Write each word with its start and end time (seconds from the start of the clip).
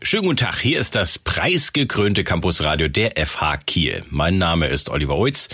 Schönen 0.00 0.26
guten 0.26 0.36
Tag, 0.36 0.60
hier 0.60 0.78
ist 0.78 0.94
das 0.94 1.18
preisgekrönte 1.18 2.22
Campusradio 2.22 2.86
der 2.86 3.14
FH 3.16 3.56
Kiel. 3.66 4.04
Mein 4.10 4.38
Name 4.38 4.68
ist 4.68 4.90
Oliver 4.90 5.16
Oitz. 5.18 5.48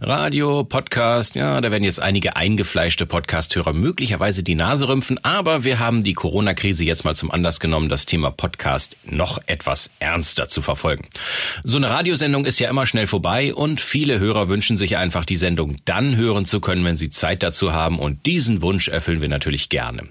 Radio, 0.00 0.64
Podcast, 0.64 1.36
ja, 1.36 1.60
da 1.60 1.70
werden 1.70 1.84
jetzt 1.84 2.02
einige 2.02 2.34
eingefleischte 2.34 3.06
Podcasthörer 3.06 3.72
möglicherweise 3.72 4.42
die 4.42 4.56
Nase 4.56 4.88
rümpfen, 4.88 5.24
aber 5.24 5.62
wir 5.62 5.78
haben 5.78 6.02
die 6.02 6.12
Corona-Krise 6.12 6.82
jetzt 6.82 7.04
mal 7.04 7.14
zum 7.14 7.30
Anlass 7.30 7.60
genommen, 7.60 7.88
das 7.88 8.04
Thema 8.04 8.32
Podcast 8.32 8.96
noch 9.04 9.38
etwas 9.46 9.90
ernster 10.00 10.48
zu 10.48 10.60
verfolgen. 10.60 11.06
So 11.62 11.76
eine 11.76 11.88
Radiosendung 11.88 12.46
ist 12.46 12.58
ja 12.58 12.68
immer 12.68 12.86
schnell 12.86 13.06
vorbei 13.06 13.54
und 13.54 13.80
viele 13.80 14.18
Hörer 14.18 14.48
wünschen 14.48 14.76
sich 14.76 14.96
einfach 14.96 15.24
die 15.24 15.36
Sendung 15.36 15.76
dann 15.84 16.16
hören 16.16 16.46
zu 16.46 16.60
können, 16.60 16.84
wenn 16.84 16.96
sie 16.96 17.10
Zeit 17.10 17.44
dazu 17.44 17.72
haben 17.72 18.00
und 18.00 18.26
diesen 18.26 18.60
Wunsch 18.60 18.88
erfüllen 18.88 19.20
wir 19.20 19.28
natürlich 19.28 19.68
gerne. 19.68 20.08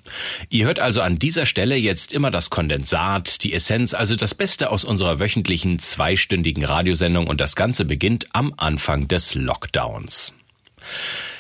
Ihr 0.50 0.68
hört 0.68 0.80
also 0.80 1.02
an 1.02 1.20
dieser 1.20 1.46
Stelle 1.46 1.76
jetzt 1.76 2.14
immer 2.14 2.32
das 2.32 2.50
Kondensat, 2.50 3.44
die 3.44 3.52
Essenz 3.54 3.73
Essenz, 3.74 3.96
also 3.96 4.16
das 4.16 4.36
Beste 4.36 4.70
aus 4.70 4.84
unserer 4.84 5.20
wöchentlichen 5.20 5.80
zweistündigen 5.80 6.64
Radiosendung 6.64 7.26
und 7.26 7.42
das 7.42 7.56
Ganze 7.56 7.86
beginnt 7.86 8.28
am 8.34 8.54
Anfang 8.56 9.08
des 9.08 9.34
Lockdowns. 9.34 10.38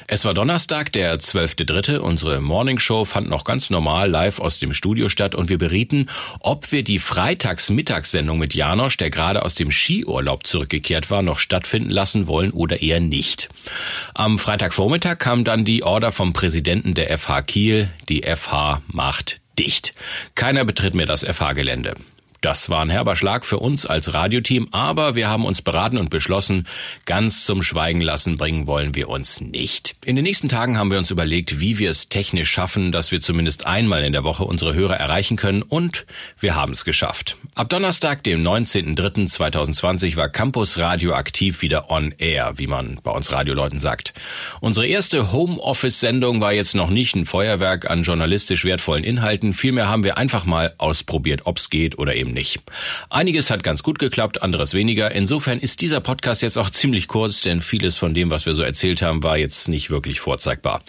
Es 0.07 0.25
war 0.25 0.33
Donnerstag, 0.33 0.91
der 0.93 1.19
12.3. 1.19 1.97
Unsere 1.97 2.41
Morningshow 2.41 3.05
fand 3.05 3.29
noch 3.29 3.43
ganz 3.43 3.69
normal 3.69 4.09
live 4.09 4.39
aus 4.39 4.57
dem 4.57 4.73
Studio 4.73 5.09
statt 5.09 5.35
und 5.35 5.49
wir 5.49 5.59
berieten, 5.59 6.07
ob 6.39 6.71
wir 6.71 6.83
die 6.83 6.97
Freitagsmittagssendung 6.97 8.39
mit 8.39 8.55
Janosch, 8.55 8.97
der 8.97 9.11
gerade 9.11 9.43
aus 9.43 9.53
dem 9.53 9.69
Skiurlaub 9.69 10.47
zurückgekehrt 10.47 11.11
war, 11.11 11.21
noch 11.21 11.37
stattfinden 11.37 11.91
lassen 11.91 12.25
wollen 12.25 12.49
oder 12.49 12.81
eher 12.81 12.99
nicht. 12.99 13.49
Am 14.15 14.39
Freitagvormittag 14.39 15.19
kam 15.19 15.43
dann 15.43 15.65
die 15.65 15.83
Order 15.83 16.11
vom 16.11 16.33
Präsidenten 16.33 16.95
der 16.95 17.15
FH 17.15 17.43
Kiel, 17.43 17.89
die 18.09 18.23
FH 18.23 18.81
macht 18.87 19.39
dicht. 19.59 19.93
Keiner 20.33 20.65
betritt 20.65 20.95
mehr 20.95 21.05
das 21.05 21.23
FH-Gelände. 21.23 21.93
Das 22.43 22.69
war 22.69 22.81
ein 22.81 22.89
herber 22.89 23.15
Schlag 23.15 23.45
für 23.45 23.59
uns 23.59 23.85
als 23.85 24.13
Radioteam, 24.13 24.67
aber 24.71 25.15
wir 25.15 25.29
haben 25.29 25.45
uns 25.45 25.61
beraten 25.61 25.97
und 25.97 26.09
beschlossen, 26.09 26.67
ganz 27.05 27.45
zum 27.45 27.63
Schweigen 27.63 28.01
lassen 28.01 28.35
bringen 28.35 28.67
wollen 28.67 28.95
wir 28.95 29.07
uns 29.07 29.39
nicht. 29.39 29.95
In 30.03 30.17
den 30.17 30.25
nächsten 30.25 30.49
Tagen 30.49 30.77
haben 30.77 30.91
wir 30.91 30.97
uns 30.97 31.09
überlegt, 31.09 31.61
wie 31.61 31.79
wir 31.79 31.89
es 31.89 32.09
technisch 32.09 32.51
schaffen, 32.51 32.91
dass 32.91 33.13
wir 33.13 33.21
zumindest 33.21 33.65
einmal 33.65 34.03
in 34.03 34.11
der 34.11 34.25
Woche 34.25 34.43
unsere 34.43 34.73
Hörer 34.73 34.97
erreichen 34.97 35.37
können 35.37 35.61
und 35.61 36.05
wir 36.37 36.53
haben 36.53 36.73
es 36.73 36.83
geschafft. 36.83 37.37
Ab 37.55 37.69
Donnerstag, 37.69 38.23
dem 38.23 38.43
19.03.2020 38.43 40.17
war 40.17 40.27
Campus 40.27 40.79
Radio 40.79 41.13
aktiv 41.13 41.61
wieder 41.61 41.89
on 41.89 42.13
air, 42.17 42.55
wie 42.57 42.67
man 42.67 42.99
bei 43.03 43.11
uns 43.11 43.31
Radioleuten 43.31 43.79
sagt. 43.79 44.13
Unsere 44.59 44.85
erste 44.85 45.31
Homeoffice-Sendung 45.31 46.41
war 46.41 46.51
jetzt 46.51 46.75
noch 46.75 46.89
nicht 46.89 47.15
ein 47.15 47.25
Feuerwerk 47.25 47.89
an 47.89 48.03
journalistisch 48.03 48.65
wertvollen 48.65 49.05
Inhalten, 49.05 49.53
vielmehr 49.53 49.87
haben 49.87 50.03
wir 50.03 50.17
einfach 50.17 50.45
mal 50.45 50.73
ausprobiert, 50.77 51.43
ob's 51.45 51.69
geht 51.69 51.97
oder 51.97 52.15
eben 52.15 52.32
nicht. 52.33 52.61
Einiges 53.09 53.49
hat 53.49 53.63
ganz 53.63 53.83
gut 53.83 53.99
geklappt, 53.99 54.41
anderes 54.41 54.73
weniger. 54.73 55.11
Insofern 55.11 55.59
ist 55.59 55.81
dieser 55.81 56.01
Podcast 56.01 56.41
jetzt 56.41 56.57
auch 56.57 56.69
ziemlich 56.69 57.07
kurz, 57.07 57.41
denn 57.41 57.61
vieles 57.61 57.97
von 57.97 58.13
dem, 58.13 58.31
was 58.31 58.45
wir 58.45 58.55
so 58.55 58.63
erzählt 58.63 59.01
haben, 59.01 59.23
war 59.23 59.37
jetzt 59.37 59.67
nicht 59.67 59.89
wirklich 59.89 60.19
vorzeigbar. 60.19 60.81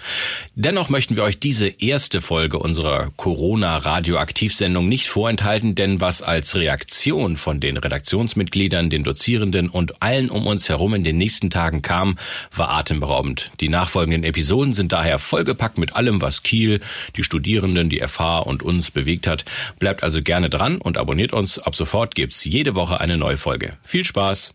Dennoch 0.54 0.88
möchten 0.88 1.16
wir 1.16 1.22
euch 1.24 1.38
diese 1.38 1.68
erste 1.68 2.20
Folge 2.20 2.58
unserer 2.58 3.10
Corona-Radioaktivsendung 3.16 4.88
nicht 4.88 5.08
vorenthalten, 5.08 5.74
denn 5.74 6.00
was 6.00 6.22
als 6.22 6.56
Reaktion 6.56 7.36
von 7.36 7.60
den 7.60 7.76
Redaktionsmitgliedern, 7.76 8.90
den 8.90 9.04
Dozierenden 9.04 9.68
und 9.68 10.02
allen 10.02 10.30
um 10.30 10.46
uns 10.46 10.68
herum 10.68 10.94
in 10.94 11.04
den 11.04 11.18
nächsten 11.18 11.50
Tagen 11.50 11.82
kam, 11.82 12.16
war 12.54 12.70
atemberaubend. 12.70 13.50
Die 13.60 13.68
nachfolgenden 13.68 14.24
Episoden 14.24 14.72
sind 14.72 14.92
daher 14.92 15.18
vollgepackt 15.18 15.78
mit 15.78 15.94
allem, 15.96 16.22
was 16.22 16.42
Kiel, 16.42 16.80
die 17.16 17.24
Studierenden, 17.24 17.90
die 17.90 18.00
FH 18.00 18.38
und 18.38 18.62
uns 18.62 18.90
bewegt 18.90 19.26
hat. 19.26 19.44
Bleibt 19.78 20.02
also 20.02 20.22
gerne 20.22 20.48
dran 20.48 20.78
und 20.78 20.96
abonniert 20.96 21.32
uns. 21.34 21.58
Ab 21.58 21.74
sofort 21.74 22.14
gibt's 22.14 22.44
jede 22.44 22.74
Woche 22.74 23.00
eine 23.00 23.18
neue 23.18 23.36
Folge. 23.36 23.76
Viel 23.82 24.04
Spaß! 24.04 24.54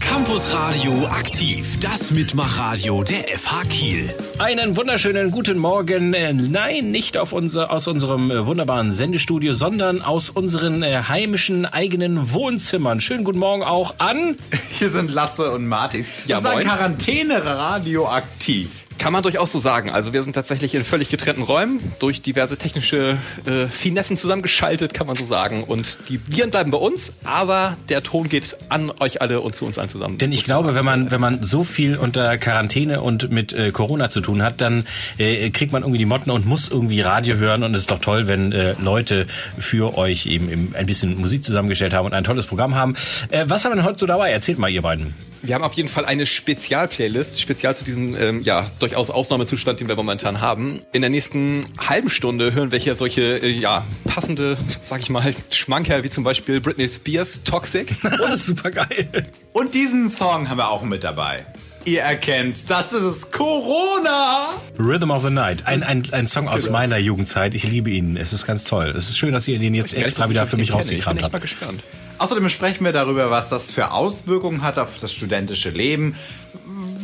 Campus 0.00 0.52
Radio 0.52 1.06
aktiv, 1.06 1.78
das 1.80 2.10
Mitmachradio 2.10 3.02
der 3.02 3.36
FH 3.36 3.62
Kiel. 3.70 4.14
Einen 4.38 4.76
wunderschönen 4.76 5.30
guten 5.30 5.58
Morgen. 5.58 6.12
Äh, 6.14 6.32
nein, 6.32 6.90
nicht 6.90 7.16
auf 7.16 7.32
unser, 7.32 7.70
aus 7.70 7.88
unserem 7.88 8.30
äh, 8.30 8.46
wunderbaren 8.46 8.92
Sendestudio, 8.92 9.52
sondern 9.52 10.02
aus 10.02 10.30
unseren 10.30 10.82
äh, 10.82 11.02
heimischen 11.08 11.66
eigenen 11.66 12.32
Wohnzimmern. 12.32 13.00
Schönen 13.00 13.24
guten 13.24 13.38
Morgen 13.38 13.62
auch 13.62 13.94
an. 13.98 14.36
Hier 14.70 14.90
sind 14.90 15.10
Lasse 15.10 15.50
und 15.50 15.66
Martin. 15.66 16.04
Ja, 16.26 16.36
das 16.36 16.40
ist 16.40 16.46
ein 16.46 16.52
moin. 16.54 16.66
Quarantäne-Radio 16.66 18.08
aktiv. 18.08 18.81
Kann 19.02 19.12
man 19.12 19.24
durchaus 19.24 19.50
so 19.50 19.58
sagen. 19.58 19.90
Also 19.90 20.12
wir 20.12 20.22
sind 20.22 20.34
tatsächlich 20.34 20.76
in 20.76 20.84
völlig 20.84 21.08
getrennten 21.08 21.42
Räumen, 21.42 21.80
durch 21.98 22.22
diverse 22.22 22.56
technische 22.56 23.18
äh, 23.46 23.66
Finessen 23.66 24.16
zusammengeschaltet, 24.16 24.94
kann 24.94 25.08
man 25.08 25.16
so 25.16 25.24
sagen. 25.24 25.64
Und 25.64 25.98
die 26.08 26.20
Viren 26.28 26.52
bleiben 26.52 26.70
bei 26.70 26.78
uns, 26.78 27.14
aber 27.24 27.76
der 27.88 28.04
Ton 28.04 28.28
geht 28.28 28.56
an 28.68 28.92
euch 29.00 29.20
alle 29.20 29.40
und 29.40 29.56
zu 29.56 29.66
uns 29.66 29.80
allen 29.80 29.88
zusammen. 29.88 30.18
Denn 30.18 30.30
ich 30.30 30.44
glaube, 30.44 30.76
wenn 30.76 30.84
man, 30.84 31.10
wenn 31.10 31.20
man 31.20 31.42
so 31.42 31.64
viel 31.64 31.96
unter 31.96 32.38
Quarantäne 32.38 33.00
und 33.00 33.32
mit 33.32 33.52
äh, 33.52 33.72
Corona 33.72 34.08
zu 34.08 34.20
tun 34.20 34.40
hat, 34.40 34.60
dann 34.60 34.86
äh, 35.18 35.50
kriegt 35.50 35.72
man 35.72 35.82
irgendwie 35.82 35.98
die 35.98 36.04
Motten 36.04 36.30
und 36.30 36.46
muss 36.46 36.68
irgendwie 36.68 37.00
Radio 37.00 37.34
hören. 37.34 37.64
Und 37.64 37.74
es 37.74 37.80
ist 37.80 37.90
doch 37.90 37.98
toll, 37.98 38.28
wenn 38.28 38.52
äh, 38.52 38.76
Leute 38.80 39.26
für 39.58 39.98
euch 39.98 40.26
eben, 40.26 40.48
eben 40.48 40.76
ein 40.76 40.86
bisschen 40.86 41.20
Musik 41.20 41.44
zusammengestellt 41.44 41.92
haben 41.92 42.06
und 42.06 42.14
ein 42.14 42.22
tolles 42.22 42.46
Programm 42.46 42.76
haben. 42.76 42.94
Äh, 43.30 43.46
was 43.48 43.64
haben 43.64 43.72
wir 43.72 43.76
denn 43.78 43.84
heute 43.84 43.98
so 43.98 44.06
dabei? 44.06 44.30
Erzählt 44.30 44.60
mal, 44.60 44.70
ihr 44.70 44.82
beiden. 44.82 45.12
Wir 45.44 45.56
haben 45.56 45.64
auf 45.64 45.72
jeden 45.72 45.88
Fall 45.88 46.04
eine 46.04 46.24
Spezialplaylist, 46.24 47.40
spezial 47.40 47.74
zu 47.74 47.84
diesem 47.84 48.14
ähm, 48.14 48.42
ja 48.42 48.64
durchaus 48.92 49.10
Ausnahmezustand, 49.10 49.80
den 49.80 49.88
wir 49.88 49.96
momentan 49.96 50.40
haben. 50.42 50.80
In 50.92 51.00
der 51.00 51.10
nächsten 51.10 51.62
halben 51.78 52.10
Stunde 52.10 52.52
hören 52.52 52.72
wir 52.72 52.78
hier 52.78 52.94
solche 52.94 53.38
äh, 53.42 53.48
ja 53.48 53.84
passende, 54.04 54.56
sag 54.82 55.00
ich 55.00 55.08
mal, 55.08 55.22
Schmankerl 55.50 56.04
wie 56.04 56.10
zum 56.10 56.24
Beispiel 56.24 56.60
Britney 56.60 56.88
Spears 56.88 57.42
Toxic. 57.42 57.94
Super 58.36 58.70
geil. 58.70 59.26
Und 59.54 59.74
diesen 59.74 60.10
Song 60.10 60.50
haben 60.50 60.58
wir 60.58 60.68
auch 60.68 60.82
mit 60.82 61.04
dabei. 61.04 61.46
Ihr 61.86 62.02
erkennt's, 62.02 62.66
das 62.66 62.92
ist 62.92 63.02
es. 63.02 63.30
Corona! 63.30 64.50
Rhythm 64.78 65.10
of 65.10 65.22
the 65.22 65.30
Night. 65.30 65.66
Ein, 65.66 65.82
ein, 65.82 66.06
ein 66.12 66.26
Song 66.26 66.48
aus 66.48 66.68
meiner 66.68 66.98
Jugendzeit. 66.98 67.54
Ich 67.54 67.64
liebe 67.64 67.90
ihn. 67.90 68.16
Es 68.16 68.32
ist 68.34 68.46
ganz 68.46 68.64
toll. 68.64 68.94
Es 68.96 69.08
ist 69.08 69.16
schön, 69.16 69.32
dass 69.32 69.48
ihr 69.48 69.58
den 69.58 69.74
jetzt 69.74 69.94
extra 69.94 70.28
wieder 70.28 70.46
für 70.46 70.58
mich 70.58 70.68
Ich 70.68 70.74
bin 70.74 70.80
echt 70.80 70.90
rausgekramt 70.90 71.20
mal 71.22 71.30
habt. 71.32 71.40
gespannt. 71.40 71.82
Außerdem 72.18 72.48
sprechen 72.50 72.84
wir 72.84 72.92
darüber, 72.92 73.30
was 73.30 73.48
das 73.48 73.72
für 73.72 73.90
Auswirkungen 73.90 74.62
hat 74.62 74.78
auf 74.78 74.90
das 75.00 75.12
studentische 75.12 75.70
Leben, 75.70 76.14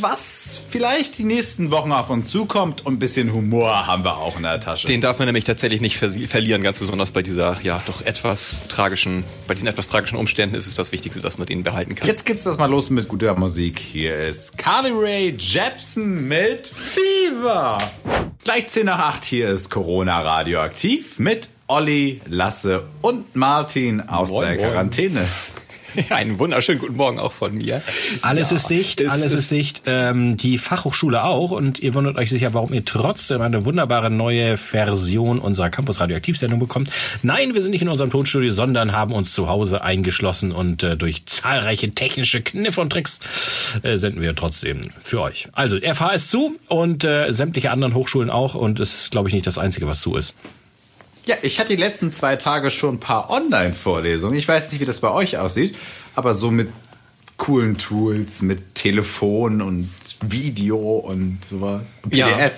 was 0.00 0.60
vielleicht 0.70 1.18
die 1.18 1.24
nächsten 1.24 1.70
Wochen 1.70 1.92
auf 1.92 2.10
uns 2.10 2.28
zukommt 2.30 2.84
und 2.86 2.94
ein 2.94 2.98
bisschen 2.98 3.32
Humor 3.32 3.86
haben 3.86 4.04
wir 4.04 4.16
auch 4.18 4.36
in 4.36 4.42
der 4.42 4.60
Tasche. 4.60 4.86
Den 4.86 5.00
darf 5.00 5.18
man 5.18 5.26
nämlich 5.26 5.44
tatsächlich 5.44 5.80
nicht 5.80 6.00
versi- 6.02 6.26
verlieren, 6.28 6.62
ganz 6.62 6.78
besonders 6.78 7.10
bei 7.12 7.22
dieser 7.22 7.58
ja 7.62 7.80
doch 7.86 8.02
etwas 8.02 8.54
tragischen, 8.68 9.24
bei 9.46 9.54
diesen 9.54 9.68
etwas 9.68 9.88
tragischen 9.88 10.16
Umständen 10.16 10.54
ist 10.54 10.66
es 10.66 10.74
das 10.74 10.92
Wichtigste, 10.92 11.20
dass 11.20 11.38
man 11.38 11.46
den 11.46 11.62
behalten 11.62 11.94
kann. 11.94 12.06
Jetzt 12.08 12.24
geht's 12.26 12.44
das 12.44 12.58
mal 12.58 12.70
los 12.70 12.90
mit 12.90 13.08
guter 13.08 13.34
Musik. 13.34 13.78
Hier 13.78 14.16
ist 14.28 14.56
Carly 14.58 14.90
Rae 14.92 15.34
Jepsen 15.36 16.26
mit 16.28 16.66
Fever. 16.66 17.78
Gleich 18.44 18.66
10 18.66 18.86
nach 18.86 18.98
8 18.98 19.24
hier 19.24 19.48
ist 19.50 19.70
Corona 19.70 20.20
Radioaktiv 20.20 21.18
mit 21.18 21.48
Olli, 21.66 22.20
Lasse 22.26 22.84
und 23.02 23.36
Martin 23.36 24.00
aus 24.08 24.30
Moin, 24.30 24.48
der. 24.48 24.56
Quarantäne. 24.56 25.26
einen 26.10 26.38
wunderschönen 26.38 26.80
guten 26.80 26.96
Morgen 26.96 27.18
auch 27.18 27.32
von 27.32 27.54
mir. 27.54 27.82
Alles 28.22 28.50
Ja, 28.50 28.56
ist 28.56 28.70
dicht, 28.70 29.00
es 29.00 29.10
alles 29.10 29.26
ist, 29.26 29.34
ist- 29.34 29.50
dicht. 29.50 29.82
Ähm, 29.86 30.36
die 30.36 30.58
Fachhochschule 30.58 31.24
auch. 31.24 31.50
Und 31.50 31.78
ihr 31.80 31.94
wundert 31.94 32.16
euch 32.16 32.30
sicher, 32.30 32.54
warum 32.54 32.72
ihr 32.72 32.84
trotzdem 32.84 33.40
eine 33.40 33.64
wunderbare 33.64 34.10
neue 34.10 34.56
Version 34.56 35.38
unserer 35.38 35.70
Campus 35.70 36.00
Radioaktivsendung 36.00 36.58
bekommt. 36.58 36.90
Nein, 37.22 37.54
wir 37.54 37.62
sind 37.62 37.70
nicht 37.72 37.82
in 37.82 37.88
unserem 37.88 38.10
Tonstudio, 38.10 38.52
sondern 38.52 38.92
haben 38.92 39.12
uns 39.12 39.32
zu 39.32 39.48
Hause 39.48 39.82
eingeschlossen 39.82 40.52
und 40.52 40.82
äh, 40.82 40.96
durch 40.96 41.26
zahlreiche 41.26 41.90
technische 41.90 42.40
Kniffe 42.42 42.80
und 42.80 42.90
Tricks 42.90 43.20
äh, 43.82 43.96
senden 43.96 44.20
wir 44.22 44.34
trotzdem 44.34 44.80
für 45.00 45.20
euch. 45.20 45.48
Also, 45.52 45.78
FH 45.80 46.10
ist 46.14 46.30
zu 46.30 46.56
und 46.68 47.04
äh, 47.04 47.32
sämtliche 47.32 47.70
anderen 47.70 47.94
Hochschulen 47.94 48.30
auch. 48.30 48.54
Und 48.54 48.80
es 48.80 49.02
ist, 49.02 49.10
glaube 49.10 49.28
ich, 49.28 49.34
nicht 49.34 49.46
das 49.46 49.58
Einzige, 49.58 49.86
was 49.86 50.00
zu 50.00 50.16
ist. 50.16 50.34
Ja, 51.28 51.36
ich 51.42 51.60
hatte 51.60 51.76
die 51.76 51.82
letzten 51.82 52.10
zwei 52.10 52.36
Tage 52.36 52.70
schon 52.70 52.94
ein 52.94 53.00
paar 53.00 53.28
Online-Vorlesungen. 53.28 54.38
Ich 54.38 54.48
weiß 54.48 54.72
nicht, 54.72 54.80
wie 54.80 54.86
das 54.86 55.00
bei 55.00 55.10
euch 55.10 55.36
aussieht, 55.36 55.76
aber 56.14 56.32
so 56.32 56.50
mit 56.50 56.70
coolen 57.36 57.76
Tools, 57.76 58.40
mit 58.40 58.74
Telefon 58.74 59.60
und 59.60 59.90
Video 60.22 60.78
und 60.78 61.44
sowas. 61.44 61.82
Und 62.02 62.10
PDF. 62.12 62.38
Ja. 62.38 62.50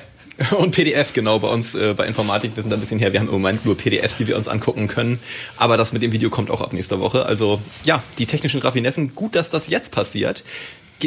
Und 0.57 0.71
PDF, 0.71 1.13
genau, 1.13 1.39
bei 1.39 1.49
uns 1.49 1.75
äh, 1.75 1.93
bei 1.95 2.07
Informatik, 2.07 2.57
wir 2.57 2.63
sind 2.63 2.71
da 2.71 2.77
ein 2.79 2.81
bisschen 2.81 2.99
her, 2.99 3.13
wir 3.13 3.21
haben 3.21 3.27
im 3.27 3.35
Moment 3.35 3.67
nur 3.67 3.77
PDFs, 3.77 4.17
die 4.17 4.27
wir 4.27 4.39
uns 4.39 4.49
angucken 4.49 4.89
können, 4.89 5.19
aber 5.59 5.77
das 5.77 5.93
mit 5.93 6.01
dem 6.01 6.13
Video 6.13 6.31
kommt 6.31 6.51
auch 6.51 6.63
ab 6.63 6.73
nächster 6.73 6.99
Woche. 6.99 7.27
Also 7.27 7.61
ja, 7.85 8.03
die 8.17 8.25
technischen 8.25 8.59
Raffinessen, 8.63 9.15
gut, 9.15 9.35
dass 9.35 9.51
das 9.51 9.69
jetzt 9.69 9.93
passiert. 9.93 10.43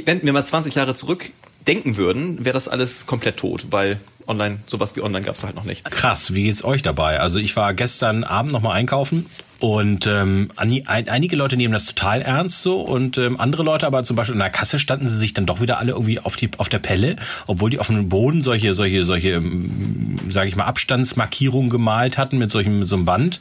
Wenn 0.05 0.21
wir 0.21 0.33
mal 0.33 0.45
20 0.45 0.75
Jahre 0.75 0.93
zurück 0.93 1.31
denken 1.65 1.97
würden, 1.97 2.45
wäre 2.45 2.53
das 2.53 2.67
alles 2.67 3.07
komplett 3.07 3.37
tot, 3.37 3.67
weil 3.71 3.99
online, 4.27 4.59
sowas 4.67 4.95
wie 4.95 5.01
online 5.01 5.25
gab 5.25 5.35
es 5.35 5.43
halt 5.43 5.55
noch 5.55 5.63
nicht. 5.63 5.83
Krass, 5.89 6.33
wie 6.33 6.43
geht's 6.43 6.63
euch 6.63 6.81
dabei? 6.81 7.19
Also 7.19 7.39
ich 7.39 7.55
war 7.55 7.73
gestern 7.73 8.23
Abend 8.23 8.51
noch 8.51 8.61
mal 8.61 8.73
einkaufen 8.73 9.25
und 9.63 10.07
ähm, 10.07 10.49
einige 10.57 11.37
Leute 11.37 11.55
nehmen 11.55 11.73
das 11.73 11.85
total 11.85 12.21
ernst 12.21 12.63
so 12.63 12.81
und 12.81 13.17
ähm, 13.17 13.39
andere 13.39 13.63
Leute 13.63 13.87
aber 13.87 14.03
zum 14.03 14.17
Beispiel 14.17 14.33
in 14.33 14.39
der 14.39 14.49
Kasse 14.49 14.77
standen 14.77 15.07
sie 15.07 15.17
sich 15.17 15.33
dann 15.33 15.45
doch 15.45 15.61
wieder 15.61 15.79
alle 15.79 15.93
irgendwie 15.93 16.19
auf 16.19 16.35
die 16.35 16.49
auf 16.57 16.67
der 16.67 16.79
Pelle, 16.79 17.15
obwohl 17.47 17.69
die 17.69 17.79
auf 17.79 17.87
dem 17.87 18.09
Boden 18.09 18.41
solche 18.41 18.75
solche 18.75 19.05
solche 19.05 19.29
ähm, 19.29 20.19
sage 20.27 20.49
ich 20.49 20.57
mal, 20.57 20.65
Abstandsmarkierungen 20.65 21.69
gemalt 21.69 22.17
hatten 22.17 22.39
mit 22.39 22.51
solchem 22.51 22.79
mit 22.79 22.89
so 22.89 22.97
einem 22.97 23.05
Band. 23.05 23.39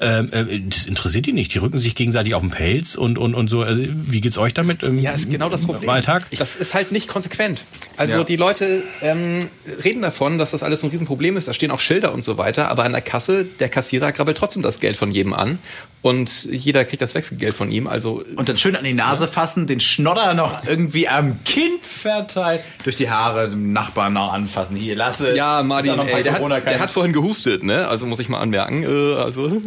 Ja. 0.00 0.20
Ähm, 0.20 0.32
äh, 0.32 0.60
das 0.70 0.86
interessiert 0.86 1.26
die 1.26 1.32
nicht. 1.32 1.52
Die 1.52 1.58
rücken 1.58 1.76
sich 1.76 1.94
gegenseitig 1.94 2.34
auf 2.34 2.40
den 2.40 2.48
Pelz 2.50 2.94
und 2.94 3.18
und 3.18 3.34
und 3.34 3.48
so. 3.48 3.60
Also, 3.60 3.82
wie 3.84 4.22
geht's 4.22 4.38
euch 4.38 4.54
damit? 4.54 4.82
Im, 4.82 4.98
ja, 4.98 5.12
ist 5.12 5.30
genau 5.30 5.50
das 5.50 5.66
Problem. 5.66 5.90
Alltag? 5.90 6.28
Das 6.38 6.56
ist 6.56 6.72
halt 6.72 6.92
nicht 6.92 7.08
konsequent. 7.08 7.60
Also 7.98 8.18
ja. 8.18 8.24
die 8.24 8.36
Leute 8.36 8.84
ähm, 9.02 9.48
reden 9.84 10.00
davon, 10.00 10.38
dass 10.38 10.52
das 10.52 10.62
alles 10.62 10.82
ein 10.82 10.88
Riesenproblem 10.88 11.36
ist. 11.36 11.46
Da 11.46 11.52
stehen 11.52 11.70
auch 11.70 11.80
Schilder 11.80 12.14
und 12.14 12.24
so 12.24 12.38
weiter. 12.38 12.70
Aber 12.70 12.84
an 12.84 12.92
der 12.92 13.02
Kasse, 13.02 13.44
der 13.44 13.68
Kassierer 13.68 14.12
grabbelt 14.12 14.38
trotzdem 14.38 14.62
das 14.62 14.80
Geld 14.80 14.96
von 14.96 15.10
jedem 15.10 15.34
an 15.34 15.57
und 16.00 16.44
jeder 16.44 16.84
kriegt 16.84 17.02
das 17.02 17.14
Wechselgeld 17.14 17.54
von 17.54 17.70
ihm. 17.70 17.86
Also 17.86 18.22
und 18.36 18.48
dann 18.48 18.56
schön 18.56 18.76
an 18.76 18.84
die 18.84 18.94
Nase 18.94 19.26
fassen, 19.26 19.66
den 19.66 19.80
Schnodder 19.80 20.34
noch 20.34 20.64
irgendwie 20.64 21.08
am 21.08 21.42
Kind 21.44 21.84
verteilt, 21.84 22.62
durch 22.84 22.96
die 22.96 23.10
Haare 23.10 23.50
dem 23.50 23.72
Nachbarn 23.72 24.12
noch 24.12 24.32
anfassen. 24.32 24.76
Hier 24.76 24.94
lasse. 24.94 25.36
Ja, 25.36 25.62
Martin, 25.62 25.98
ey, 25.98 26.22
der, 26.22 26.34
hat, 26.34 26.66
der 26.66 26.78
hat 26.78 26.90
vorhin 26.90 27.12
gehustet, 27.12 27.64
ne? 27.64 27.88
Also 27.88 28.06
muss 28.06 28.20
ich 28.20 28.28
mal 28.28 28.40
anmerken. 28.40 28.84
Äh, 28.84 29.16
also 29.16 29.50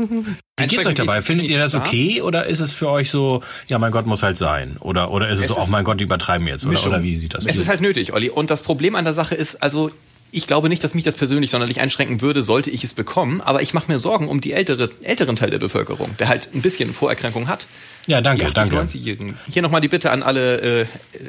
Wie 0.62 0.68
geht's 0.68 0.86
euch 0.86 0.96
dabei? 0.96 1.22
Findet 1.22 1.48
ihr 1.48 1.60
das 1.60 1.76
okay 1.76 2.22
oder 2.22 2.46
ist 2.46 2.60
es 2.60 2.72
für 2.72 2.90
euch 2.90 3.10
so, 3.10 3.42
ja, 3.68 3.80
mein 3.80 3.92
Gott 3.92 4.06
muss 4.06 4.24
halt 4.24 4.38
sein? 4.38 4.78
Oder, 4.80 5.12
oder 5.12 5.28
ist 5.30 5.40
es, 5.40 5.50
es 5.50 5.56
so, 5.56 5.62
oh 5.62 5.66
mein 5.70 5.84
Gott, 5.84 6.00
die 6.00 6.04
übertreiben 6.04 6.48
jetzt? 6.48 6.66
Oder, 6.66 6.86
oder 6.86 7.04
wie 7.04 7.18
sieht 7.18 7.34
das 7.34 7.46
aus? 7.46 7.52
Es 7.52 7.58
ist 7.58 7.68
halt 7.68 7.82
nötig, 7.82 8.14
Olli. 8.14 8.30
Und 8.30 8.52
das 8.52 8.62
Problem 8.62 8.96
an 8.96 9.04
der 9.04 9.14
Sache 9.14 9.36
ist, 9.36 9.62
also 9.64 9.92
ich 10.31 10.48
glaube 10.48 10.69
nicht, 10.69 10.83
dass 10.83 10.94
mich 10.94 11.04
das 11.04 11.16
persönlich 11.16 11.51
sonderlich 11.51 11.81
einschränken 11.81 12.22
würde, 12.22 12.42
sollte 12.42 12.69
ich 12.69 12.83
es 12.83 12.94
bekommen, 12.94 13.42
aber 13.42 13.62
ich 13.62 13.74
mache 13.74 13.92
mir 13.92 14.00
Sorgen 14.00 14.30
um 14.30 14.39
die 14.39 14.54
ältere, 14.54 14.89
älteren 15.01 15.36
Teil 15.36 15.50
der 15.50 15.60
Bevölkerung, 15.60 16.16
der 16.18 16.30
halt 16.30 16.50
ein 16.54 16.62
bisschen 16.62 16.94
Vorerkrankung 16.94 17.48
hat. 17.48 17.68
Ja, 18.07 18.22
danke, 18.22 18.45
die 18.45 18.54
danke. 18.54 18.78
90-Jährigen. 18.78 19.36
Hier 19.48 19.62
nochmal 19.62 19.81
die 19.81 19.88
Bitte 19.88 20.10
an 20.10 20.24
alle 20.24 20.81
äh, 20.81 20.86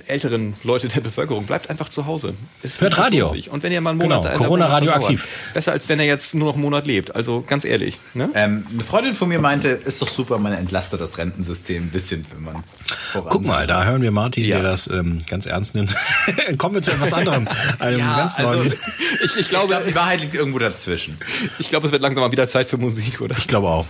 älteren 0.07 0.55
Leute 0.65 0.89
der 0.89 1.01
Bevölkerung, 1.01 1.45
bleibt 1.45 1.69
einfach 1.69 1.89
zu 1.89 2.07
Hause. 2.07 2.35
Es 2.63 2.81
Hört 2.81 2.97
Radio. 2.97 3.35
Und 3.51 3.63
wenn 3.63 3.73
ihr 3.73 3.81
mal 3.83 3.91
einen 3.91 3.99
Monat... 3.99 4.23
Genau, 4.23 4.37
Corona 4.37 4.67
radioaktiv. 4.67 5.29
Besser, 5.53 5.73
als 5.73 5.89
wenn 5.91 6.01
er 6.01 6.07
jetzt 6.07 6.35
nur 6.35 6.49
noch 6.49 6.55
einen 6.55 6.63
Monat 6.63 6.87
lebt. 6.87 7.15
Also 7.15 7.45
ganz 7.47 7.67
ehrlich. 7.67 7.99
Ne? 8.15 8.31
Ähm, 8.35 8.67
eine 8.73 8.85
Freundin 8.85 9.15
von 9.15 9.29
mir 9.29 9.39
meinte, 9.39 9.69
ist 9.69 10.01
doch 10.01 10.09
super, 10.09 10.39
man 10.39 10.55
entlastet 10.55 11.01
das 11.01 11.19
Rentensystem 11.19 11.85
ein 11.85 11.91
bisschen, 11.91 12.25
wenn 12.33 12.43
man 12.43 12.65
Guck 13.13 13.45
mal, 13.45 13.67
da 13.67 13.85
hören 13.85 14.01
wir 14.01 14.11
Martin, 14.11 14.45
ja. 14.45 14.61
der 14.61 14.71
das 14.71 14.87
ähm, 14.87 15.19
ganz 15.29 15.45
ernst 15.45 15.75
nimmt. 15.75 15.95
Kommen 16.59 16.77
wir 16.77 16.83
zu 16.83 16.93
etwas 16.93 17.13
anderem. 17.13 17.47
Einem 17.79 17.99
ja, 17.99 18.17
ganz 18.17 18.39
neuen. 18.39 18.61
Also, 18.61 18.77
ich, 19.25 19.37
ich, 19.37 19.49
glaube, 19.49 19.65
ich 19.65 19.71
glaube, 19.71 19.87
die 19.89 19.95
Wahrheit 19.95 20.21
liegt 20.21 20.35
irgendwo 20.35 20.59
dazwischen. 20.59 21.17
Ich 21.59 21.69
glaube, 21.69 21.87
es 21.87 21.93
wird 21.93 22.03
langsam 22.03 22.23
mal 22.23 22.33
wieder 22.33 22.47
Zeit 22.47 22.69
für 22.69 22.77
Musik, 22.77 23.21
oder? 23.21 23.37
Ich 23.39 23.47
glaube 23.47 23.69
auch. 23.69 23.87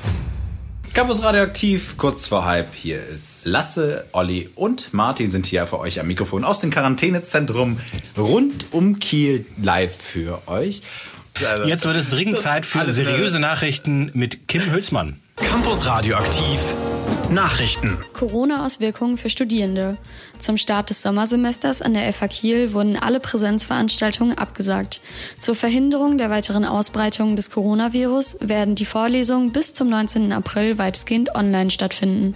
Campus 0.95 1.23
Radioaktiv, 1.23 1.97
kurz 1.97 2.27
vor 2.27 2.45
halb. 2.45 2.75
Hier 2.75 3.03
ist 3.03 3.47
Lasse, 3.47 4.05
Olli 4.13 4.51
und 4.55 4.93
Martin 4.93 5.31
sind 5.31 5.47
hier 5.47 5.67
für 5.67 5.79
euch 5.79 5.99
am 5.99 6.07
Mikrofon 6.07 6.45
aus 6.45 6.61
dem 6.61 6.71
Quarantänezentrum 6.71 7.79
rund 8.19 8.67
um 8.73 8.99
Kiel 8.99 9.47
live 9.61 9.97
für 9.97 10.43
euch. 10.49 10.83
Jetzt 11.67 11.87
wird 11.87 11.97
es 11.97 12.11
dringend 12.11 12.37
Zeit 12.37 12.67
für 12.67 12.91
seriöse 12.91 13.41
Nachrichten 13.41 14.11
mit 14.13 14.49
Kim 14.49 14.71
Hülsmann. 14.71 15.17
Campus 15.37 15.87
Radioaktiv 15.87 16.61
Nachrichten. 17.33 17.97
Corona-Auswirkungen 18.13 19.17
für 19.17 19.31
Studierende. 19.31 19.97
Zum 20.39 20.59
Start 20.59 20.91
des 20.91 21.01
Sommersemesters 21.01 21.81
an 21.81 21.95
der 21.95 22.13
FH 22.13 22.29
Kiel 22.29 22.73
wurden 22.75 22.97
alle 22.97 23.21
Präsenzveranstaltungen 23.21 24.37
abgesagt. 24.37 25.01
Zur 25.39 25.55
Verhinderung 25.55 26.19
der 26.19 26.29
weiteren 26.29 26.67
Ausbreitung 26.67 27.35
des 27.35 27.51
Coronavirus 27.51 28.37
werden 28.41 28.75
die 28.75 28.85
Vorlesungen 28.85 29.51
bis 29.51 29.73
zum 29.73 29.89
19. 29.89 30.31
April 30.31 30.77
weitestgehend 30.77 31.35
online 31.35 31.71
stattfinden. 31.71 32.35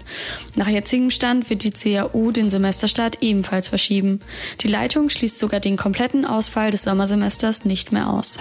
Nach 0.54 0.68
jetzigem 0.68 1.10
Stand 1.10 1.50
wird 1.50 1.64
die 1.64 1.72
CAU 1.72 2.30
den 2.30 2.48
Semesterstart 2.48 3.22
ebenfalls 3.22 3.68
verschieben. 3.68 4.20
Die 4.62 4.68
Leitung 4.68 5.10
schließt 5.10 5.38
sogar 5.38 5.60
den 5.60 5.76
kompletten 5.76 6.24
Ausfall 6.24 6.70
des 6.70 6.84
Sommersemesters 6.84 7.66
nicht 7.66 7.92
mehr 7.92 8.08
aus. 8.08 8.38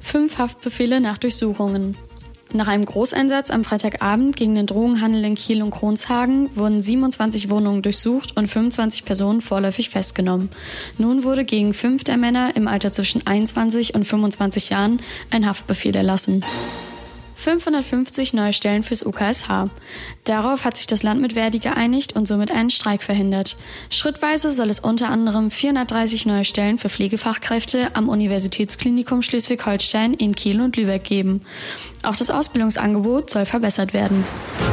Fünf 0.00 0.36
Haftbefehle 0.36 1.00
nach 1.00 1.16
Durchsuchungen. 1.16 1.96
Nach 2.54 2.66
einem 2.66 2.86
Großeinsatz 2.86 3.50
am 3.50 3.62
Freitagabend 3.62 4.34
gegen 4.34 4.54
den 4.54 4.64
Drogenhandel 4.64 5.22
in 5.24 5.34
Kiel 5.34 5.62
und 5.62 5.70
Kronshagen 5.70 6.48
wurden 6.56 6.80
27 6.80 7.50
Wohnungen 7.50 7.82
durchsucht 7.82 8.38
und 8.38 8.46
25 8.46 9.04
Personen 9.04 9.42
vorläufig 9.42 9.90
festgenommen. 9.90 10.48
Nun 10.96 11.24
wurde 11.24 11.44
gegen 11.44 11.74
fünf 11.74 12.04
der 12.04 12.16
Männer 12.16 12.56
im 12.56 12.66
Alter 12.66 12.90
zwischen 12.90 13.26
21 13.26 13.94
und 13.94 14.04
25 14.04 14.70
Jahren 14.70 14.98
ein 15.30 15.46
Haftbefehl 15.46 15.94
erlassen. 15.94 16.42
550 17.38 18.34
neue 18.34 18.52
Stellen 18.52 18.82
fürs 18.82 19.06
UKSH. 19.06 19.70
Darauf 20.24 20.64
hat 20.64 20.76
sich 20.76 20.88
das 20.88 21.04
Land 21.04 21.20
mit 21.20 21.34
Verdi 21.34 21.60
geeinigt 21.60 22.16
und 22.16 22.26
somit 22.26 22.50
einen 22.50 22.70
Streik 22.70 23.04
verhindert. 23.04 23.56
Schrittweise 23.90 24.50
soll 24.50 24.68
es 24.70 24.80
unter 24.80 25.08
anderem 25.08 25.52
430 25.52 26.26
neue 26.26 26.44
Stellen 26.44 26.78
für 26.78 26.88
Pflegefachkräfte 26.88 27.94
am 27.94 28.08
Universitätsklinikum 28.08 29.22
Schleswig-Holstein 29.22 30.14
in 30.14 30.34
Kiel 30.34 30.60
und 30.60 30.76
Lübeck 30.76 31.04
geben. 31.04 31.42
Auch 32.02 32.16
das 32.16 32.30
Ausbildungsangebot 32.30 33.30
soll 33.30 33.46
verbessert 33.46 33.92
werden. 33.92 34.24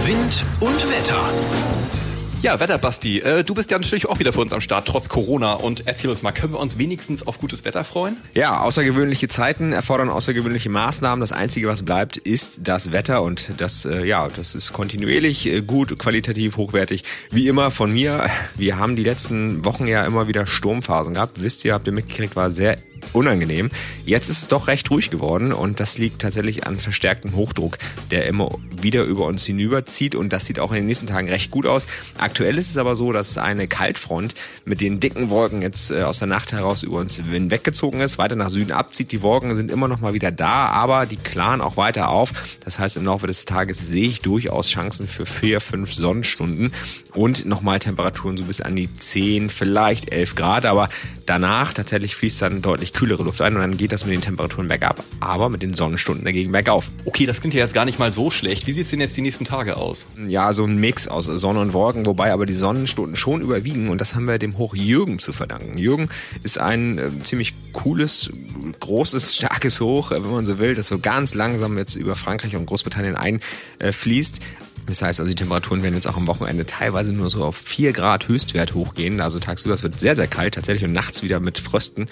Wind 0.05 0.43
und 0.59 0.91
Wetter. 0.91 2.04
Ja, 2.45 2.59
Wetterbasti, 2.59 3.21
äh, 3.21 3.43
du 3.43 3.55
bist 3.55 3.71
ja 3.71 3.79
natürlich 3.79 4.07
auch 4.07 4.19
wieder 4.19 4.31
für 4.31 4.39
uns 4.39 4.53
am 4.53 4.61
Start, 4.61 4.87
trotz 4.87 5.09
Corona. 5.09 5.53
Und 5.53 5.87
erzähl 5.87 6.11
uns 6.11 6.21
mal, 6.21 6.31
können 6.31 6.53
wir 6.53 6.59
uns 6.59 6.77
wenigstens 6.77 7.25
auf 7.25 7.39
gutes 7.39 7.65
Wetter 7.65 7.83
freuen? 7.83 8.17
Ja, 8.35 8.59
außergewöhnliche 8.59 9.27
Zeiten 9.27 9.73
erfordern 9.73 10.11
außergewöhnliche 10.11 10.69
Maßnahmen. 10.69 11.21
Das 11.21 11.31
Einzige, 11.31 11.67
was 11.67 11.81
bleibt, 11.81 12.17
ist 12.17 12.59
das 12.61 12.91
Wetter. 12.91 13.23
Und 13.23 13.49
das, 13.57 13.85
äh, 13.85 14.05
ja, 14.05 14.27
das 14.27 14.53
ist 14.53 14.73
kontinuierlich 14.73 15.47
äh, 15.47 15.61
gut, 15.61 15.97
qualitativ, 15.97 16.57
hochwertig. 16.57 17.01
Wie 17.31 17.47
immer 17.47 17.71
von 17.71 17.91
mir. 17.91 18.29
Wir 18.53 18.77
haben 18.77 18.95
die 18.95 19.03
letzten 19.03 19.65
Wochen 19.65 19.87
ja 19.87 20.05
immer 20.05 20.27
wieder 20.27 20.45
Sturmphasen 20.45 21.15
gehabt. 21.15 21.41
Wisst 21.41 21.65
ihr, 21.65 21.73
habt 21.73 21.87
ihr 21.87 21.93
mitgekriegt, 21.93 22.35
war 22.35 22.51
sehr 22.51 22.77
unangenehm. 23.13 23.69
Jetzt 24.05 24.29
ist 24.29 24.39
es 24.39 24.47
doch 24.47 24.67
recht 24.67 24.89
ruhig 24.91 25.09
geworden 25.09 25.53
und 25.53 25.79
das 25.79 25.97
liegt 25.97 26.21
tatsächlich 26.21 26.67
an 26.67 26.77
verstärktem 26.77 27.35
Hochdruck, 27.35 27.77
der 28.11 28.25
immer 28.25 28.57
wieder 28.81 29.03
über 29.03 29.25
uns 29.25 29.45
hinüberzieht 29.45 30.15
und 30.15 30.31
das 30.33 30.45
sieht 30.45 30.59
auch 30.59 30.71
in 30.71 30.77
den 30.77 30.87
nächsten 30.87 31.07
Tagen 31.07 31.29
recht 31.29 31.51
gut 31.51 31.65
aus. 31.65 31.87
Aktuell 32.17 32.57
ist 32.57 32.69
es 32.69 32.77
aber 32.77 32.95
so, 32.95 33.11
dass 33.11 33.37
eine 33.37 33.67
Kaltfront 33.67 34.35
mit 34.65 34.81
den 34.81 34.99
dicken 34.99 35.29
Wolken 35.29 35.61
jetzt 35.61 35.91
äh, 35.91 36.03
aus 36.03 36.19
der 36.19 36.27
Nacht 36.27 36.51
heraus 36.51 36.83
über 36.83 36.99
uns 36.99 37.19
weggezogen 37.25 37.99
ist, 37.99 38.17
weiter 38.17 38.35
nach 38.35 38.49
Süden 38.49 38.71
abzieht. 38.71 39.11
Die 39.11 39.21
Wolken 39.21 39.55
sind 39.55 39.71
immer 39.71 39.87
noch 39.87 40.01
mal 40.01 40.13
wieder 40.13 40.31
da, 40.31 40.67
aber 40.67 41.05
die 41.05 41.17
klaren 41.17 41.61
auch 41.61 41.77
weiter 41.77 42.09
auf. 42.09 42.31
Das 42.63 42.79
heißt, 42.79 42.97
im 42.97 43.05
Laufe 43.05 43.27
des 43.27 43.45
Tages 43.45 43.79
sehe 43.79 44.07
ich 44.07 44.21
durchaus 44.21 44.69
Chancen 44.69 45.07
für 45.07 45.25
vier, 45.25 45.61
fünf 45.61 45.93
Sonnenstunden 45.93 46.71
und 47.13 47.45
nochmal 47.45 47.79
Temperaturen 47.79 48.37
so 48.37 48.43
bis 48.43 48.61
an 48.61 48.75
die 48.75 48.93
10, 48.93 49.49
vielleicht 49.49 50.11
11 50.11 50.35
Grad, 50.35 50.65
aber 50.65 50.89
danach 51.25 51.73
tatsächlich 51.73 52.15
fließt 52.15 52.41
dann 52.41 52.61
deutlich 52.61 52.84
kühlere 52.93 53.23
Luft 53.23 53.41
ein 53.41 53.55
und 53.55 53.61
dann 53.61 53.77
geht 53.77 53.91
das 53.91 54.05
mit 54.05 54.13
den 54.13 54.21
Temperaturen 54.21 54.67
bergab, 54.67 55.03
aber 55.19 55.49
mit 55.49 55.63
den 55.63 55.73
Sonnenstunden 55.73 56.25
dagegen 56.25 56.51
bergauf. 56.51 56.91
Okay, 57.05 57.25
das 57.25 57.41
klingt 57.41 57.53
ja 57.53 57.61
jetzt 57.61 57.73
gar 57.73 57.85
nicht 57.85 57.99
mal 57.99 58.11
so 58.11 58.29
schlecht. 58.29 58.67
Wie 58.67 58.71
sieht 58.71 58.83
es 58.83 58.89
denn 58.89 58.99
jetzt 58.99 59.17
die 59.17 59.21
nächsten 59.21 59.45
Tage 59.45 59.77
aus? 59.77 60.07
Ja, 60.27 60.53
so 60.53 60.65
ein 60.65 60.77
Mix 60.77 61.07
aus 61.07 61.25
Sonne 61.25 61.59
und 61.59 61.73
Wolken, 61.73 62.05
wobei 62.05 62.31
aber 62.33 62.45
die 62.45 62.53
Sonnenstunden 62.53 63.15
schon 63.15 63.41
überwiegen 63.41 63.89
und 63.89 64.01
das 64.01 64.15
haben 64.15 64.25
wir 64.25 64.37
dem 64.37 64.57
Hoch 64.57 64.75
Jürgen 64.75 65.19
zu 65.19 65.33
verdanken. 65.33 65.77
Jürgen 65.77 66.09
ist 66.43 66.59
ein 66.59 66.97
äh, 66.97 67.11
ziemlich 67.23 67.53
cooles, 67.73 68.31
großes, 68.79 69.35
starkes 69.35 69.79
Hoch, 69.81 70.11
wenn 70.11 70.31
man 70.31 70.45
so 70.45 70.59
will, 70.59 70.75
das 70.75 70.87
so 70.87 70.99
ganz 70.99 71.33
langsam 71.33 71.77
jetzt 71.77 71.95
über 71.95 72.15
Frankreich 72.15 72.55
und 72.55 72.65
Großbritannien 72.65 73.15
einfließt. 73.15 74.39
Das 74.85 75.01
heißt 75.01 75.19
also, 75.19 75.29
die 75.29 75.35
Temperaturen 75.35 75.83
werden 75.83 75.95
jetzt 75.95 76.07
auch 76.07 76.17
am 76.17 76.27
Wochenende 76.27 76.65
teilweise 76.65 77.11
nur 77.11 77.29
so 77.29 77.43
auf 77.43 77.57
vier 77.57 77.93
Grad 77.93 78.27
Höchstwert 78.27 78.73
hochgehen. 78.73 79.19
Also 79.21 79.39
tagsüber 79.39 79.73
es 79.73 79.83
wird 79.83 79.99
sehr, 79.99 80.15
sehr 80.15 80.27
kalt 80.27 80.55
tatsächlich 80.55 80.85
und 80.85 80.93
nachts 80.93 81.23
wieder 81.23 81.39
mit 81.39 81.57
Frösten. 81.57 82.07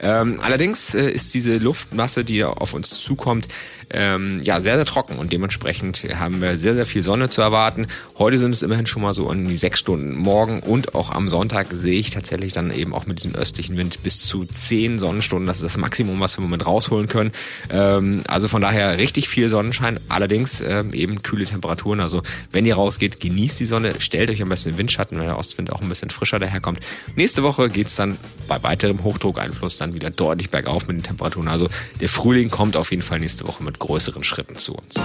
Ähm, 0.00 0.38
allerdings 0.40 0.94
äh, 0.94 1.10
ist 1.10 1.34
diese 1.34 1.58
Luftmasse, 1.58 2.24
die 2.24 2.44
auf 2.44 2.74
uns 2.74 3.00
zukommt, 3.00 3.48
ähm, 3.90 4.40
ja, 4.42 4.60
sehr, 4.60 4.76
sehr 4.76 4.84
trocken 4.84 5.18
und 5.18 5.32
dementsprechend 5.32 6.04
haben 6.18 6.40
wir 6.40 6.56
sehr, 6.56 6.74
sehr 6.74 6.86
viel 6.86 7.02
Sonne 7.02 7.28
zu 7.28 7.42
erwarten. 7.42 7.86
Heute 8.18 8.38
sind 8.38 8.52
es 8.52 8.62
immerhin 8.62 8.86
schon 8.86 9.02
mal 9.02 9.14
so 9.14 9.28
an 9.28 9.46
die 9.46 9.56
sechs 9.56 9.80
Stunden. 9.80 10.14
Morgen 10.14 10.60
und 10.60 10.94
auch 10.94 11.12
am 11.12 11.28
Sonntag 11.28 11.68
sehe 11.72 11.98
ich 11.98 12.10
tatsächlich 12.10 12.52
dann 12.52 12.70
eben 12.70 12.94
auch 12.94 13.06
mit 13.06 13.18
diesem 13.18 13.34
östlichen 13.34 13.76
Wind 13.76 14.02
bis 14.02 14.24
zu 14.24 14.44
zehn 14.46 14.98
Sonnenstunden. 14.98 15.46
Das 15.46 15.58
ist 15.58 15.64
das 15.64 15.76
Maximum, 15.76 16.20
was 16.20 16.36
wir 16.36 16.38
im 16.38 16.50
Moment 16.50 16.66
rausholen 16.66 17.08
können. 17.08 17.32
Ähm, 17.70 18.22
also 18.26 18.48
von 18.48 18.62
daher 18.62 18.98
richtig 18.98 19.28
viel 19.28 19.48
Sonnenschein, 19.48 20.00
allerdings 20.08 20.60
ähm, 20.60 20.92
eben 20.92 21.22
kühle 21.22 21.44
Temperaturen. 21.44 22.00
Also 22.00 22.13
wenn 22.52 22.66
ihr 22.66 22.74
rausgeht, 22.74 23.20
genießt 23.20 23.60
die 23.60 23.66
Sonne, 23.66 23.94
stellt 24.00 24.30
euch 24.30 24.42
am 24.42 24.48
besten 24.48 24.70
den 24.70 24.78
Windschatten, 24.78 25.18
wenn 25.18 25.26
der 25.26 25.38
Ostwind 25.38 25.72
auch 25.72 25.80
ein 25.80 25.88
bisschen 25.88 26.10
frischer 26.10 26.38
daherkommt. 26.38 26.80
Nächste 27.16 27.42
Woche 27.42 27.68
geht's 27.68 27.96
dann 27.96 28.18
bei 28.48 28.62
weiterem 28.62 29.02
Hochdruckeinfluss 29.04 29.76
dann 29.76 29.94
wieder 29.94 30.10
deutlich 30.10 30.50
bergauf 30.50 30.86
mit 30.86 30.96
den 30.96 31.02
Temperaturen. 31.02 31.48
Also 31.48 31.68
der 32.00 32.08
Frühling 32.08 32.50
kommt 32.50 32.76
auf 32.76 32.90
jeden 32.90 33.02
Fall 33.02 33.20
nächste 33.20 33.46
Woche 33.46 33.62
mit 33.62 33.78
größeren 33.78 34.24
Schritten 34.24 34.56
zu 34.56 34.74
uns. 34.74 35.02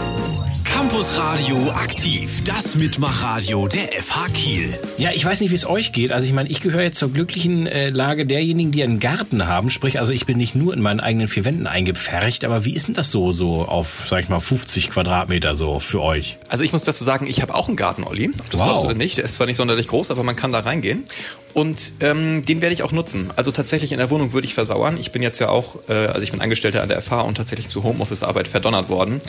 Campus 0.64 1.18
Radio 1.18 1.72
aktiv, 1.72 2.44
das 2.44 2.76
Mitmachradio 2.76 3.68
der 3.68 4.02
FH 4.02 4.28
Kiel. 4.34 4.78
Ja, 4.98 5.12
ich 5.12 5.26
weiß 5.26 5.42
nicht, 5.42 5.52
wie 5.52 5.56
es 5.56 5.66
euch 5.66 5.94
geht. 5.94 6.12
Also 6.12 6.26
ich 6.28 6.34
meine, 6.34 6.50
ich 6.50 6.62
gehöre 6.62 6.84
jetzt 6.84 7.00
zur 7.00 7.12
glücklichen 7.12 7.68
äh, 7.68 7.90
Lage 7.90 8.26
derjenigen, 8.26 8.72
die 8.72 8.84
einen 8.84 9.00
Garten 9.00 9.48
haben. 9.48 9.70
Sprich, 9.70 10.00
also 10.00 10.14
ich 10.14 10.26
bin 10.26 10.38
nicht 10.38 10.56
nur 10.56 10.74
in 10.74 10.82
meinen 10.82 11.00
eigenen 11.00 11.28
vier 11.28 11.46
Wänden 11.46 11.68
eingepfercht, 11.68 12.46
aber 12.46 12.66
wie 12.66 12.74
ist 12.74 12.88
denn 12.88 12.96
das 12.96 13.12
so, 13.12 13.34
so 13.34 13.64
auf, 13.64 14.04
sag 14.06 14.22
ich 14.24 14.30
mal, 14.30 14.40
50 14.40 14.90
Quadratmeter 14.90 15.56
so 15.56 15.80
für 15.80 16.02
euch? 16.02 16.38
Also 16.48 16.64
ich 16.64 16.72
muss 16.72 16.84
das 16.84 16.99
dazu 17.00 17.06
sagen, 17.06 17.28
ich 17.28 17.42
habe 17.42 17.56
auch 17.56 17.68
einen 17.68 17.78
Garten, 17.78 18.04
Olli. 18.04 18.32
Das 18.52 18.60
Wow. 18.60 18.68
glaubst 18.68 18.84
du 18.84 18.88
oder 18.88 18.96
nicht. 18.98 19.18
Der 19.18 19.24
ist 19.24 19.36
zwar 19.36 19.48
nicht 19.48 19.56
sonderlich 19.58 19.88
groß, 19.88 20.12
aber 20.12 20.24
man 20.24 20.36
kann 20.36 20.52
da 20.52 20.60
reingehen. 20.60 21.06
Und 21.54 21.94
ähm, 22.02 22.44
den 22.46 22.62
werde 22.62 22.74
ich 22.74 22.84
auch 22.84 22.92
nutzen. 22.92 23.32
Also 23.36 23.52
tatsächlich 23.52 23.92
in 23.94 23.98
der 24.00 24.10
Wohnung 24.10 24.34
würde 24.34 24.46
ich 24.46 24.54
versauern. 24.54 24.98
Ich 24.98 25.12
bin 25.12 25.24
jetzt 25.24 25.40
ja 25.40 25.50
auch, 25.50 25.78
äh, 25.88 25.94
also 25.94 26.22
ich 26.22 26.32
bin 26.32 26.42
Angestellter 26.42 26.84
an 26.84 26.90
der 26.90 27.02
FH 27.02 27.22
und 27.22 27.36
tatsächlich 27.36 27.70
zu 27.70 27.84
Homeoffice-Arbeit 27.84 28.48
verdonnert 28.48 28.90
worden. 28.90 29.22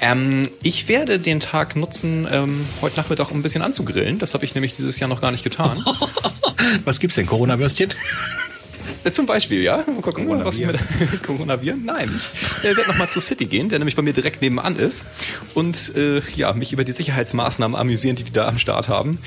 Ähm, 0.00 0.42
ich 0.62 0.88
werde 0.88 1.18
den 1.20 1.40
Tag 1.40 1.76
nutzen, 1.76 2.26
ähm, 2.30 2.66
heute 2.82 2.96
Nachmittag 2.96 3.30
um 3.30 3.38
ein 3.38 3.42
bisschen 3.42 3.62
anzugrillen. 3.62 4.18
Das 4.18 4.34
habe 4.34 4.44
ich 4.44 4.54
nämlich 4.54 4.72
dieses 4.74 4.98
Jahr 4.98 5.08
noch 5.08 5.20
gar 5.20 5.30
nicht 5.30 5.44
getan. 5.44 5.82
Was 6.84 6.98
gibt's 7.00 7.16
denn? 7.16 7.26
Corona-Würstchen? 7.26 7.90
Äh, 9.04 9.10
Zum 9.10 9.26
Beispiel, 9.26 9.62
ja. 9.62 9.84
Mal 9.86 10.00
gucken, 10.00 10.26
was 10.44 10.56
ich 10.56 10.66
mit 10.66 10.78
Corona-Viren. 11.26 11.84
Nein, 11.84 12.10
ich 12.58 12.64
werde 12.64 12.82
nochmal 12.88 13.08
zur 13.08 13.22
City 13.22 13.44
gehen, 13.46 13.68
der 13.68 13.78
nämlich 13.78 13.96
bei 13.96 14.02
mir 14.02 14.12
direkt 14.12 14.42
nebenan 14.42 14.76
ist. 14.76 15.04
Und 15.54 15.94
äh, 15.96 16.20
ja, 16.34 16.52
mich 16.54 16.72
über 16.72 16.84
die 16.84 16.92
Sicherheitsmaßnahmen 16.92 17.76
amüsieren, 17.76 18.16
die 18.16 18.24
die 18.24 18.32
da 18.32 18.48
am 18.48 18.58
Start 18.58 18.88
haben. 18.88 19.18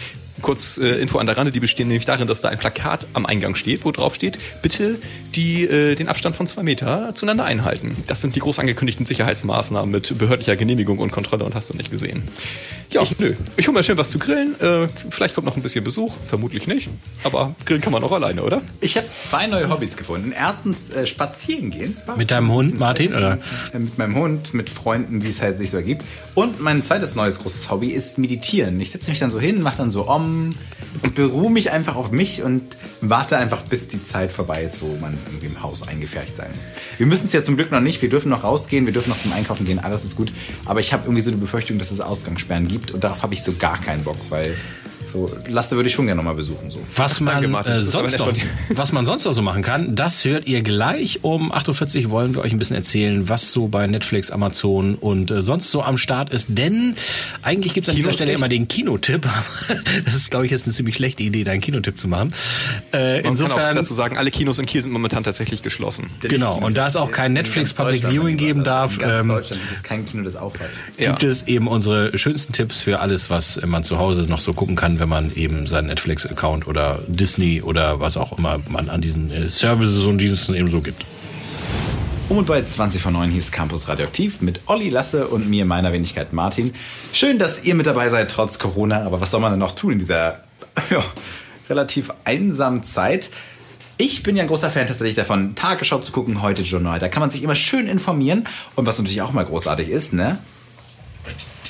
Kurz 0.41 0.77
äh, 0.77 1.01
Info 1.01 1.17
an 1.17 1.25
der 1.25 1.38
Rande, 1.38 1.51
die 1.51 1.60
bestehen 1.60 1.88
nämlich 1.88 2.06
darin, 2.06 2.27
dass 2.27 2.41
da 2.41 2.50
ein 2.50 2.60
Plakat 2.60 3.08
am 3.13 3.25
Eingang 3.25 3.56
steht, 3.56 3.86
wo 3.86 3.91
drauf 3.91 4.15
steht, 4.15 4.38
bitte 4.62 5.00
die, 5.36 5.63
äh, 5.63 5.96
den 5.96 6.10
Abstand 6.10 6.36
von 6.36 6.46
zwei 6.46 6.63
Meter 6.63 7.15
zueinander 7.15 7.46
einhalten. 7.46 7.96
Das 8.08 8.22
sind 8.22 8.36
die 8.36 8.39
groß 8.39 8.60
angekündigten 8.60 9.06
Sicherheitsmaßnahmen 9.06 9.89
mit 9.89 10.17
behördlicher 10.17 10.56
Genehmigung 10.56 11.00
und 11.00 11.12
Kontrolle 11.12 11.44
und 11.44 11.56
hast 11.56 11.70
du 11.70 11.77
nicht 11.77 11.89
gesehen. 11.89 12.24
Ja, 12.91 13.03
nö. 13.20 13.34
Ich 13.58 13.67
hole 13.67 13.77
mir 13.77 13.84
schön 13.84 13.98
was 13.98 14.10
zu 14.10 14.20
grillen. 14.20 14.60
Äh, 14.60 14.88
vielleicht 15.10 15.36
kommt 15.36 15.46
noch 15.46 15.56
ein 15.56 15.62
bisschen 15.62 15.84
Besuch, 15.84 16.15
vermutlich 16.25 16.67
nicht. 16.67 16.89
Aber 17.24 17.56
grillen 17.65 17.82
kann 17.82 17.91
man 17.91 18.03
auch 18.03 18.12
alleine, 18.12 18.44
oder? 18.44 18.62
Ich 18.79 18.96
habe 18.96 19.08
zwei 19.13 19.48
neue 19.48 19.70
Hobbys 19.70 19.98
gefunden. 19.98 20.34
Erstens 20.38 20.91
äh, 20.91 21.08
spazieren 21.08 21.72
gehen. 21.72 21.98
Mit 22.15 22.32
deinem 22.32 22.51
Hund, 22.51 22.79
Martin, 22.79 23.13
oder? 23.13 23.39
Äh, 23.74 23.79
mit 23.79 23.98
meinem 23.98 24.15
Hund, 24.15 24.53
mit 24.53 24.70
Freunden, 24.70 25.24
wie 25.24 25.29
es 25.29 25.41
halt 25.41 25.58
sich 25.58 25.72
so 25.72 25.77
ergibt. 25.77 26.03
Und 26.36 26.60
mein 26.60 26.84
zweites 26.84 27.15
neues 27.15 27.39
großes 27.39 27.70
Hobby 27.72 27.88
ist 27.88 28.17
meditieren. 28.17 28.79
Ich 28.79 28.91
setze 28.91 29.10
mich 29.10 29.20
dann 29.20 29.32
so 29.32 29.39
hin, 29.39 29.62
mache 29.62 29.77
dann 29.77 29.91
so 29.91 30.08
Om 30.08 30.26
und 31.01 31.15
beruhe 31.15 31.51
mich 31.51 31.72
einfach 31.72 31.96
auf 31.96 32.12
mich 32.12 32.43
und 32.43 32.77
warte 33.01 33.38
einfach, 33.38 33.63
bis 33.63 33.88
die 33.88 34.01
Zeit 34.03 34.31
vorbei 34.31 34.63
ist, 34.63 34.81
wo 34.81 34.98
man 35.00 35.17
irgendwie 35.27 35.48
im 35.48 35.62
Haus 35.62 35.88
eingefärbt 35.88 36.36
sein 36.36 36.50
muss. 36.55 36.67
Wir 36.98 37.05
müssen 37.05 37.25
es 37.25 37.34
ja 37.34 37.43
zum 37.43 37.55
Glück 37.55 37.72
noch 37.72 37.81
nicht. 37.81 38.01
Wir 38.01 38.10
dürfen 38.10 38.29
noch 38.29 38.43
rausgehen, 38.43 38.86
wir 38.86 38.93
dürfen 38.93 39.10
noch 39.10 39.22
zum 39.22 39.34
Einkaufen 39.34 39.65
gehen, 39.65 39.79
alles 39.79 40.05
ist 40.05 40.15
gut. 40.15 40.31
Aber 40.65 40.79
ich 40.79 40.93
habe 40.93 41.03
irgendwie 41.05 41.22
so 41.22 41.31
die 41.31 41.38
Befürchtung, 41.38 41.77
dass 41.77 41.91
es 41.91 42.00
Ausgangssperren 42.00 42.67
gibt 42.67 42.91
und 42.91 43.03
darauf 43.03 43.24
habe 43.24 43.34
ich 43.34 43.43
so 43.43 43.53
gar 43.53 43.79
keinen 43.79 44.03
Bock, 44.03 44.17
weil 44.29 44.55
so 45.07 45.31
Lasse 45.47 45.75
würde 45.75 45.89
ich 45.89 45.95
schon 45.95 46.05
gerne 46.05 46.17
nochmal 46.19 46.35
besuchen. 46.35 46.69
So. 46.69 46.79
Was 46.95 47.19
man, 47.19 47.35
danke, 47.35 47.47
Martin. 47.49 47.73
äh, 47.73 47.81
sonst 47.81 48.17
noch, 48.19 48.31
was 48.69 48.91
man 48.91 49.05
sonst 49.05 49.25
noch 49.25 49.33
so 49.33 49.41
machen 49.41 49.63
kann, 49.63 49.95
das 49.95 50.25
hört 50.25 50.47
ihr 50.47 50.61
gleich. 50.61 51.19
Um 51.23 51.51
48 51.51 52.09
wollen 52.09 52.35
wir 52.35 52.41
euch 52.41 52.51
ein 52.51 52.59
bisschen 52.59 52.75
erzählen, 52.75 53.29
was 53.29 53.51
so 53.51 53.67
bei 53.67 53.87
Netflix, 53.87 54.31
Amazon 54.31 54.95
und 54.95 55.31
äh, 55.31 55.41
sonst 55.41 55.71
so 55.71 55.81
am 55.81 55.97
Start 55.97 56.29
ist. 56.29 56.47
Denn 56.49 56.95
eigentlich 57.41 57.73
gibt 57.73 57.87
es 57.87 57.89
an 57.89 57.95
Kino 57.95 58.09
dieser 58.09 58.17
Stelle 58.17 58.33
immer 58.33 58.49
den 58.49 58.67
Kinotipp. 58.67 59.27
das 60.05 60.15
ist, 60.15 60.31
glaube 60.31 60.45
ich, 60.45 60.51
jetzt 60.51 60.65
eine 60.65 60.73
ziemlich 60.73 60.95
schlechte 60.95 61.23
Idee, 61.23 61.43
da 61.43 61.51
einen 61.51 61.61
Kinotipp 61.61 61.97
zu 61.99 62.07
machen. 62.07 62.33
Äh, 62.91 63.21
Man 63.23 63.35
kann 63.37 63.51
auch 63.51 63.73
dazu 63.73 63.93
sagen, 63.95 64.17
alle 64.17 64.31
Kinos 64.31 64.59
in 64.59 64.65
Kiel 64.65 64.81
sind 64.81 64.91
momentan 64.91 65.23
tatsächlich 65.23 65.61
geschlossen. 65.61 66.09
Genau, 66.21 66.57
und 66.57 66.77
da 66.77 66.87
es 66.87 66.95
auch 66.95 67.11
kein 67.11 67.33
Netflix 67.33 67.73
Public 67.73 68.09
Viewing 68.09 68.37
geben 68.37 68.63
darf, 68.63 68.93
In 68.95 68.99
ganz 68.99 69.21
ähm, 69.21 69.27
Deutschland 69.29 69.61
gibt 69.61 69.73
es 69.73 69.83
kein 69.83 70.05
Kino, 70.05 70.23
das 70.23 70.35
aufhat. 70.35 70.67
Ja. 70.97 71.11
gibt 71.11 71.23
es 71.23 71.47
eben 71.47 71.67
unsere 71.67 72.17
schönsten 72.17 72.53
Tipps 72.53 72.81
für 72.81 72.99
alles, 72.99 73.29
was 73.29 73.59
man 73.65 73.83
zu 73.83 73.99
Hause 73.99 74.23
noch 74.27 74.41
so 74.41 74.53
gucken 74.53 74.75
kann, 74.75 74.97
wenn 75.00 75.10
man 75.10 75.34
eben 75.36 75.68
seinen 75.68 75.88
Netflix-Account 75.88 76.68
oder 76.68 77.00
Disney 77.08 77.62
oder 77.62 78.00
was 78.00 78.18
auch 78.18 78.38
immer 78.38 78.60
man 78.68 78.89
an 78.89 79.01
diesen 79.01 79.32
äh, 79.32 79.50
Services 79.50 80.06
und 80.06 80.20
Diensten 80.20 80.56
eben 80.56 80.70
so 80.70 80.82
gibt. 80.82 81.06
Um 82.30 82.38
und 82.38 82.48
bei 82.48 82.62
20 82.62 83.01
von 83.01 83.13
9 83.13 83.30
hier 83.30 83.39
ist 83.39 83.54
Campus 83.54 83.88
Radioaktiv 83.88 84.42
mit 84.42 84.60
Olli 84.66 84.89
Lasse 84.89 85.27
und 85.27 85.50
mir, 85.50 85.63
meiner 85.63 85.94
Wenigkeit 85.94 86.34
Martin. 86.34 86.74
Schön, 87.13 87.39
dass 87.39 87.63
ihr 87.63 87.74
mit 87.74 87.86
dabei 87.86 88.10
seid, 88.10 88.30
trotz 88.30 88.60
Corona. 88.60 89.06
Aber 89.06 89.22
was 89.22 89.32
soll 89.32 89.39
man 89.39 89.51
denn 89.51 89.60
noch 89.60 89.72
tun 89.72 89.94
in 89.94 90.00
dieser 90.00 90.44
ja, 90.89 91.01
relativ 91.70 92.12
einsamen 92.25 92.84
Zeit? 92.84 93.32
Ich 93.96 94.24
bin 94.24 94.36
ja 94.36 94.44
ein 94.44 94.50
großer 94.50 94.70
Fan 94.70 94.88
tatsächlich 94.88 95.16
davon, 95.16 95.56
Tagesschau 95.56 96.00
zu 96.00 96.12
gucken, 96.12 96.42
heute 96.42 96.63
Journal. 96.63 97.00
Da 97.00 97.08
kann 97.08 97.22
man 97.22 97.30
sich 97.30 97.44
immer 97.44 97.56
schön 97.56 97.88
informieren. 97.88 98.46
Und 98.75 98.86
was 98.86 98.98
natürlich 98.98 99.22
auch 99.22 99.32
mal 99.32 99.46
großartig 99.46 99.88
ist, 99.88 100.13
ne? 100.13 100.38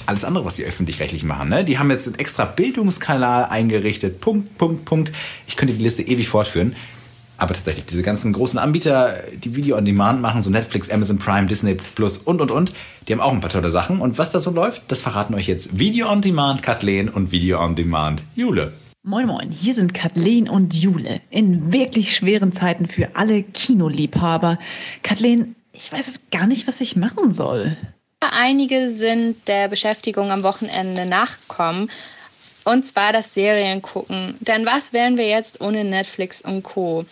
Alles 0.08 0.26
andere, 0.26 0.46
was 0.46 0.56
die 0.56 0.64
öffentlich-rechtlich 0.64 1.24
machen. 1.24 1.50
Ne? 1.50 1.64
Die 1.64 1.80
haben 1.80 1.92
jetzt 1.92 2.08
einen 2.08 2.20
extra 2.20 2.46
Bildungskanal 2.46 3.46
eingerichtet. 3.46 4.22
Punkt, 4.22 4.58
Punkt, 4.58 4.86
Punkt. 4.86 5.12
Ich 5.48 5.58
könnte 5.58 5.74
die 5.74 5.84
Liste 5.84 6.02
ewig 6.02 6.30
fortführen. 6.30 6.76
Aber 7.38 7.54
tatsächlich, 7.54 7.86
diese 7.86 8.02
ganzen 8.02 8.34
großen 8.34 8.58
Anbieter, 8.58 9.16
die 9.32 9.56
Video 9.56 9.78
on 9.78 9.86
Demand 9.86 10.22
machen, 10.22 10.42
so 10.42 10.50
Netflix, 10.50 10.90
Amazon 10.90 11.20
Prime, 11.20 11.46
Disney 11.46 11.78
Plus 11.96 12.18
und, 12.18 12.42
und, 12.42 12.50
und, 12.50 12.74
die 13.08 13.14
haben 13.14 13.22
auch 13.22 13.32
ein 13.32 13.42
paar 13.42 13.52
tolle 13.52 13.70
Sachen. 13.70 14.00
Und 14.00 14.18
was 14.18 14.32
da 14.32 14.40
so 14.40 14.50
läuft, 14.50 14.84
das 14.88 15.02
verraten 15.02 15.36
euch 15.36 15.48
jetzt 15.48 15.78
Video 15.78 16.12
on 16.12 16.22
Demand 16.22 16.64
Kathleen 16.64 17.10
und 17.10 17.32
Video 17.32 17.64
on 17.64 17.76
Demand 17.76 18.24
Jule. 18.36 18.74
Moin 19.04 19.28
Moin, 19.28 19.52
hier 19.52 19.76
sind 19.76 19.94
Kathleen 19.94 20.50
und 20.50 20.74
Jule. 20.74 21.22
In 21.30 21.72
wirklich 21.72 22.16
schweren 22.16 22.54
Zeiten 22.54 22.88
für 22.88 23.16
alle 23.16 23.44
Kinoliebhaber. 23.44 24.58
Kathleen, 25.04 25.56
ich 25.72 25.92
weiß 25.92 26.08
es 26.08 26.30
gar 26.32 26.48
nicht, 26.48 26.68
was 26.68 26.82
ich 26.82 26.96
machen 26.96 27.32
soll. 27.32 27.78
Einige 28.20 28.90
sind 28.92 29.48
der 29.48 29.68
Beschäftigung 29.68 30.32
am 30.32 30.44
Wochenende 30.44 31.06
nachgekommen. 31.06 31.92
Und 32.66 32.86
zwar 32.86 33.14
das 33.14 33.34
Seriengucken. 33.34 34.38
Denn 34.42 34.66
was 34.66 34.94
wären 34.94 35.18
wir 35.18 35.28
jetzt 35.28 35.62
ohne 35.62 35.84
Netflix 35.84 36.42
und 36.42 36.64
Co.? 36.64 37.06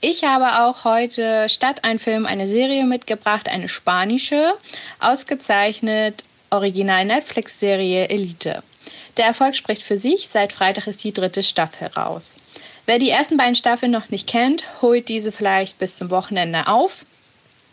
Ich 0.00 0.24
habe 0.24 0.64
auch 0.64 0.84
heute 0.84 1.48
statt 1.48 1.84
ein 1.84 1.98
Film 1.98 2.26
eine 2.26 2.48
Serie 2.48 2.84
mitgebracht, 2.84 3.48
eine 3.48 3.68
spanische, 3.68 4.54
ausgezeichnet 4.98 6.24
Original 6.50 7.04
Netflix-Serie 7.04 8.08
Elite. 8.08 8.62
Der 9.16 9.26
Erfolg 9.26 9.56
spricht 9.56 9.82
für 9.82 9.98
sich, 9.98 10.28
seit 10.28 10.52
Freitag 10.52 10.86
ist 10.86 11.04
die 11.04 11.12
dritte 11.12 11.42
Staffel 11.42 11.88
raus. 11.88 12.38
Wer 12.86 12.98
die 12.98 13.10
ersten 13.10 13.36
beiden 13.36 13.54
Staffeln 13.54 13.92
noch 13.92 14.08
nicht 14.08 14.26
kennt, 14.26 14.64
holt 14.80 15.08
diese 15.08 15.32
vielleicht 15.32 15.78
bis 15.78 15.96
zum 15.96 16.10
Wochenende 16.10 16.66
auf 16.66 17.04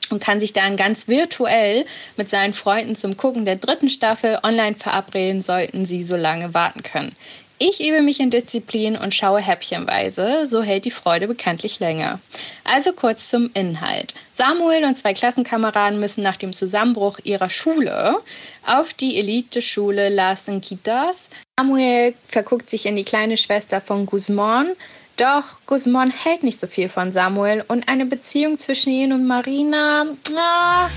und 0.09 0.21
kann 0.21 0.39
sich 0.39 0.53
dann 0.53 0.77
ganz 0.77 1.07
virtuell 1.07 1.85
mit 2.15 2.29
seinen 2.29 2.53
Freunden 2.53 2.95
zum 2.95 3.17
Gucken 3.17 3.45
der 3.45 3.57
dritten 3.57 3.89
Staffel 3.89 4.39
online 4.43 4.75
verabreden, 4.75 5.41
sollten 5.41 5.85
sie 5.85 6.03
so 6.03 6.15
lange 6.15 6.53
warten 6.53 6.83
können. 6.83 7.15
Ich 7.59 7.81
übe 7.81 8.03
mich 8.03 8.19
in 8.19 8.29
Disziplin 8.29 8.95
und 8.95 9.15
schaue 9.15 9.41
häppchenweise, 9.41 10.45
so 10.45 10.61
hält 10.61 10.85
die 10.85 10.91
Freude 10.91 11.27
bekanntlich 11.27 11.79
länger. 11.79 12.19
Also 12.63 12.93
kurz 12.93 13.31
zum 13.31 13.49
Inhalt. 13.55 14.13
Samuel 14.35 14.83
und 14.83 14.95
zwei 14.95 15.13
Klassenkameraden 15.13 15.99
müssen 15.99 16.21
nach 16.21 16.37
dem 16.37 16.53
Zusammenbruch 16.53 17.17
ihrer 17.23 17.49
Schule 17.49 18.17
auf 18.63 18.93
die 18.93 19.17
Elite-Schule 19.17 20.09
Las 20.09 20.47
Enquitas. 20.47 21.29
Samuel 21.57 22.13
verguckt 22.27 22.69
sich 22.69 22.85
in 22.85 22.95
die 22.95 23.03
kleine 23.03 23.37
Schwester 23.37 23.81
von 23.81 24.05
Guzman, 24.05 24.73
doch 25.17 25.59
Guzman 25.65 26.11
hält 26.11 26.43
nicht 26.43 26.59
so 26.59 26.67
viel 26.67 26.89
von 26.89 27.11
Samuel 27.11 27.63
und 27.67 27.87
eine 27.89 28.05
Beziehung 28.05 28.57
zwischen 28.57 28.91
ihn 28.91 29.13
und 29.13 29.25
Marina, 29.25 30.05
ah, 30.35 30.89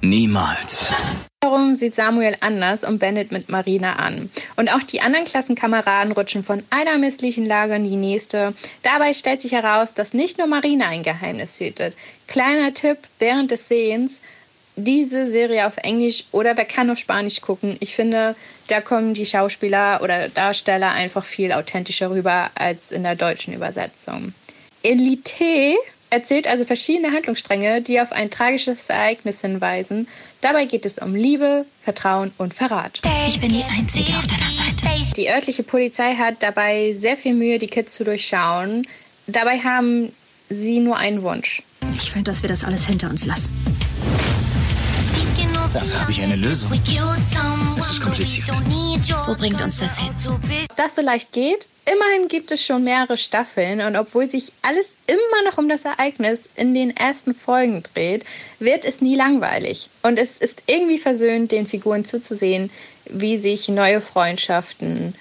Niemals. 0.00 0.92
Darum 1.40 1.76
sieht 1.76 1.94
Samuel 1.94 2.36
anders 2.40 2.84
und 2.84 2.98
Bennett 2.98 3.32
mit 3.32 3.50
Marina 3.50 3.96
an. 3.96 4.30
Und 4.56 4.72
auch 4.72 4.82
die 4.82 5.00
anderen 5.00 5.24
Klassenkameraden 5.24 6.12
rutschen 6.12 6.42
von 6.42 6.62
einer 6.70 6.98
misslichen 6.98 7.46
Lage 7.46 7.74
in 7.74 7.84
die 7.84 7.96
nächste. 7.96 8.54
Dabei 8.82 9.12
stellt 9.12 9.40
sich 9.40 9.52
heraus, 9.52 9.94
dass 9.94 10.14
nicht 10.14 10.38
nur 10.38 10.46
Marina 10.46 10.88
ein 10.88 11.02
Geheimnis 11.02 11.60
hütet. 11.60 11.96
Kleiner 12.28 12.72
Tipp 12.72 12.98
während 13.18 13.50
des 13.50 13.68
Sehens, 13.68 14.22
diese 14.76 15.30
Serie 15.30 15.66
auf 15.66 15.76
Englisch 15.78 16.24
oder 16.32 16.56
wer 16.56 16.64
kann 16.64 16.90
auf 16.90 16.98
Spanisch 16.98 17.40
gucken. 17.40 17.76
Ich 17.80 17.94
finde, 17.94 18.34
da 18.68 18.80
kommen 18.80 19.14
die 19.14 19.26
Schauspieler 19.26 20.00
oder 20.02 20.28
Darsteller 20.28 20.90
einfach 20.90 21.24
viel 21.24 21.52
authentischer 21.52 22.10
rüber 22.10 22.50
als 22.54 22.90
in 22.90 23.02
der 23.02 23.14
deutschen 23.14 23.54
Übersetzung. 23.54 24.34
Elite 24.82 25.76
erzählt 26.10 26.46
also 26.46 26.64
verschiedene 26.64 27.10
Handlungsstränge, 27.12 27.82
die 27.82 28.00
auf 28.00 28.12
ein 28.12 28.30
tragisches 28.30 28.88
Ereignis 28.88 29.40
hinweisen. 29.40 30.06
Dabei 30.40 30.64
geht 30.64 30.86
es 30.86 30.98
um 30.98 31.14
Liebe, 31.14 31.66
Vertrauen 31.80 32.32
und 32.38 32.54
Verrat. 32.54 33.00
Ich 33.26 33.40
bin 33.40 33.50
die 33.50 33.64
Einzige 33.64 34.16
auf 34.16 34.26
deiner 34.26 34.50
Seite. 34.50 35.14
Die 35.16 35.28
örtliche 35.28 35.62
Polizei 35.62 36.14
hat 36.14 36.42
dabei 36.42 36.94
sehr 36.98 37.16
viel 37.16 37.34
Mühe, 37.34 37.58
die 37.58 37.66
Kids 37.66 37.94
zu 37.94 38.04
durchschauen. 38.04 38.86
Dabei 39.26 39.58
haben 39.58 40.12
sie 40.50 40.80
nur 40.80 40.96
einen 40.96 41.22
Wunsch. 41.22 41.62
Ich 41.96 42.14
will, 42.14 42.22
dass 42.22 42.42
wir 42.42 42.48
das 42.48 42.64
alles 42.64 42.86
hinter 42.86 43.10
uns 43.10 43.26
lassen. 43.26 43.52
Dafür 45.74 46.02
habe 46.02 46.12
ich 46.12 46.22
eine 46.22 46.36
Lösung. 46.36 46.70
Es 47.76 47.90
ist 47.90 48.00
kompliziert. 48.00 48.48
Wo 49.26 49.34
bringt 49.34 49.60
uns 49.60 49.80
das 49.80 49.98
hin? 49.98 50.14
Ob 50.28 50.76
das 50.76 50.94
so 50.94 51.02
leicht 51.02 51.32
geht? 51.32 51.66
Immerhin 51.92 52.28
gibt 52.28 52.52
es 52.52 52.64
schon 52.64 52.84
mehrere 52.84 53.16
Staffeln 53.16 53.80
und 53.80 53.96
obwohl 53.96 54.30
sich 54.30 54.52
alles 54.62 54.96
immer 55.08 55.50
noch 55.50 55.58
um 55.58 55.68
das 55.68 55.84
Ereignis 55.84 56.48
in 56.54 56.74
den 56.74 56.96
ersten 56.96 57.34
Folgen 57.34 57.82
dreht, 57.92 58.24
wird 58.60 58.84
es 58.84 59.00
nie 59.00 59.16
langweilig. 59.16 59.90
Und 60.02 60.16
es 60.16 60.38
ist 60.38 60.62
irgendwie 60.66 60.98
versöhnt, 60.98 61.50
den 61.50 61.66
Figuren 61.66 62.04
zuzusehen, 62.04 62.70
wie 63.10 63.36
sich 63.36 63.68
neue 63.68 64.00
Freundschaften 64.00 65.14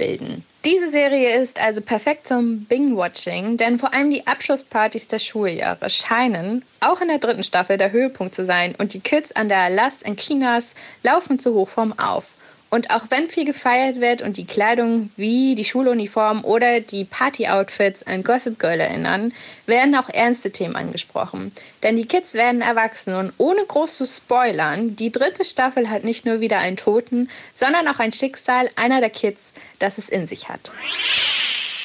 bilden. 0.00 0.44
Diese 0.64 0.90
Serie 0.90 1.36
ist 1.36 1.60
also 1.60 1.80
perfekt 1.80 2.26
zum 2.26 2.64
Bing-Watching, 2.64 3.56
denn 3.56 3.78
vor 3.78 3.94
allem 3.94 4.10
die 4.10 4.26
Abschlusspartys 4.26 5.06
der 5.06 5.18
Schuljahre 5.18 5.88
scheinen 5.88 6.64
auch 6.80 7.00
in 7.00 7.08
der 7.08 7.18
dritten 7.18 7.42
Staffel 7.42 7.78
der 7.78 7.92
Höhepunkt 7.92 8.34
zu 8.34 8.44
sein 8.44 8.74
und 8.78 8.92
die 8.92 9.00
Kids 9.00 9.32
an 9.32 9.48
der 9.48 9.70
Last 9.70 10.02
in 10.02 10.16
Chinas 10.16 10.74
laufen 11.02 11.38
zu 11.38 11.54
Hochform 11.54 11.94
auf. 11.98 12.32
Und 12.70 12.90
auch 12.90 13.06
wenn 13.10 13.28
viel 13.28 13.44
gefeiert 13.44 14.00
wird 14.00 14.22
und 14.22 14.36
die 14.36 14.46
Kleidung 14.46 15.10
wie 15.16 15.56
die 15.56 15.64
Schuluniform 15.64 16.44
oder 16.44 16.78
die 16.78 17.04
Party-Outfits 17.04 18.04
an 18.04 18.22
Gossip 18.22 18.60
Girl 18.60 18.78
erinnern, 18.78 19.32
werden 19.66 19.96
auch 19.96 20.08
ernste 20.08 20.52
Themen 20.52 20.76
angesprochen. 20.76 21.52
Denn 21.82 21.96
die 21.96 22.06
Kids 22.06 22.34
werden 22.34 22.62
erwachsen 22.62 23.14
und 23.14 23.32
ohne 23.38 23.64
groß 23.66 23.96
zu 23.96 24.06
spoilern, 24.06 24.94
die 24.94 25.10
dritte 25.10 25.44
Staffel 25.44 25.90
hat 25.90 26.04
nicht 26.04 26.24
nur 26.24 26.40
wieder 26.40 26.58
einen 26.58 26.76
Toten, 26.76 27.28
sondern 27.54 27.88
auch 27.88 27.98
ein 27.98 28.12
Schicksal 28.12 28.70
einer 28.76 29.00
der 29.00 29.10
Kids, 29.10 29.52
das 29.80 29.98
es 29.98 30.08
in 30.08 30.28
sich 30.28 30.48
hat. 30.48 30.70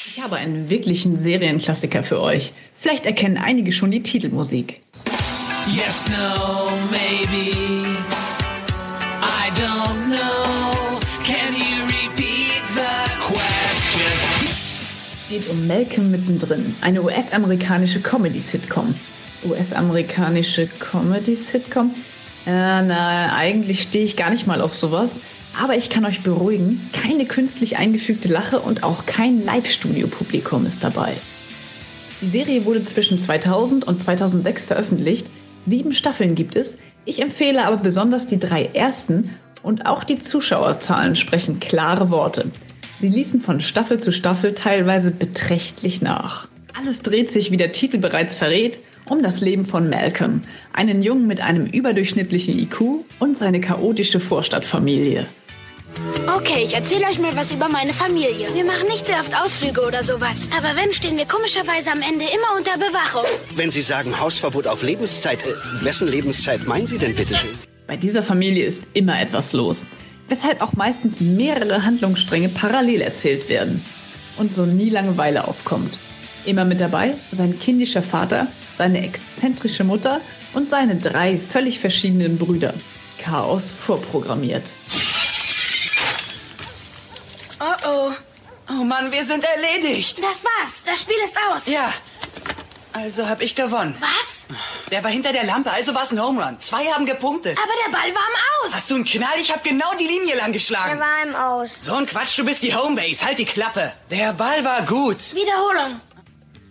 Ich 0.08 0.22
habe 0.22 0.36
einen 0.36 0.70
wirklichen 0.70 1.20
Serienklassiker 1.20 2.04
für 2.04 2.22
euch. 2.22 2.54
Vielleicht 2.80 3.08
erkennen 3.08 3.38
einige 3.38 3.72
schon 3.72 3.90
die 3.90 4.04
Titelmusik. 4.04 4.82
Yes, 5.76 6.08
no, 6.10 6.70
maybe. 6.92 8.25
Es 15.28 15.32
geht 15.32 15.50
um 15.50 15.66
Malcolm 15.66 16.12
mittendrin, 16.12 16.76
eine 16.82 17.02
US-amerikanische 17.02 18.00
Comedy-Sitcom. 18.00 18.94
US-amerikanische 19.50 20.68
Comedy-Sitcom? 20.80 21.90
Äh, 22.46 22.84
na, 22.84 23.34
eigentlich 23.36 23.82
stehe 23.82 24.06
ich 24.06 24.18
gar 24.18 24.30
nicht 24.30 24.46
mal 24.46 24.62
auf 24.62 24.76
sowas. 24.76 25.22
Aber 25.60 25.76
ich 25.76 25.90
kann 25.90 26.06
euch 26.06 26.22
beruhigen, 26.22 26.80
keine 26.94 27.26
künstlich 27.26 27.78
eingefügte 27.78 28.28
Lache 28.28 28.60
und 28.60 28.84
auch 28.84 29.08
kein 29.08 29.44
Live-Studio-Publikum 29.44 30.68
ist 30.68 30.84
dabei. 30.84 31.14
Die 32.22 32.28
Serie 32.28 32.66
wurde 32.66 32.86
zwischen 32.86 33.18
2000 33.18 33.84
und 33.88 34.00
2006 34.00 34.66
veröffentlicht. 34.66 35.26
Sieben 35.66 35.94
Staffeln 35.94 36.36
gibt 36.36 36.56
es. 36.56 36.78
Ich 37.06 37.20
empfehle 37.20 37.66
aber 37.66 37.78
besonders 37.78 38.28
die 38.28 38.38
drei 38.38 38.66
ersten 38.66 39.28
und 39.64 39.88
auch 39.88 40.04
die 40.04 40.20
Zuschauerzahlen 40.20 41.16
sprechen 41.16 41.60
klare 41.60 42.12
Worte. 42.12 42.52
Sie 43.00 43.10
ließen 43.10 43.42
von 43.42 43.62
Staffel 43.62 44.00
zu 44.00 44.12
Staffel 44.12 44.54
teilweise 44.54 45.12
beträchtlich 45.12 46.02
nach. 46.02 46.48
Alles 46.78 47.02
dreht 47.02 47.32
sich, 47.32 47.52
wie 47.52 47.58
der 47.58 47.72
Titel 47.72 47.98
bereits 47.98 48.36
verrät, 48.36 48.80
um 49.10 49.22
das 49.22 49.42
Leben 49.42 49.66
von 49.66 49.90
Malcolm, 49.90 50.42
einen 50.74 51.02
Jungen 51.02 51.28
mit 51.28 51.42
einem 51.42 51.66
überdurchschnittlichen 51.66 52.58
IQ 52.58 52.82
und 53.20 53.38
seine 53.38 53.62
chaotische 53.62 54.20
Vorstadtfamilie. 54.20 55.26
Okay, 56.36 56.64
ich 56.64 56.74
erzähle 56.74 57.06
euch 57.08 57.20
mal 57.20 57.36
was 57.36 57.52
über 57.52 57.70
meine 57.70 57.94
Familie. 57.94 58.48
Wir 58.54 58.66
machen 58.66 58.88
nicht 58.88 59.06
sehr 59.06 59.20
oft 59.20 59.34
Ausflüge 59.40 59.82
oder 59.86 60.04
sowas. 60.04 60.50
Aber 60.58 60.76
wenn, 60.76 60.92
stehen 60.92 61.18
wir 61.18 61.26
komischerweise 61.26 61.92
am 61.92 62.02
Ende 62.02 62.26
immer 62.26 62.58
unter 62.58 62.78
Bewachung. 62.78 63.24
Wenn 63.56 63.72
Sie 63.72 63.82
sagen 63.82 64.20
Hausverbot 64.20 64.68
auf 64.68 64.84
Lebenszeit, 64.84 65.40
äh, 65.40 65.86
wessen 65.86 66.08
Lebenszeit 66.08 66.68
meinen 66.68 66.88
Sie 66.88 66.98
denn 66.98 67.16
bitteschön? 67.16 67.52
Bei 67.88 67.96
dieser 67.96 68.24
Familie 68.24 68.66
ist 68.66 68.84
immer 68.94 69.22
etwas 69.22 69.54
los, 69.54 69.86
weshalb 70.28 70.62
auch 70.62 70.74
meistens 70.74 71.20
mehrere 71.20 71.84
Handlungsstränge 71.84 72.50
parallel 72.50 73.02
erzählt 73.02 73.50
werden 73.50 73.84
und 74.38 74.54
so 74.54 74.66
nie 74.66 74.90
Langeweile 74.90 75.48
aufkommt. 75.48 75.98
Immer 76.46 76.66
mit 76.66 76.80
dabei 76.80 77.16
sein 77.32 77.60
kindischer 77.60 78.04
Vater, 78.04 78.48
seine 78.78 79.04
exzentrische 79.04 79.84
Mutter 79.84 80.22
und 80.54 80.70
seine 80.70 80.96
drei 80.96 81.38
völlig 81.38 81.80
verschiedenen 81.80 82.38
Brüder. 82.38 82.74
Chaos 83.18 83.66
vorprogrammiert. 83.72 84.64
Oh 87.60 87.88
oh. 87.88 88.12
Oh 88.70 88.84
Mann, 88.84 89.12
wir 89.12 89.24
sind 89.24 89.44
erledigt. 89.44 90.20
Das 90.22 90.44
war's. 90.44 90.84
Das 90.84 91.02
Spiel 91.02 91.16
ist 91.24 91.38
aus. 91.52 91.68
Ja. 91.68 91.92
Also 92.94 93.28
hab 93.28 93.42
ich 93.42 93.56
gewonnen. 93.56 93.96
Was? 94.00 94.35
Der 94.92 95.04
war 95.04 95.12
hinter 95.12 95.32
der 95.32 95.44
Lampe, 95.44 95.72
also 95.72 95.94
war's 95.94 96.12
ein 96.12 96.22
Home 96.22 96.44
Run. 96.44 96.60
Zwei 96.60 96.86
haben 96.86 97.06
gepunktet. 97.06 97.58
Aber 97.58 97.74
der 97.86 97.92
Ball 97.92 98.10
war 98.14 98.24
im 98.28 98.66
Aus. 98.66 98.74
Hast 98.74 98.92
du 98.92 98.96
einen 98.96 99.06
Knall? 99.06 99.40
Ich 99.40 99.52
hab 99.52 99.64
genau 99.64 99.88
die 100.00 100.08
Linie 100.08 100.36
lang 100.38 100.52
geschlagen. 100.52 100.98
Der 100.98 101.00
war 101.00 101.24
im 101.24 101.36
Aus. 101.36 101.86
So 101.86 101.96
ein 101.96 102.06
Quatsch, 102.06 102.38
du 102.38 102.46
bist 102.46 102.64
die 102.64 102.76
Homebase. 102.76 103.26
Halt 103.26 103.40
die 103.40 103.46
Klappe. 103.46 103.92
Der 104.12 104.34
Ball 104.34 104.64
war 104.64 104.82
gut. 104.86 105.34
Wiederholung. 105.34 106.00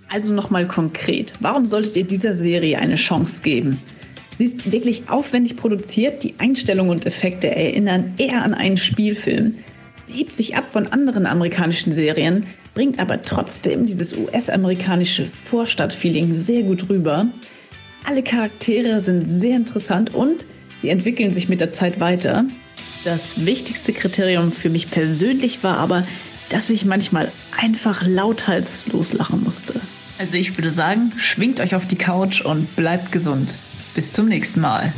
Also 0.08 0.32
nochmal 0.32 0.68
konkret, 0.68 1.32
warum 1.40 1.66
solltet 1.66 1.96
ihr 1.96 2.04
dieser 2.04 2.34
Serie 2.34 2.78
eine 2.78 2.96
Chance 2.96 3.42
geben? 3.42 3.82
Sie 4.38 4.44
ist 4.44 4.70
wirklich 4.70 5.08
aufwendig 5.08 5.56
produziert, 5.56 6.22
die 6.22 6.34
Einstellungen 6.38 6.90
und 6.90 7.06
Effekte 7.06 7.50
erinnern 7.50 8.14
eher 8.18 8.42
an 8.42 8.52
einen 8.54 8.76
Spielfilm. 8.76 9.58
Sie 10.06 10.14
hebt 10.14 10.36
sich 10.36 10.56
ab 10.56 10.64
von 10.72 10.88
anderen 10.88 11.26
amerikanischen 11.26 11.92
Serien, 11.92 12.46
bringt 12.74 12.98
aber 12.98 13.22
trotzdem 13.22 13.86
dieses 13.86 14.16
US-amerikanische 14.16 15.28
Vorstadtfeeling 15.50 16.38
sehr 16.38 16.62
gut 16.62 16.88
rüber. 16.88 17.26
Alle 18.04 18.22
Charaktere 18.22 19.00
sind 19.00 19.26
sehr 19.26 19.56
interessant 19.56 20.14
und 20.14 20.44
sie 20.80 20.90
entwickeln 20.90 21.32
sich 21.32 21.48
mit 21.48 21.60
der 21.60 21.70
Zeit 21.70 22.00
weiter. 22.00 22.44
Das 23.04 23.46
wichtigste 23.46 23.94
Kriterium 23.94 24.52
für 24.52 24.68
mich 24.68 24.90
persönlich 24.90 25.64
war 25.64 25.78
aber, 25.78 26.06
dass 26.50 26.68
ich 26.68 26.84
manchmal 26.84 27.32
einfach 27.58 28.06
lauthals 28.06 28.92
loslachen 28.92 29.42
musste. 29.42 29.80
Also 30.18 30.36
ich 30.36 30.56
würde 30.58 30.70
sagen, 30.70 31.12
schwingt 31.16 31.60
euch 31.60 31.74
auf 31.74 31.86
die 31.88 31.96
Couch 31.96 32.42
und 32.42 32.76
bleibt 32.76 33.10
gesund. 33.10 33.56
Bis 33.94 34.12
zum 34.12 34.28
nächsten 34.28 34.60
Mal. 34.60 34.92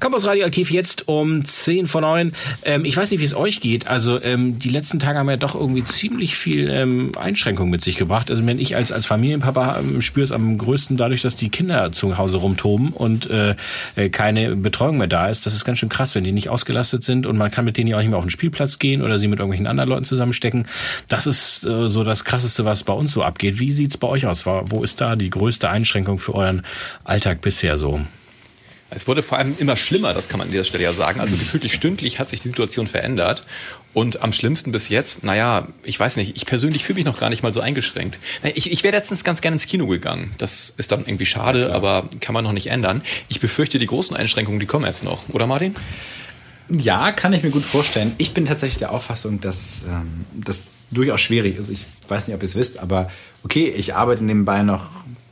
Campus 0.00 0.26
Radioaktiv 0.26 0.70
jetzt 0.70 1.08
um 1.08 1.44
10 1.44 1.86
vor 1.86 2.00
9. 2.00 2.32
Ähm, 2.64 2.86
ich 2.86 2.96
weiß 2.96 3.10
nicht, 3.10 3.20
wie 3.20 3.24
es 3.24 3.34
euch 3.34 3.60
geht. 3.60 3.86
Also 3.86 4.20
ähm, 4.22 4.58
die 4.58 4.70
letzten 4.70 4.98
Tage 4.98 5.18
haben 5.18 5.28
ja 5.28 5.36
doch 5.36 5.54
irgendwie 5.54 5.84
ziemlich 5.84 6.36
viel 6.36 6.70
ähm, 6.70 7.12
Einschränkungen 7.20 7.70
mit 7.70 7.84
sich 7.84 7.96
gebracht. 7.96 8.30
Also 8.30 8.44
wenn 8.46 8.58
ich 8.58 8.76
als, 8.76 8.92
als 8.92 9.04
Familienpapa 9.04 9.78
ähm, 9.78 10.00
spüre 10.00 10.24
es 10.24 10.32
am 10.32 10.56
größten 10.56 10.96
dadurch, 10.96 11.20
dass 11.20 11.36
die 11.36 11.50
Kinder 11.50 11.92
zu 11.92 12.16
Hause 12.16 12.38
rumtoben 12.38 12.92
und 12.92 13.28
äh, 13.28 13.54
äh, 13.96 14.08
keine 14.08 14.56
Betreuung 14.56 14.96
mehr 14.96 15.06
da 15.06 15.28
ist. 15.28 15.44
Das 15.44 15.54
ist 15.54 15.66
ganz 15.66 15.78
schön 15.78 15.90
krass, 15.90 16.14
wenn 16.14 16.24
die 16.24 16.32
nicht 16.32 16.48
ausgelastet 16.48 17.04
sind 17.04 17.26
und 17.26 17.36
man 17.36 17.50
kann 17.50 17.66
mit 17.66 17.76
denen 17.76 17.88
ja 17.88 17.96
auch 17.96 18.00
nicht 18.00 18.08
mehr 18.08 18.18
auf 18.18 18.24
den 18.24 18.30
Spielplatz 18.30 18.78
gehen 18.78 19.02
oder 19.02 19.18
sie 19.18 19.28
mit 19.28 19.38
irgendwelchen 19.38 19.66
anderen 19.66 19.90
Leuten 19.90 20.04
zusammenstecken. 20.04 20.66
Das 21.08 21.26
ist 21.26 21.66
äh, 21.66 21.88
so 21.88 22.04
das 22.04 22.24
Krasseste, 22.24 22.64
was 22.64 22.84
bei 22.84 22.94
uns 22.94 23.12
so 23.12 23.22
abgeht. 23.22 23.60
Wie 23.60 23.72
sieht's 23.72 23.98
bei 23.98 24.08
euch 24.08 24.26
aus? 24.26 24.46
Wo 24.46 24.82
ist 24.82 25.02
da 25.02 25.14
die 25.14 25.28
größte 25.28 25.68
Einschränkung 25.68 26.16
für 26.16 26.34
euren 26.34 26.62
Alltag 27.04 27.42
bisher 27.42 27.76
so? 27.76 28.00
Es 28.90 29.06
wurde 29.06 29.22
vor 29.22 29.38
allem 29.38 29.54
immer 29.58 29.76
schlimmer, 29.76 30.14
das 30.14 30.28
kann 30.28 30.38
man 30.38 30.48
an 30.48 30.52
dieser 30.52 30.64
Stelle 30.64 30.84
ja 30.84 30.92
sagen. 30.92 31.20
Also 31.20 31.36
gefühltlich 31.36 31.74
stündlich 31.74 32.18
hat 32.18 32.28
sich 32.28 32.40
die 32.40 32.48
Situation 32.48 32.86
verändert. 32.86 33.44
Und 33.92 34.22
am 34.22 34.32
schlimmsten 34.32 34.72
bis 34.72 34.88
jetzt, 34.88 35.24
naja, 35.24 35.68
ich 35.84 35.98
weiß 35.98 36.16
nicht, 36.16 36.36
ich 36.36 36.46
persönlich 36.46 36.84
fühle 36.84 36.96
mich 36.96 37.04
noch 37.04 37.18
gar 37.20 37.30
nicht 37.30 37.42
mal 37.42 37.52
so 37.52 37.60
eingeschränkt. 37.60 38.18
Ich, 38.54 38.70
ich 38.70 38.82
wäre 38.82 38.96
letztens 38.96 39.24
ganz 39.24 39.40
gerne 39.40 39.56
ins 39.56 39.66
Kino 39.66 39.86
gegangen. 39.86 40.32
Das 40.38 40.74
ist 40.76 40.92
dann 40.92 41.00
irgendwie 41.06 41.26
schade, 41.26 41.68
ja, 41.68 41.72
aber 41.72 42.08
kann 42.20 42.34
man 42.34 42.44
noch 42.44 42.52
nicht 42.52 42.66
ändern. 42.66 43.02
Ich 43.28 43.40
befürchte, 43.40 43.78
die 43.78 43.86
großen 43.86 44.16
Einschränkungen, 44.16 44.60
die 44.60 44.66
kommen 44.66 44.86
jetzt 44.86 45.04
noch. 45.04 45.28
Oder 45.28 45.46
Martin? 45.46 45.74
Ja, 46.68 47.10
kann 47.10 47.32
ich 47.32 47.42
mir 47.42 47.50
gut 47.50 47.64
vorstellen. 47.64 48.12
Ich 48.18 48.32
bin 48.32 48.44
tatsächlich 48.44 48.78
der 48.78 48.92
Auffassung, 48.92 49.40
dass 49.40 49.84
ähm, 49.88 50.24
das 50.32 50.74
durchaus 50.90 51.20
schwierig 51.20 51.56
ist. 51.58 51.68
Ich 51.68 51.84
weiß 52.06 52.28
nicht, 52.28 52.34
ob 52.34 52.42
ihr 52.42 52.46
es 52.46 52.54
wisst, 52.54 52.78
aber 52.78 53.10
okay, 53.42 53.68
ich 53.68 53.94
arbeite 53.94 54.22
nebenbei 54.22 54.62
noch 54.62 54.88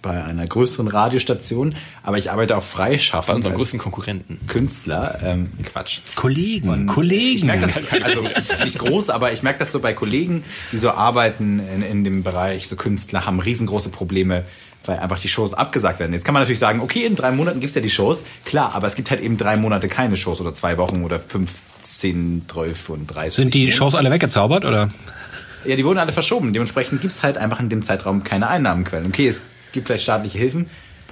bei 0.08 0.24
einer 0.24 0.46
größeren 0.46 0.88
Radiostation, 0.88 1.74
aber 2.02 2.16
ich 2.16 2.30
arbeite 2.30 2.56
auch 2.56 2.62
freischaffend. 2.62 3.28
Bei 3.28 3.34
unserem 3.34 3.54
größten 3.56 3.78
Konkurrenten. 3.78 4.40
Künstler. 4.46 5.18
Ähm, 5.22 5.50
Quatsch. 5.64 5.98
Kollegen, 6.16 6.70
Und 6.70 6.86
Kollegen. 6.86 7.36
Ich 7.36 7.44
merke 7.44 7.66
das, 7.66 7.92
also 8.02 8.22
nicht 8.64 8.78
groß, 8.78 9.10
aber 9.10 9.32
ich 9.32 9.42
merke 9.42 9.58
das 9.58 9.70
so 9.70 9.80
bei 9.80 9.92
Kollegen, 9.92 10.44
die 10.72 10.78
so 10.78 10.90
arbeiten 10.90 11.60
in, 11.74 11.82
in 11.82 12.04
dem 12.04 12.22
Bereich, 12.22 12.68
so 12.68 12.76
Künstler, 12.76 13.26
haben 13.26 13.38
riesengroße 13.38 13.90
Probleme, 13.90 14.44
weil 14.86 14.98
einfach 14.98 15.20
die 15.20 15.28
Shows 15.28 15.52
abgesagt 15.52 16.00
werden. 16.00 16.14
Jetzt 16.14 16.24
kann 16.24 16.32
man 16.32 16.42
natürlich 16.42 16.58
sagen, 16.58 16.80
okay, 16.80 17.04
in 17.04 17.14
drei 17.14 17.30
Monaten 17.30 17.60
gibt 17.60 17.68
es 17.68 17.74
ja 17.74 17.82
die 17.82 17.90
Shows. 17.90 18.24
Klar, 18.46 18.74
aber 18.74 18.86
es 18.86 18.94
gibt 18.94 19.10
halt 19.10 19.20
eben 19.20 19.36
drei 19.36 19.58
Monate 19.58 19.88
keine 19.88 20.16
Shows 20.16 20.40
oder 20.40 20.54
zwei 20.54 20.78
Wochen 20.78 21.04
oder 21.04 21.20
15, 21.20 22.46
12 22.48 22.88
und 22.88 23.06
30. 23.08 23.34
Sind 23.34 23.52
die 23.52 23.70
Shows 23.70 23.94
alle 23.94 24.10
weggezaubert 24.10 24.64
oder? 24.64 24.88
Ja, 25.66 25.76
die 25.76 25.84
wurden 25.84 25.98
alle 25.98 26.12
verschoben. 26.12 26.54
Dementsprechend 26.54 27.02
gibt 27.02 27.12
es 27.12 27.22
halt 27.22 27.36
einfach 27.36 27.60
in 27.60 27.68
dem 27.68 27.82
Zeitraum 27.82 28.24
keine 28.24 28.48
Einnahmenquellen. 28.48 29.06
Okay, 29.08 29.28
es 29.28 29.42
gibt 29.72 29.86
vielleicht 29.86 30.04
staatliche 30.04 30.38
Hilfen. 30.38 30.68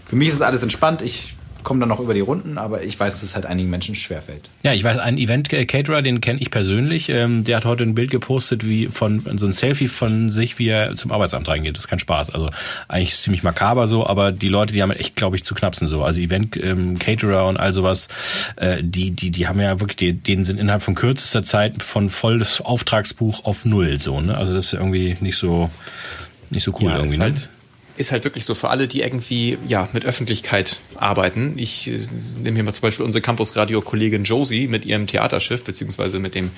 Für 0.07 0.16
mich 0.16 0.29
ist 0.29 0.35
es 0.35 0.42
alles 0.42 0.62
entspannt. 0.62 1.03
Ich 1.03 1.37
komme 1.66 1.81
dann 1.81 1.88
noch 1.88 1.99
über 1.99 2.14
die 2.14 2.21
Runden, 2.21 2.59
aber 2.59 2.85
ich 2.85 2.99
weiß, 2.99 3.14
dass 3.14 3.23
es 3.25 3.35
halt 3.35 3.45
einigen 3.45 3.69
Menschen 3.69 3.97
schwerfällt. 3.97 4.51
Ja, 4.62 4.73
ich 4.73 4.85
weiß, 4.85 4.99
einen 4.99 5.19
Event-Caterer, 5.19 6.01
den 6.01 6.21
kenne 6.21 6.40
ich 6.40 6.53
persönlich. 6.53 7.09
Ähm, 7.09 7.42
der 7.42 7.57
hat 7.57 7.64
heute 7.64 7.83
ein 7.83 7.97
Bild 7.97 8.12
gepostet, 8.12 8.64
wie 8.64 8.87
von 8.87 9.25
so 9.37 9.47
ein 9.47 9.53
Selfie 9.53 9.88
von 9.88 10.31
sich, 10.31 10.61
wie 10.61 10.69
er 10.69 10.95
zum 10.95 11.11
Arbeitsamt 11.11 11.49
reingeht. 11.49 11.75
Das 11.75 11.87
ist 11.87 11.88
kein 11.88 11.99
Spaß. 11.99 12.31
Also 12.31 12.51
eigentlich 12.87 13.09
ist 13.09 13.23
ziemlich 13.23 13.42
makaber 13.42 13.88
so, 13.88 14.07
aber 14.07 14.31
die 14.31 14.47
Leute, 14.47 14.75
die 14.75 14.81
haben 14.81 14.90
halt 14.90 15.01
echt, 15.01 15.16
glaube 15.16 15.35
ich, 15.35 15.42
zu 15.42 15.57
knapsen 15.57 15.88
so. 15.88 16.05
Also 16.05 16.21
Event-Caterer 16.21 17.40
ähm, 17.40 17.49
und 17.49 17.57
all 17.57 17.75
sowas, 17.75 18.07
äh, 18.55 18.81
die, 18.81 19.11
die, 19.11 19.33
die 19.33 19.49
haben 19.49 19.61
ja 19.61 19.81
wirklich, 19.81 19.97
die, 19.97 20.12
denen 20.12 20.45
sind 20.45 20.61
innerhalb 20.61 20.83
von 20.83 20.95
kürzester 20.95 21.42
Zeit 21.42 21.83
von 21.83 22.11
volles 22.11 22.61
Auftragsbuch 22.61 23.45
auf 23.45 23.64
null 23.64 23.99
so. 23.99 24.21
Ne? 24.21 24.38
Also 24.38 24.55
das 24.55 24.66
ist 24.66 24.75
irgendwie 24.75 25.16
nicht 25.19 25.37
so, 25.37 25.69
nicht 26.51 26.62
so 26.62 26.73
cool 26.81 26.90
ja, 26.90 26.99
irgendwie. 26.99 27.14
Ist 27.14 27.19
ne? 27.19 27.56
Ist 27.97 28.13
halt 28.13 28.25
wirklich 28.25 28.45
so 28.45 28.55
für 28.55 28.71
alle, 28.71 28.89
die 28.89 29.03
irgendwie 29.03 29.59
ja 29.67 29.89
mit 29.93 30.05
Öffentlichkeit 30.05 30.79
arbeiten. 30.97 31.55
Ich 31.57 31.89
äh, 31.89 31.99
nehme 32.43 32.55
hier 32.57 32.65
mal 32.65 32.73
zum 32.73 32.83
Beispiel 32.83 33.05
unsere 33.05 33.23
Campus-Radio-Kollegin 33.23 34.25
Josie 34.25 34.69
mit 34.69 34.85
ihrem 34.85 35.07
Theaterschiff, 35.07 35.65
beziehungsweise 35.65 36.19
mit 36.19 36.35
dem 36.35 36.51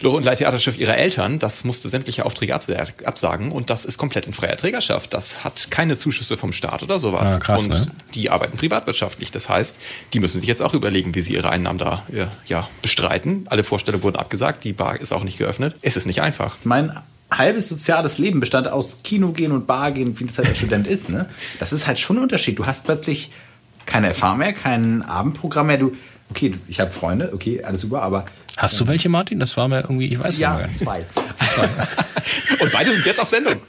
Lore- 0.00 0.16
und 0.16 0.24
Leittheaterschiff 0.24 0.78
ihrer 0.78 0.96
Eltern. 0.96 1.38
Das 1.38 1.64
musste 1.64 1.88
sämtliche 1.88 2.24
Aufträge 2.24 2.54
absagen 2.54 3.52
und 3.52 3.70
das 3.70 3.84
ist 3.84 3.98
komplett 3.98 4.26
in 4.26 4.32
freier 4.32 4.56
Trägerschaft. 4.56 5.12
Das 5.12 5.44
hat 5.44 5.70
keine 5.70 5.96
Zuschüsse 5.96 6.36
vom 6.36 6.52
Staat 6.52 6.82
oder 6.82 6.98
sowas. 6.98 7.34
Ah, 7.34 7.38
krass, 7.38 7.62
und 7.62 7.70
ne? 7.70 7.86
die 8.14 8.30
arbeiten 8.30 8.56
privatwirtschaftlich. 8.56 9.30
Das 9.30 9.48
heißt, 9.48 9.78
die 10.12 10.20
müssen 10.20 10.40
sich 10.40 10.48
jetzt 10.48 10.62
auch 10.62 10.74
überlegen, 10.74 11.14
wie 11.14 11.22
sie 11.22 11.34
ihre 11.34 11.50
Einnahmen 11.50 11.78
da 11.78 12.04
äh, 12.12 12.26
ja, 12.46 12.68
bestreiten. 12.82 13.46
Alle 13.48 13.64
Vorstellungen 13.64 14.02
wurden 14.02 14.16
abgesagt, 14.16 14.64
die 14.64 14.72
Bar 14.72 15.00
ist 15.00 15.12
auch 15.12 15.24
nicht 15.24 15.38
geöffnet. 15.38 15.76
Es 15.82 15.96
ist 15.96 16.06
nicht 16.06 16.22
einfach. 16.22 16.56
Mein 16.64 16.96
halbes 17.38 17.68
soziales 17.68 18.18
Leben 18.18 18.40
bestand 18.40 18.68
aus 18.68 19.00
Kino 19.02 19.32
gehen 19.32 19.52
und 19.52 19.66
Bar 19.66 19.92
gehen, 19.92 20.18
wie 20.18 20.24
das 20.24 20.38
halt 20.38 20.48
als 20.48 20.58
Student 20.58 20.86
ist. 20.86 21.10
Ne? 21.10 21.28
Das 21.58 21.72
ist 21.72 21.86
halt 21.86 22.00
schon 22.00 22.16
ein 22.18 22.22
Unterschied. 22.22 22.58
Du 22.58 22.66
hast 22.66 22.84
plötzlich 22.84 23.30
keine 23.86 24.12
FH 24.14 24.34
mehr, 24.36 24.52
kein 24.52 25.02
Abendprogramm 25.02 25.66
mehr. 25.66 25.78
Du, 25.78 25.96
okay, 26.30 26.54
ich 26.68 26.80
habe 26.80 26.90
Freunde, 26.90 27.30
okay, 27.32 27.62
alles 27.62 27.82
super, 27.82 28.02
aber 28.02 28.24
Hast 28.56 28.80
du 28.80 28.86
welche, 28.86 29.08
Martin? 29.08 29.40
Das 29.40 29.56
war 29.56 29.66
mir 29.66 29.80
irgendwie, 29.80 30.12
ich 30.12 30.18
weiß 30.22 30.38
ja, 30.38 30.58
nicht. 30.58 30.76
zwei. 30.76 31.04
Und 32.60 32.72
beide 32.72 32.92
sind 32.92 33.04
jetzt 33.04 33.18
auf 33.18 33.28
Sendung. 33.28 33.56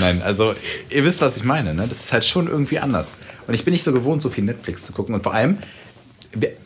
Nein, 0.00 0.22
also 0.22 0.54
ihr 0.88 1.04
wisst, 1.04 1.20
was 1.20 1.36
ich 1.36 1.44
meine. 1.44 1.74
Ne? 1.74 1.86
Das 1.86 2.04
ist 2.04 2.12
halt 2.12 2.24
schon 2.24 2.46
irgendwie 2.46 2.78
anders. 2.78 3.18
Und 3.46 3.52
ich 3.54 3.64
bin 3.64 3.72
nicht 3.72 3.82
so 3.82 3.92
gewohnt, 3.92 4.22
so 4.22 4.30
viel 4.30 4.44
Netflix 4.44 4.86
zu 4.86 4.92
gucken. 4.92 5.14
Und 5.14 5.22
vor 5.22 5.34
allem 5.34 5.58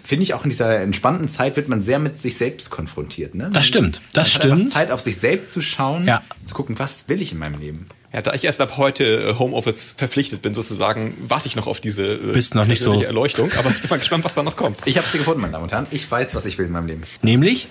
finde 0.03 0.23
ich 0.25 0.35
auch 0.35 0.45
in 0.45 0.51
dieser 0.51 0.81
entspannten 0.81 1.29
Zeit 1.29 1.57
wird 1.57 1.69
man 1.69 1.81
sehr 1.81 1.99
mit 1.99 2.19
sich 2.19 2.37
selbst 2.37 2.71
konfrontiert. 2.71 3.35
Ne? 3.35 3.51
Das 3.53 3.67
stimmt, 3.67 4.01
das 4.13 4.33
man 4.35 4.43
stimmt. 4.43 4.69
Zeit 4.71 4.91
auf 4.91 5.01
sich 5.01 5.17
selbst 5.19 5.51
zu 5.51 5.61
schauen, 5.61 6.05
Ja. 6.07 6.23
zu 6.45 6.55
gucken, 6.55 6.79
was 6.79 7.09
will 7.09 7.23
ich 7.23 7.33
in 7.33 7.39
meinem 7.39 7.61
Leben. 7.61 7.87
Ja, 8.13 8.21
da 8.21 8.35
ich 8.35 8.45
erst 8.45 8.61
ab 8.61 8.77
heute 8.77 9.05
äh, 9.05 9.35
Homeoffice 9.39 9.95
verpflichtet 9.97 10.43
bin, 10.43 10.53
sozusagen, 10.53 11.17
warte 11.23 11.47
ich 11.49 11.57
noch 11.57 11.67
auf 11.67 11.81
diese 11.81 12.05
äh, 12.05 12.33
Bist 12.33 12.55
noch 12.55 12.67
nicht 12.67 12.81
so- 12.81 12.91
persönliche 12.91 13.07
Erleuchtung. 13.07 13.51
Aber 13.59 13.71
ich 13.71 13.81
bin 13.81 13.89
mal 13.89 13.99
gespannt, 13.99 14.25
was 14.25 14.35
da 14.35 14.43
noch 14.43 14.57
kommt. 14.57 14.79
Ich 14.85 14.99
habe 14.99 15.07
sie 15.07 15.17
gefunden, 15.19 15.41
meine 15.41 15.53
Damen 15.53 15.65
und 15.65 15.73
Herren. 15.73 15.87
Ich 15.91 16.11
weiß, 16.11 16.35
was 16.35 16.45
ich 16.45 16.59
will 16.59 16.67
in 16.67 16.73
meinem 16.73 16.89
Leben. 16.89 17.03
Nämlich? 17.23 17.69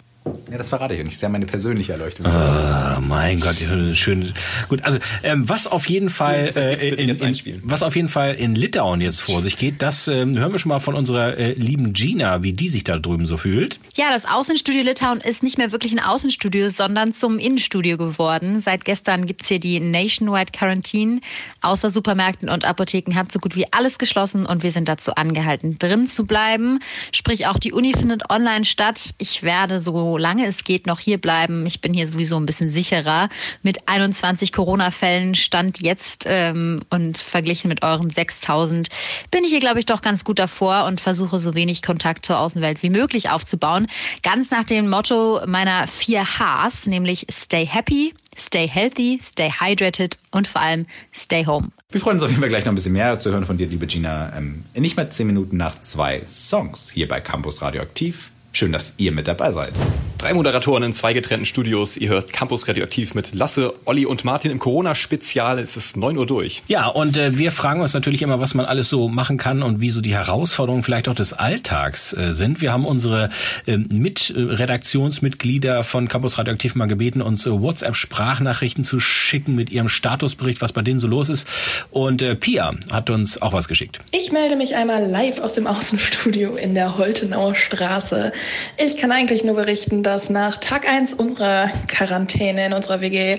Ja, 0.51 0.57
das 0.57 0.69
verrate 0.69 0.93
ich 0.93 0.99
euch 0.99 1.05
nicht. 1.05 1.13
Das 1.13 1.17
ist 1.17 1.21
ja 1.23 1.29
meine 1.29 1.45
persönliche 1.45 1.93
Erleuchtung. 1.93 2.25
Ah, 2.25 2.99
mein 3.01 3.39
Gott, 3.39 3.55
schön. 3.93 4.33
Gut, 4.67 4.83
also 4.83 4.99
ähm, 5.23 5.47
was 5.49 5.65
auf 5.65 5.89
jeden 5.89 6.09
Fall 6.09 6.51
äh, 6.55 6.89
in, 6.89 7.09
in, 7.09 7.61
was 7.63 7.81
auf 7.81 7.95
jeden 7.95 8.09
Fall 8.09 8.35
in 8.35 8.53
Litauen 8.53 9.01
jetzt 9.01 9.21
vor 9.21 9.41
sich 9.41 9.57
geht, 9.57 9.81
das 9.81 10.07
ähm, 10.07 10.37
hören 10.37 10.51
wir 10.51 10.59
schon 10.59 10.69
mal 10.69 10.79
von 10.79 10.93
unserer 10.93 11.37
äh, 11.37 11.53
lieben 11.53 11.93
Gina, 11.93 12.43
wie 12.43 12.53
die 12.53 12.69
sich 12.69 12.83
da 12.83 12.99
drüben 12.99 13.25
so 13.25 13.37
fühlt. 13.37 13.79
Ja, 13.95 14.11
das 14.11 14.25
Außenstudio 14.25 14.83
Litauen 14.83 15.21
ist 15.21 15.41
nicht 15.41 15.57
mehr 15.57 15.71
wirklich 15.71 15.93
ein 15.93 15.99
Außenstudio, 15.99 16.69
sondern 16.69 17.13
zum 17.13 17.39
Innenstudio 17.39 17.97
geworden. 17.97 18.61
Seit 18.61 18.85
gestern 18.85 19.25
gibt's 19.25 19.47
hier 19.47 19.59
die 19.59 19.79
Nationwide 19.79 20.51
Quarantine. 20.51 21.21
Außer 21.61 21.89
Supermärkten 21.89 22.49
und 22.49 22.65
Apotheken 22.65 23.15
hat 23.15 23.31
so 23.31 23.39
gut 23.39 23.55
wie 23.55 23.71
alles 23.71 23.97
geschlossen 23.97 24.45
und 24.45 24.63
wir 24.63 24.71
sind 24.71 24.87
dazu 24.87 25.15
angehalten, 25.15 25.79
drin 25.79 26.07
zu 26.07 26.25
bleiben. 26.25 26.79
Sprich, 27.11 27.47
auch 27.47 27.57
die 27.57 27.71
Uni 27.71 27.93
findet 27.93 28.29
online 28.29 28.65
statt. 28.65 29.15
Ich 29.17 29.43
werde, 29.43 29.79
solange 30.11 30.45
es 30.45 30.63
geht, 30.65 30.87
noch 30.87 30.99
hier 30.99 31.19
bleiben. 31.19 31.65
Ich 31.65 31.79
bin 31.79 31.93
hier 31.93 32.05
sowieso 32.05 32.35
ein 32.35 32.45
bisschen 32.45 32.69
sicherer. 32.69 33.29
Mit 33.63 33.87
21 33.87 34.51
Corona-Fällen 34.51 35.35
stand 35.35 35.79
jetzt 35.79 36.25
ähm, 36.27 36.81
und 36.89 37.17
verglichen 37.17 37.69
mit 37.69 37.81
euren 37.81 38.09
6000 38.09 38.89
bin 39.31 39.45
ich 39.45 39.51
hier, 39.51 39.61
glaube 39.61 39.79
ich, 39.79 39.85
doch 39.85 40.01
ganz 40.01 40.25
gut 40.25 40.37
davor 40.37 40.85
und 40.85 40.99
versuche 40.99 41.39
so 41.39 41.55
wenig 41.55 41.81
Kontakt 41.81 42.25
zur 42.25 42.39
Außenwelt 42.39 42.83
wie 42.83 42.89
möglich 42.89 43.29
aufzubauen. 43.29 43.87
Ganz 44.21 44.51
nach 44.51 44.65
dem 44.65 44.89
Motto 44.89 45.39
meiner 45.47 45.87
vier 45.87 46.23
Hs, 46.23 46.87
nämlich 46.87 47.25
Stay 47.31 47.65
Happy, 47.65 48.13
Stay 48.37 48.67
Healthy, 48.67 49.19
Stay 49.23 49.49
Hydrated 49.49 50.17
und 50.31 50.47
vor 50.47 50.61
allem 50.61 50.87
Stay 51.15 51.45
Home. 51.45 51.69
Wir 51.89 52.01
freuen 52.01 52.17
uns 52.17 52.23
auf 52.23 52.29
jeden 52.29 52.41
Fall 52.41 52.49
gleich 52.49 52.65
noch 52.65 52.73
ein 52.73 52.75
bisschen 52.75 52.93
mehr 52.93 53.17
zu 53.17 53.31
hören 53.31 53.45
von 53.45 53.57
dir, 53.57 53.67
liebe 53.67 53.87
Gina. 53.87 54.35
Ähm, 54.37 54.65
in 54.73 54.81
nicht 54.81 54.97
mal 54.97 55.09
zehn 55.09 55.27
Minuten 55.27 55.57
nach 55.57 55.81
zwei 55.81 56.21
Songs 56.27 56.91
hier 56.91 57.07
bei 57.07 57.21
Campus 57.21 57.61
Radioaktiv. 57.61 58.29
Schön, 58.53 58.73
dass 58.73 58.95
ihr 58.97 59.11
mit 59.11 59.27
dabei 59.27 59.51
seid. 59.51 59.73
Drei 60.17 60.33
Moderatoren 60.35 60.83
in 60.83 60.93
zwei 60.93 61.13
getrennten 61.13 61.47
Studios. 61.47 61.97
Ihr 61.97 62.09
hört 62.09 62.31
Campus 62.31 62.67
Radioaktiv 62.67 63.15
mit 63.15 63.33
Lasse, 63.33 63.73
Olli 63.85 64.05
und 64.05 64.23
Martin 64.23 64.51
im 64.51 64.59
Corona-Spezial. 64.59 65.57
Es 65.57 65.77
ist 65.77 65.97
9 65.97 66.15
Uhr 66.15 66.27
durch. 66.27 66.61
Ja, 66.67 66.85
und 66.85 67.17
äh, 67.17 67.39
wir 67.39 67.51
fragen 67.51 67.81
uns 67.81 67.95
natürlich 67.95 68.21
immer, 68.21 68.39
was 68.39 68.53
man 68.53 68.67
alles 68.67 68.87
so 68.87 69.07
machen 69.07 69.37
kann 69.37 69.63
und 69.63 69.81
wie 69.81 69.89
so 69.89 69.99
die 69.99 70.13
Herausforderungen 70.13 70.83
vielleicht 70.83 71.07
auch 71.07 71.15
des 71.15 71.33
Alltags 71.33 72.13
äh, 72.13 72.35
sind. 72.35 72.61
Wir 72.61 72.71
haben 72.71 72.85
unsere 72.85 73.31
äh, 73.65 73.77
Mit-Redaktionsmitglieder 73.77 75.83
von 75.83 76.07
Campus 76.07 76.37
Radioaktiv 76.37 76.75
mal 76.75 76.85
gebeten, 76.85 77.23
uns 77.23 77.47
äh, 77.47 77.49
WhatsApp-Sprachnachrichten 77.49 78.83
zu 78.83 78.99
schicken 78.99 79.55
mit 79.55 79.71
ihrem 79.71 79.89
Statusbericht, 79.89 80.61
was 80.61 80.71
bei 80.71 80.83
denen 80.83 80.99
so 80.99 81.07
los 81.07 81.29
ist. 81.29 81.47
Und 81.89 82.21
äh, 82.21 82.35
Pia 82.35 82.75
hat 82.91 83.09
uns 83.09 83.41
auch 83.41 83.53
was 83.53 83.67
geschickt. 83.67 84.01
Ich 84.11 84.31
melde 84.31 84.55
mich 84.55 84.75
einmal 84.75 85.03
live 85.03 85.39
aus 85.39 85.53
dem 85.53 85.65
Außenstudio 85.65 86.57
in 86.57 86.75
der 86.75 86.99
Holtenauer 86.99 87.55
Straße. 87.55 88.33
Ich 88.77 88.97
kann 88.97 89.11
eigentlich 89.11 89.43
nur 89.43 89.55
berichten, 89.55 90.03
dass 90.03 90.29
nach 90.29 90.57
Tag 90.57 90.87
1 90.87 91.13
unserer 91.13 91.69
Quarantäne 91.87 92.65
in 92.65 92.73
unserer 92.73 93.01
WG 93.01 93.37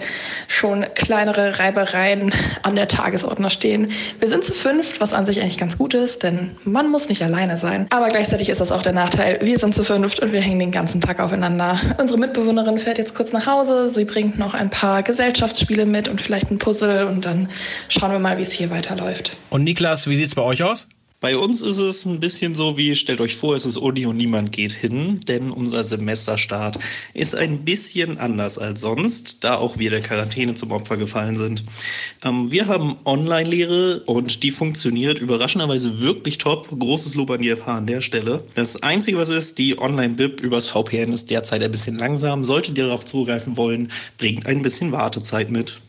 schon 0.49 0.87
kleinere 0.95 1.59
Reibereien 1.59 2.33
an 2.63 2.77
der 2.77 2.89
Tagesordnung 2.89 3.51
stehen. 3.51 3.91
Wir 4.19 4.29
sind 4.29 4.45
zu 4.45 4.53
fünft, 4.53 5.01
was 5.01 5.13
an 5.13 5.27
sich 5.27 5.41
eigentlich 5.41 5.59
ganz 5.59 5.79
gut 5.79 5.95
ist, 5.95 6.23
denn 6.23 6.57
man 6.65 6.91
muss 6.91 7.09
nicht 7.09 7.23
alleine 7.23 7.57
sein. 7.57 7.87
Aber 7.91 8.09
gleichzeitig 8.09 8.49
ist 8.49 8.61
das 8.61 8.73
auch 8.73 8.83
der 8.83 8.93
Nachteil. 8.93 9.39
Wir 9.43 9.59
sind 9.59 9.75
zu 9.75 9.85
fünft 9.85 10.21
und 10.21 10.33
wir 10.33 10.41
hängen 10.41 10.59
den 10.59 10.71
ganzen 10.71 11.01
Tag 11.01 11.21
aufeinander. 11.21 11.79
Unsere 11.99 12.19
Mitbewohnerin 12.19 12.79
fährt 12.79 12.99
jetzt 12.99 13.15
kurz 13.15 13.33
nach 13.33 13.47
Hause. 13.47 13.91
Sie 13.91 14.05
bringt 14.05 14.39
noch 14.39 14.55
ein 14.55 14.71
paar 14.71 15.03
Gesellschaftsspiele 15.03 15.87
mit 15.87 16.09
und 16.09 16.21
vielleicht 16.21 16.51
ein 16.51 16.59
Puzzle 16.59 17.07
und 17.07 17.25
dann 17.25 17.49
schauen 17.89 18.13
wir 18.13 18.19
mal, 18.19 18.39
wie 18.39 18.43
es 18.43 18.53
hier 18.53 18.71
weiterläuft. 18.71 19.37
Und 19.51 19.65
Niklas, 19.65 20.09
wie 20.09 20.17
sieht's 20.17 20.35
bei 20.35 20.43
euch 20.43 20.63
aus? 20.63 20.89
Bei 21.23 21.37
uns 21.37 21.63
ist 21.63 21.79
es 21.79 22.05
ein 22.05 22.19
bisschen 22.19 22.57
so 22.57 22.77
wie, 22.77 22.97
stellt 22.97 23.21
euch 23.21 23.37
vor, 23.37 23.55
es 23.55 23.65
ist 23.65 23.77
Uni 23.77 24.07
und 24.07 24.17
niemand 24.17 24.51
geht 24.51 24.73
hin, 24.73 25.21
denn 25.29 25.53
unser 25.53 25.85
Semesterstart 25.85 26.81
ist 27.15 27.37
ein 27.37 27.65
bisschen 27.65 28.19
anders 28.19 28.59
als 28.59 28.81
sonst, 28.81 29.45
da 29.45 29.55
auch 29.55 29.79
wir 29.79 29.91
der 29.91 30.01
Quarantäne 30.01 30.55
zum 30.55 30.73
Opfer 30.73 30.97
gefallen 30.97 31.37
sind. 31.37 31.63
Ähm, 32.25 32.51
wir 32.51 32.67
haben 32.67 32.97
Online-Lehre 33.05 34.03
und 34.07 34.43
die 34.43 34.51
funktioniert 34.51 35.21
überraschenderweise 35.21 36.01
wirklich 36.01 36.39
top. 36.39 36.69
Großes 36.77 37.15
Lob 37.15 37.31
an 37.31 37.41
die 37.41 37.55
FH 37.55 37.77
an 37.77 37.87
der 37.87 38.01
Stelle. 38.01 38.43
Das 38.57 38.83
Einzige, 38.83 39.17
was 39.17 39.29
ist, 39.29 39.59
die 39.59 39.79
Online-Bib 39.79 40.41
übers 40.41 40.67
VPN 40.67 41.13
ist 41.13 41.31
derzeit 41.31 41.63
ein 41.63 41.71
bisschen 41.71 41.99
langsam. 41.99 42.43
Solltet 42.43 42.77
ihr 42.79 42.87
darauf 42.87 43.05
zugreifen 43.05 43.57
wollen, 43.57 43.93
bringt 44.19 44.45
ein 44.47 44.61
bisschen 44.61 44.91
Wartezeit 44.91 45.53
mit. 45.53 45.81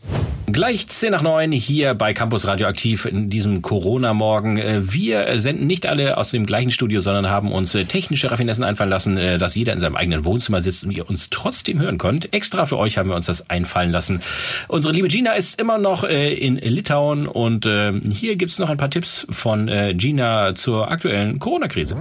Gleich 0.52 0.86
10 0.86 1.10
nach 1.10 1.22
9 1.22 1.52
hier 1.52 1.94
bei 1.94 2.12
Campus 2.12 2.46
Radioaktiv 2.46 3.06
in 3.06 3.30
diesem 3.30 3.62
Corona-Morgen. 3.62 4.58
Äh, 4.58 4.92
Wir 4.92 5.38
senden 5.40 5.66
nicht 5.66 5.86
alle 5.86 6.18
aus 6.18 6.32
dem 6.32 6.44
gleichen 6.44 6.70
Studio, 6.70 7.00
sondern 7.00 7.30
haben 7.30 7.50
uns 7.50 7.74
äh, 7.74 7.86
technische 7.86 8.30
Raffinessen 8.30 8.62
einfallen 8.62 8.90
lassen, 8.90 9.16
äh, 9.16 9.38
dass 9.38 9.54
jeder 9.54 9.72
in 9.72 9.80
seinem 9.80 9.96
eigenen 9.96 10.26
Wohnzimmer 10.26 10.60
sitzt 10.60 10.84
und 10.84 10.90
ihr 10.90 11.08
uns 11.08 11.30
trotzdem 11.30 11.80
hören 11.80 11.96
könnt. 11.96 12.34
Extra 12.34 12.66
für 12.66 12.76
euch 12.76 12.98
haben 12.98 13.08
wir 13.08 13.16
uns 13.16 13.24
das 13.26 13.48
einfallen 13.48 13.90
lassen. 13.90 14.20
Unsere 14.68 14.92
liebe 14.92 15.08
Gina 15.08 15.32
ist 15.32 15.58
immer 15.58 15.78
noch 15.78 16.04
in 16.04 16.56
Litauen 16.56 17.26
und 17.26 17.64
äh, 17.64 17.92
hier 18.10 18.36
gibt's 18.36 18.58
noch 18.58 18.68
ein 18.68 18.76
paar 18.76 18.90
Tipps 18.90 19.26
von 19.30 19.70
Gina 19.94 20.54
zur 20.54 20.90
aktuellen 20.90 21.38
Corona-Krise. 21.38 21.96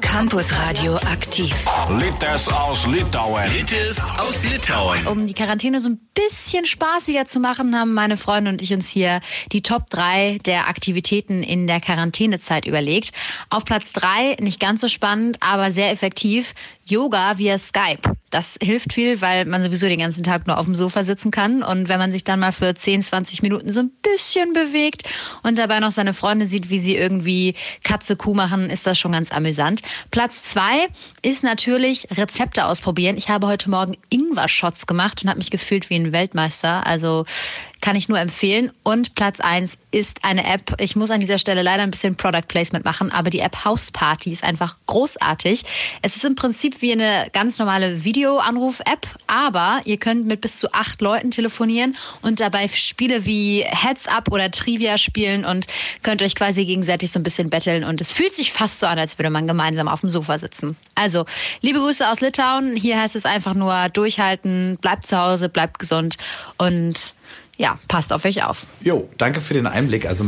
Campus 0.00 0.52
Radio 0.58 0.94
aktiv. 0.96 1.54
Littes 1.98 2.48
aus 2.48 2.86
Litauen. 2.86 3.42
Littes 3.52 4.12
aus 4.18 4.44
Litauen. 4.50 5.06
Um 5.06 5.26
die 5.26 5.34
Quarantäne 5.34 5.80
so 5.80 5.90
ein 5.90 5.98
bisschen 6.14 6.64
spaßiger 6.64 7.24
zu 7.24 7.40
machen, 7.40 7.78
haben 7.78 7.85
meine 7.94 8.16
Freunde 8.16 8.50
und 8.50 8.62
ich 8.62 8.72
uns 8.72 8.88
hier 8.88 9.20
die 9.52 9.62
Top 9.62 9.90
3 9.90 10.38
der 10.44 10.68
Aktivitäten 10.68 11.42
in 11.42 11.66
der 11.66 11.80
Quarantänezeit 11.80 12.66
überlegt. 12.66 13.12
Auf 13.50 13.64
Platz 13.64 13.92
3, 13.92 14.36
nicht 14.40 14.60
ganz 14.60 14.80
so 14.80 14.88
spannend, 14.88 15.38
aber 15.40 15.72
sehr 15.72 15.90
effektiv, 15.90 16.54
Yoga 16.84 17.38
via 17.38 17.58
Skype. 17.58 18.16
Das 18.36 18.58
hilft 18.62 18.92
viel, 18.92 19.22
weil 19.22 19.46
man 19.46 19.62
sowieso 19.62 19.88
den 19.88 20.00
ganzen 20.00 20.22
Tag 20.22 20.46
nur 20.46 20.58
auf 20.58 20.66
dem 20.66 20.74
Sofa 20.74 21.04
sitzen 21.04 21.30
kann. 21.30 21.62
Und 21.62 21.88
wenn 21.88 21.98
man 21.98 22.12
sich 22.12 22.22
dann 22.22 22.38
mal 22.38 22.52
für 22.52 22.74
10, 22.74 23.02
20 23.02 23.40
Minuten 23.40 23.72
so 23.72 23.80
ein 23.80 23.90
bisschen 24.02 24.52
bewegt 24.52 25.04
und 25.42 25.56
dabei 25.56 25.80
noch 25.80 25.90
seine 25.90 26.12
Freunde 26.12 26.46
sieht, 26.46 26.68
wie 26.68 26.78
sie 26.78 26.96
irgendwie 26.96 27.54
Katze 27.82 28.14
Kuh 28.14 28.34
machen, 28.34 28.68
ist 28.68 28.86
das 28.86 28.98
schon 28.98 29.12
ganz 29.12 29.32
amüsant. 29.32 29.80
Platz 30.10 30.42
zwei 30.42 30.86
ist 31.22 31.44
natürlich 31.44 32.08
Rezepte 32.14 32.66
ausprobieren. 32.66 33.16
Ich 33.16 33.30
habe 33.30 33.46
heute 33.46 33.70
Morgen 33.70 33.96
Ingwer-Shots 34.10 34.86
gemacht 34.86 35.22
und 35.22 35.30
habe 35.30 35.38
mich 35.38 35.50
gefühlt 35.50 35.88
wie 35.88 35.94
ein 35.94 36.12
Weltmeister. 36.12 36.86
Also 36.86 37.24
kann 37.80 37.96
ich 37.96 38.08
nur 38.08 38.18
empfehlen. 38.18 38.70
Und 38.82 39.14
Platz 39.14 39.40
eins 39.40 39.78
ist 39.90 40.24
eine 40.24 40.44
App. 40.46 40.74
Ich 40.80 40.96
muss 40.96 41.10
an 41.10 41.20
dieser 41.20 41.38
Stelle 41.38 41.62
leider 41.62 41.82
ein 41.82 41.90
bisschen 41.90 42.16
Product 42.16 42.48
Placement 42.48 42.84
machen, 42.84 43.12
aber 43.12 43.30
die 43.30 43.40
App 43.40 43.64
House 43.64 43.90
Party 43.90 44.32
ist 44.32 44.44
einfach 44.44 44.76
großartig. 44.86 45.62
Es 46.02 46.16
ist 46.16 46.24
im 46.24 46.34
Prinzip 46.34 46.82
wie 46.82 46.92
eine 46.92 47.28
ganz 47.32 47.58
normale 47.58 48.04
Videoanruf-App, 48.26 49.06
aber 49.28 49.80
ihr 49.84 49.98
könnt 49.98 50.26
mit 50.26 50.40
bis 50.40 50.58
zu 50.58 50.72
acht 50.72 51.00
Leuten 51.00 51.30
telefonieren 51.30 51.96
und 52.22 52.40
dabei 52.40 52.68
Spiele 52.68 53.24
wie 53.24 53.64
Heads 53.64 54.08
Up 54.08 54.32
oder 54.32 54.50
Trivia 54.50 54.98
spielen 54.98 55.44
und 55.44 55.66
könnt 56.02 56.22
euch 56.22 56.34
quasi 56.34 56.64
gegenseitig 56.64 57.12
so 57.12 57.20
ein 57.20 57.22
bisschen 57.22 57.50
betteln. 57.50 57.84
Und 57.84 58.00
es 58.00 58.12
fühlt 58.12 58.34
sich 58.34 58.52
fast 58.52 58.80
so 58.80 58.86
an, 58.86 58.98
als 58.98 59.18
würde 59.18 59.30
man 59.30 59.46
gemeinsam 59.46 59.86
auf 59.86 60.00
dem 60.00 60.10
Sofa 60.10 60.38
sitzen. 60.38 60.76
Also, 60.96 61.24
liebe 61.60 61.78
Grüße 61.78 62.08
aus 62.08 62.20
Litauen. 62.20 62.74
Hier 62.74 63.00
heißt 63.00 63.14
es 63.14 63.24
einfach 63.24 63.54
nur 63.54 63.88
durchhalten, 63.92 64.76
bleibt 64.80 65.06
zu 65.06 65.16
Hause, 65.18 65.48
bleibt 65.48 65.78
gesund 65.78 66.16
und 66.58 67.14
ja, 67.56 67.78
passt 67.88 68.12
auf 68.12 68.24
euch 68.24 68.42
auf. 68.42 68.66
Jo, 68.80 69.08
danke 69.16 69.40
für 69.40 69.54
den 69.54 69.66
Einblick. 69.66 70.06
Also 70.06 70.24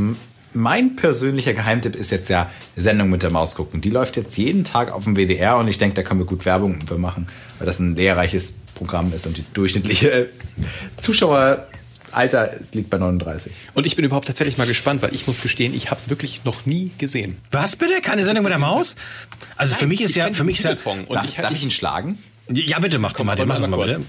mein 0.55 0.97
persönlicher 0.97 1.53
Geheimtipp 1.55 1.95
ist 1.95 2.11
jetzt 2.11 2.29
ja 2.29 2.51
Sendung 2.77 3.11
mit 3.11 3.23
der 3.23 3.31
Maus 3.31 3.55
gucken. 3.55 3.81
Die 3.81 3.91
läuft 3.91 4.17
jetzt 4.17 4.37
jeden 4.39 4.65
Tag 4.65 4.91
auf 4.93 5.05
dem 5.05 5.15
WDR 5.17 5.57
und 5.59 5.69
ich 5.69 5.79
denke, 5.79 5.95
da 5.97 6.03
können 6.03 6.21
wir 6.21 6.27
gut 6.27 6.45
Werbung 6.45 6.79
für 6.87 6.99
machen, 6.99 7.29
weil 7.59 7.67
das 7.67 7.79
ein 7.81 7.95
lehrreiches 7.97 8.59
Programm 8.75 9.13
ist 9.13 9.27
und 9.27 9.37
die 9.37 9.45
durchschnittliche 9.55 10.11
äh, 10.11 10.27
Zuschaueralter 10.99 11.67
es 12.61 12.75
liegt 12.75 12.91
bei 12.91 12.99
39. 12.99 13.53
Und 13.75 13.87
ich 13.87 13.97
bin 13.97 14.05
überhaupt 14.05 14.27
tatsächlich 14.29 14.59
mal 14.59 14.67
gespannt, 14.67 15.03
weil 15.03 15.15
ich 15.15 15.27
muss 15.27 15.43
gestehen, 15.43 15.75
ich 15.75 15.91
habe 15.91 16.01
es 16.01 16.09
wirklich 16.09 16.43
noch 16.45 16.67
nie 16.67 16.91
gesehen. 16.99 17.37
Was 17.51 17.77
bitte? 17.77 18.01
Keine 18.01 18.25
Sendung 18.25 18.45
mit 18.45 18.53
der 18.53 18.59
Maus? 18.59 18.95
Also 19.57 19.75
für 19.75 19.87
mich 19.87 20.01
ist 20.01 20.11
ich 20.11 20.17
ja, 20.17 20.33
für 20.33 20.45
mich 20.45 20.65
ist 20.65 20.85
ja, 20.85 20.93
und 20.93 21.13
Darf, 21.13 21.25
ich- 21.25 21.35
darf 21.37 21.53
ich 21.53 21.63
ihn 21.63 21.71
schlagen? 21.71 22.19
ja 22.51 22.79
bitte 22.79 22.99
mach 22.99 23.13
doch 23.13 23.25
mal, 23.25 23.37
den 23.37 23.47
mach 23.47 23.59
mal 23.61 23.69
mal 23.69 23.87
bitte. 23.87 24.03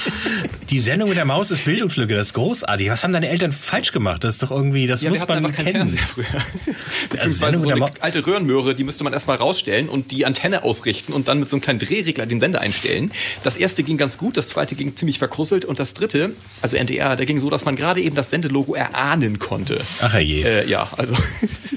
Die 0.70 0.80
Sendung 0.80 1.08
mit 1.08 1.16
der 1.18 1.24
Maus 1.24 1.50
ist 1.50 1.64
Bildungslücke, 1.64 2.14
das 2.14 2.28
ist 2.28 2.34
großartig. 2.34 2.90
Was 2.90 3.04
haben 3.04 3.12
deine 3.12 3.28
Eltern 3.28 3.52
falsch 3.52 3.92
gemacht? 3.92 4.24
Das 4.24 4.34
ist 4.34 4.42
doch 4.42 4.50
irgendwie, 4.50 4.86
das 4.86 5.00
Ja, 5.02 5.10
muss 5.10 5.20
man 5.26 5.38
einfach 5.38 5.52
keinen 5.52 5.64
kennen. 5.72 5.90
Fernseher 5.90 6.06
früher. 6.06 6.24
Also 7.08 7.08
Beziehungsweise 7.10 7.38
Sendung 7.38 7.60
so 7.62 7.68
mit 7.68 7.68
der 7.68 7.74
eine 7.76 7.92
Maus. 7.92 8.00
alte 8.00 8.26
Röhrenmöhre, 8.26 8.74
die 8.74 8.84
müsste 8.84 9.04
man 9.04 9.12
erstmal 9.12 9.36
rausstellen 9.36 9.88
und 9.88 10.10
die 10.10 10.26
Antenne 10.26 10.64
ausrichten 10.64 11.12
und 11.12 11.28
dann 11.28 11.38
mit 11.40 11.48
so 11.48 11.56
einem 11.56 11.62
kleinen 11.62 11.78
Drehregler 11.78 12.26
den 12.26 12.40
Sender 12.40 12.60
einstellen. 12.60 13.12
Das 13.44 13.56
erste 13.56 13.82
ging 13.84 13.96
ganz 13.96 14.18
gut, 14.18 14.36
das 14.36 14.48
zweite 14.48 14.74
ging 14.74 14.96
ziemlich 14.96 15.18
verkrusselt 15.18 15.64
und 15.64 15.78
das 15.78 15.94
dritte, 15.94 16.30
also 16.62 16.76
NDR, 16.76 17.14
der 17.16 17.26
ging 17.26 17.38
so, 17.40 17.48
dass 17.48 17.64
man 17.64 17.76
gerade 17.76 18.00
eben 18.00 18.16
das 18.16 18.30
Sendelogo 18.30 18.74
erahnen 18.74 19.38
konnte. 19.38 19.80
Ach 20.00 20.12
herrje. 20.12 20.44
Äh, 20.64 20.68
ja, 20.68 20.88
also. 20.96 21.14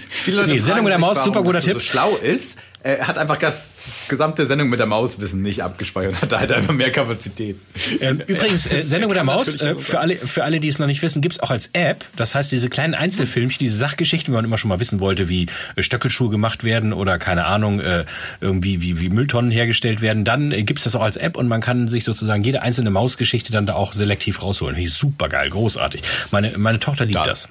Viele 0.09 0.37
Leute 0.37 0.49
Nee, 0.51 0.59
Sendung 0.59 0.83
mit 0.85 0.91
der 0.91 0.99
Maus, 0.99 1.23
super 1.23 1.41
guter 1.43 1.53
das 1.59 1.65
so 1.65 1.73
Tipp. 1.73 1.81
schlau 1.81 2.15
ist. 2.17 2.59
Er 2.81 3.07
hat 3.07 3.17
einfach 3.17 3.35
das 3.35 4.05
gesamte 4.07 4.45
Sendung 4.45 4.69
mit 4.69 4.79
der 4.79 4.85
Mauswissen 4.85 5.41
nicht 5.41 5.61
abgespeichert, 5.63 6.21
hat 6.21 6.31
halt 6.31 6.51
einfach 6.53 6.73
mehr 6.73 6.91
Kapazität. 6.91 7.57
Ähm, 7.99 8.19
übrigens, 8.27 8.71
äh, 8.71 8.81
Sendung 8.83 9.09
mit 9.09 9.17
der 9.17 9.25
Maus, 9.25 9.53
äh, 9.61 9.75
für 9.75 9.99
alle, 9.99 10.15
für 10.15 10.45
alle, 10.45 10.61
die 10.61 10.69
es 10.69 10.79
noch 10.79 10.87
nicht 10.87 11.01
wissen, 11.01 11.21
gibt's 11.21 11.41
auch 11.41 11.51
als 11.51 11.69
App. 11.73 12.05
Das 12.15 12.35
heißt, 12.35 12.49
diese 12.53 12.69
kleinen 12.69 12.93
Einzelfilmchen, 12.93 13.59
diese 13.59 13.75
Sachgeschichten, 13.75 14.33
wie 14.33 14.35
man 14.35 14.45
immer 14.45 14.57
schon 14.57 14.69
mal 14.69 14.79
wissen 14.79 15.01
wollte, 15.01 15.27
wie 15.27 15.47
äh, 15.75 15.83
Stöckelschuhe 15.83 16.29
gemacht 16.29 16.63
werden 16.63 16.93
oder 16.93 17.17
keine 17.17 17.45
Ahnung, 17.45 17.81
äh, 17.81 18.05
irgendwie 18.39 18.81
wie, 18.81 19.01
wie 19.01 19.09
Mülltonnen 19.09 19.51
hergestellt 19.51 19.99
werden, 19.99 20.23
dann 20.23 20.53
äh, 20.53 20.63
gibt's 20.63 20.85
das 20.85 20.95
auch 20.95 21.03
als 21.03 21.17
App 21.17 21.35
und 21.35 21.49
man 21.49 21.59
kann 21.59 21.89
sich 21.89 22.05
sozusagen 22.05 22.45
jede 22.45 22.61
einzelne 22.61 22.91
Mausgeschichte 22.91 23.51
dann 23.51 23.65
da 23.65 23.73
auch 23.73 23.91
selektiv 23.91 24.41
rausholen. 24.41 24.75
Finde 24.75 24.87
ich 24.87 24.93
super 24.93 25.27
geil, 25.27 25.49
großartig. 25.49 26.01
Meine, 26.31 26.57
meine 26.57 26.79
Tochter 26.79 27.03
liebt 27.03 27.17
Da- 27.17 27.25
das. 27.25 27.49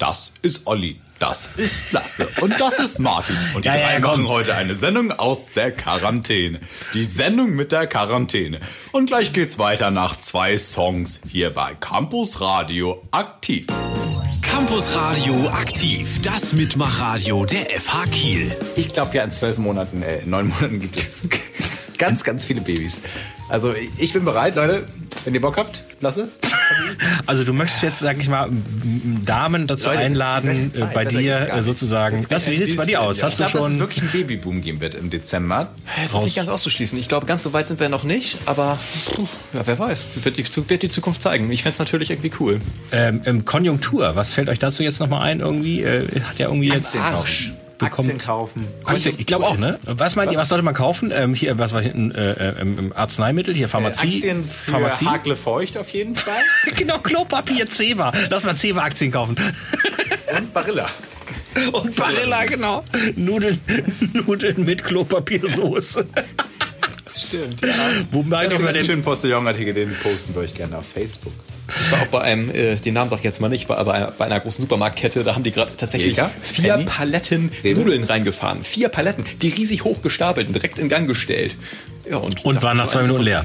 Das 0.00 0.32
ist 0.40 0.66
Olli. 0.66 0.98
Das 1.18 1.50
ist 1.58 1.92
Lasse. 1.92 2.26
Und 2.40 2.58
das 2.58 2.78
ist 2.78 2.98
Martin. 3.00 3.36
Und 3.54 3.66
die 3.66 3.68
Ja, 3.68 3.74
drei 3.74 3.92
ja, 3.92 3.98
machen 3.98 4.28
heute 4.28 4.54
eine 4.54 4.74
Sendung 4.74 5.12
aus 5.12 5.48
der 5.54 5.72
Quarantäne. 5.72 6.58
Die 6.94 7.04
Sendung 7.04 7.50
mit 7.50 7.70
der 7.70 7.86
Quarantäne. 7.86 8.60
Und 8.92 9.10
gleich 9.10 9.34
geht's 9.34 9.58
weiter 9.58 9.90
nach 9.90 10.18
zwei 10.18 10.56
Songs 10.56 11.20
hier 11.28 11.50
bei 11.50 11.74
Campus 11.74 12.40
Radio 12.40 13.06
aktiv. 13.10 13.66
Campus 14.40 14.94
Radio 14.94 15.48
aktiv, 15.50 16.22
das 16.22 16.54
Mitmachradio 16.54 17.44
der 17.44 17.78
FH 17.78 18.06
Kiel. 18.06 18.56
Ich 18.76 18.94
glaube 18.94 19.14
ja, 19.14 19.22
in 19.24 19.32
zwölf 19.32 19.58
Monaten, 19.58 20.00
äh, 20.00 20.22
neun 20.24 20.48
Monaten 20.48 20.80
gibt 20.80 20.96
es 20.96 21.18
ganz, 22.00 22.24
ganz 22.24 22.44
viele 22.44 22.62
Babys. 22.62 23.02
Also 23.48 23.74
ich 23.98 24.12
bin 24.12 24.24
bereit, 24.24 24.56
Leute. 24.56 24.86
Wenn 25.24 25.34
ihr 25.34 25.40
Bock 25.40 25.56
habt, 25.56 25.84
Lasse. 26.00 26.28
Also 27.26 27.44
du 27.44 27.52
möchtest 27.52 27.82
jetzt, 27.82 27.98
sag 27.98 28.18
ich 28.18 28.28
mal, 28.28 28.48
Damen 29.24 29.66
dazu 29.66 29.88
Leute, 29.88 29.98
es 29.98 30.04
einladen, 30.06 30.46
beste 30.48 30.78
äh, 30.78 30.80
Zeit, 30.80 30.94
bei 30.94 31.04
dir 31.04 31.52
äh, 31.52 31.62
sozusagen. 31.62 32.24
Das, 32.28 32.48
wie 32.48 32.56
sieht's 32.56 32.76
bei 32.76 32.86
dir 32.86 33.02
aus? 33.02 33.22
Hast 33.22 33.40
ich 33.40 33.46
du 33.46 33.50
glaube, 33.50 33.52
dass 33.52 33.64
es 33.64 33.72
schon... 33.72 33.80
wirklich 33.80 34.02
einen 34.02 34.12
Babyboom 34.12 34.62
geben 34.62 34.80
wird 34.80 34.94
im 34.94 35.10
Dezember. 35.10 35.68
Es 36.02 36.14
ist 36.14 36.22
nicht 36.22 36.36
ganz 36.36 36.48
auszuschließen. 36.48 36.98
Ich 36.98 37.08
glaube, 37.08 37.26
ganz 37.26 37.42
so 37.42 37.52
weit 37.52 37.66
sind 37.66 37.80
wir 37.80 37.88
noch 37.88 38.04
nicht, 38.04 38.38
aber 38.46 38.78
puh, 39.12 39.26
ja, 39.52 39.66
wer 39.66 39.78
weiß. 39.78 40.06
Wird 40.22 40.38
die, 40.38 40.70
wird 40.70 40.82
die 40.82 40.88
Zukunft 40.88 41.20
zeigen. 41.22 41.50
Ich 41.50 41.62
fände 41.62 41.74
es 41.74 41.78
natürlich 41.80 42.10
irgendwie 42.10 42.32
cool. 42.40 42.60
Ähm, 42.92 43.22
ähm, 43.26 43.44
Konjunktur, 43.44 44.14
was 44.14 44.32
fällt 44.32 44.48
euch 44.48 44.60
dazu 44.60 44.82
jetzt 44.82 45.00
nochmal 45.00 45.22
ein 45.22 45.40
irgendwie? 45.40 45.82
Äh, 45.82 46.06
hat 46.22 46.38
ja 46.38 46.46
irgendwie 46.46 46.68
jetzt 46.68 46.94
Aktien 46.94 47.02
kaufen. 47.02 47.69
Bekommt. 47.80 48.08
Aktien 48.08 48.18
kaufen. 48.18 48.66
Aktien, 48.84 49.14
ich 49.18 49.26
glaube 49.26 49.46
auch, 49.46 49.58
ne? 49.58 49.76
Was 49.84 50.16
meint 50.16 50.30
ihr, 50.32 50.38
was 50.38 50.48
sollte 50.48 50.64
man 50.64 50.74
kaufen? 50.74 51.12
Ähm, 51.14 51.34
hier, 51.34 51.58
was 51.58 51.72
war 51.72 51.82
hinten, 51.82 52.12
äh, 52.12 52.32
äh, 52.32 52.60
ähm, 52.60 52.92
Arzneimittel, 52.94 53.54
hier 53.54 53.68
Pharmazie. 53.68 54.16
Aktien 54.16 54.44
für 54.44 54.72
Pharmazie. 54.72 55.06
Hakle 55.06 55.36
Feucht 55.36 55.76
auf 55.76 55.88
jeden 55.90 56.16
Fall. 56.16 56.42
genau, 56.76 56.98
Klopapier, 56.98 57.68
Ceva. 57.68 58.12
Lass 58.30 58.44
mal 58.44 58.56
Ceva-Aktien 58.56 59.10
kaufen. 59.10 59.36
Und 60.38 60.54
Barilla. 60.54 60.88
Und 61.72 61.96
Barilla, 61.96 62.44
genau. 62.44 62.84
Nudeln, 63.16 63.60
Nudeln 64.12 64.64
mit 64.64 64.84
Klopapiersoße. 64.84 66.06
Stimmt, 67.10 67.60
ja. 67.62 67.74
Wo 68.12 68.22
merkt 68.22 68.52
Ja, 68.52 68.58
man 68.60 68.72
den 68.72 68.84
schönen 68.84 69.02
Postillon-Artikel, 69.02 69.74
den 69.74 69.92
posten 69.96 70.34
wir 70.34 70.42
euch 70.42 70.54
gerne 70.54 70.78
auf 70.78 70.86
Facebook. 70.86 71.32
Ich 71.80 71.92
war 71.92 72.02
auch 72.02 72.06
bei 72.06 72.20
einem, 72.20 72.50
äh, 72.54 72.76
den 72.76 72.94
Namen 72.94 73.08
sag 73.08 73.18
ich 73.18 73.24
jetzt 73.24 73.40
mal 73.40 73.48
nicht, 73.48 73.66
bei, 73.68 73.82
bei, 73.84 74.06
bei 74.16 74.24
einer 74.26 74.40
großen 74.40 74.62
Supermarktkette, 74.62 75.24
da 75.24 75.34
haben 75.34 75.42
die 75.44 75.52
gerade 75.52 75.72
tatsächlich 75.76 76.18
Edeka? 76.18 76.30
vier 76.42 76.74
Penny? 76.74 76.84
Paletten 76.84 77.50
Rewe? 77.64 77.80
Nudeln 77.80 78.04
reingefahren. 78.04 78.62
Vier 78.62 78.88
Paletten, 78.88 79.24
die 79.42 79.48
riesig 79.48 79.84
hoch 79.84 80.02
gestapelt 80.02 80.46
und 80.48 80.54
direkt 80.54 80.78
in 80.78 80.88
Gang 80.88 81.06
gestellt. 81.06 81.56
Ja, 82.08 82.16
und 82.18 82.44
Und 82.44 82.62
waren 82.62 82.76
nach 82.76 82.88
zwei 82.88 83.02
Minuten 83.02 83.22
leer. 83.22 83.44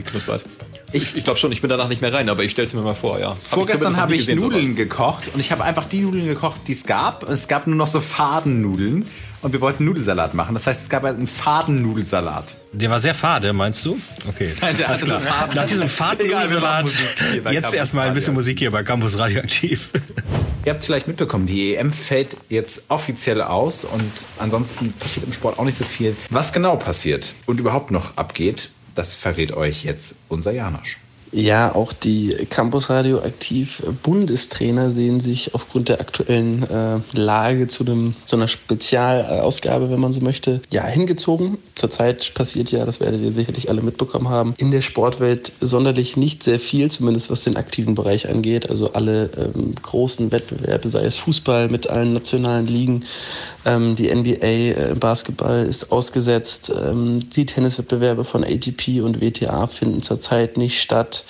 Ich, 0.96 1.16
ich 1.16 1.24
glaube 1.24 1.40
schon, 1.40 1.52
ich 1.52 1.62
bin 1.62 1.70
danach 1.70 1.88
nicht 1.90 2.02
mehr 2.02 2.14
rein, 2.14 2.30
aber 2.30 2.44
ich 2.44 2.52
stelle 2.52 2.66
es 2.68 2.74
mir 2.74 2.82
mal 2.82 2.96
vor, 2.96 3.20
ja. 3.20 3.30
Hab 3.30 3.38
Vorgestern 3.42 3.98
habe 3.98 4.14
ich 4.14 4.22
gesehen, 4.22 4.40
Nudeln 4.40 4.64
sowas. 4.66 4.76
gekocht 4.78 5.24
und 5.34 5.40
ich 5.40 5.52
habe 5.52 5.64
einfach 5.64 5.86
die 5.86 6.02
Nudeln 6.02 6.26
gekocht, 6.26 6.62
die 6.68 6.74
es 6.74 6.86
gab. 6.86 7.24
Und 7.24 7.34
es 7.34 7.48
gab 7.48 7.68
nur 7.68 7.76
noch 7.76 7.88
so 7.88 8.00
Fadennudeln 8.00 9.06
und 9.42 9.54
wir 9.54 9.62
wollten 9.62 9.86
Nudelsalat 9.86 10.34
machen. 10.34 10.54
Das 10.56 10.66
heißt, 10.68 10.84
es 10.84 10.90
gab 10.90 11.04
einen 11.06 11.28
Fadennudelsalat. 11.28 12.56
Der 12.74 12.90
war 12.90 13.00
sehr 13.00 13.14
fade, 13.14 13.54
meinst 13.54 13.84
du? 13.86 13.98
Okay. 14.28 14.52
Also, 14.62 14.84
Alles 14.86 15.04
also 15.04 15.06
klar. 15.06 15.22
Faden- 15.22 15.56
Nach 15.56 15.66
diesem 15.66 15.88
Fadennudelsalat. 15.90 16.86
Jetzt 17.52 17.74
erstmal 17.74 18.08
ein 18.08 18.14
bisschen. 18.14 18.34
Musik 18.34 18.60
hier 18.60 18.72
bei 18.72 18.84
Campus 18.84 19.18
Radioaktiv. 19.20 19.92
Ihr 20.66 20.72
habt 20.72 20.82
es 20.82 20.88
vielleicht 20.88 21.08
mitbekommen, 21.08 21.46
die 21.46 21.76
EM 21.76 21.94
fällt 21.94 22.38
jetzt 22.50 22.86
offiziell 22.90 23.42
aus 23.44 23.86
und 23.86 24.12
ansonsten 24.40 24.92
passiert 24.94 25.26
im 25.28 25.32
Sport 25.32 25.60
auch 25.60 25.64
nicht 25.64 25.78
so 25.78 25.84
viel. 25.84 26.16
Was 26.32 26.54
genau 26.54 26.76
passiert 26.76 27.34
und 27.46 27.60
überhaupt 27.60 27.92
noch 27.92 28.18
abgeht, 28.18 28.72
das 28.96 29.14
verrät 29.14 29.52
euch 29.52 29.84
jetzt 29.84 30.16
unser 30.30 30.52
Janosch. 30.52 30.98
Ja, 31.36 31.76
auch 31.76 31.92
die 31.92 32.34
Campus 32.50 32.90
Radio 32.90 33.20
aktiv 33.20 33.84
Bundestrainer 34.04 34.92
sehen 34.92 35.20
sich 35.20 35.54
aufgrund 35.54 35.90
der 35.90 36.00
aktuellen 36.00 36.64
äh, 36.64 37.00
Lage 37.12 37.68
zu, 37.68 37.84
einem, 37.86 38.16
zu 38.24 38.38
einer 38.38 38.48
Spezialausgabe, 38.48 39.92
wenn 39.92 40.00
man 40.00 40.14
so 40.14 40.22
möchte, 40.22 40.62
ja, 40.72 40.86
hingezogen. 40.86 41.58
Zurzeit 41.76 42.34
passiert 42.36 42.72
ja, 42.72 42.86
das 42.86 43.02
werdet 43.02 43.22
ihr 43.22 43.34
sicherlich 43.34 43.70
alle 43.70 43.82
mitbekommen 43.82 44.30
haben, 44.30 44.54
in 44.56 44.72
der 44.72 44.80
Sportwelt 44.80 45.52
sonderlich 45.60 46.16
nicht 46.16 46.42
sehr 46.42 46.58
viel, 46.58 46.90
zumindest 46.90 47.30
was 47.30 47.44
den 47.44 47.58
aktiven 47.58 47.96
Bereich 47.96 48.30
angeht. 48.30 48.70
Also 48.70 48.94
alle 48.94 49.30
ähm, 49.38 49.76
großen 49.76 50.32
Wettbewerbe, 50.32 50.88
sei 50.88 51.04
es 51.04 51.18
Fußball 51.18 51.68
mit 51.68 51.90
allen 51.90 52.14
nationalen 52.14 52.68
Ligen, 52.68 53.04
ähm, 53.66 53.96
die 53.96 54.14
NBA 54.14 54.46
äh, 54.46 54.92
im 54.92 55.00
Basketball 55.00 55.66
ist 55.66 55.92
ausgesetzt, 55.92 56.72
ähm, 56.74 57.20
die 57.36 57.46
Tenniswettbewerbe 57.46 58.24
von 58.24 58.46
ATP 58.46 59.02
und 59.02 59.20
WTA 59.20 59.68
finden 59.68 60.02
zurzeit 60.02 60.56
nicht 60.56 60.82
statt. 60.82 61.25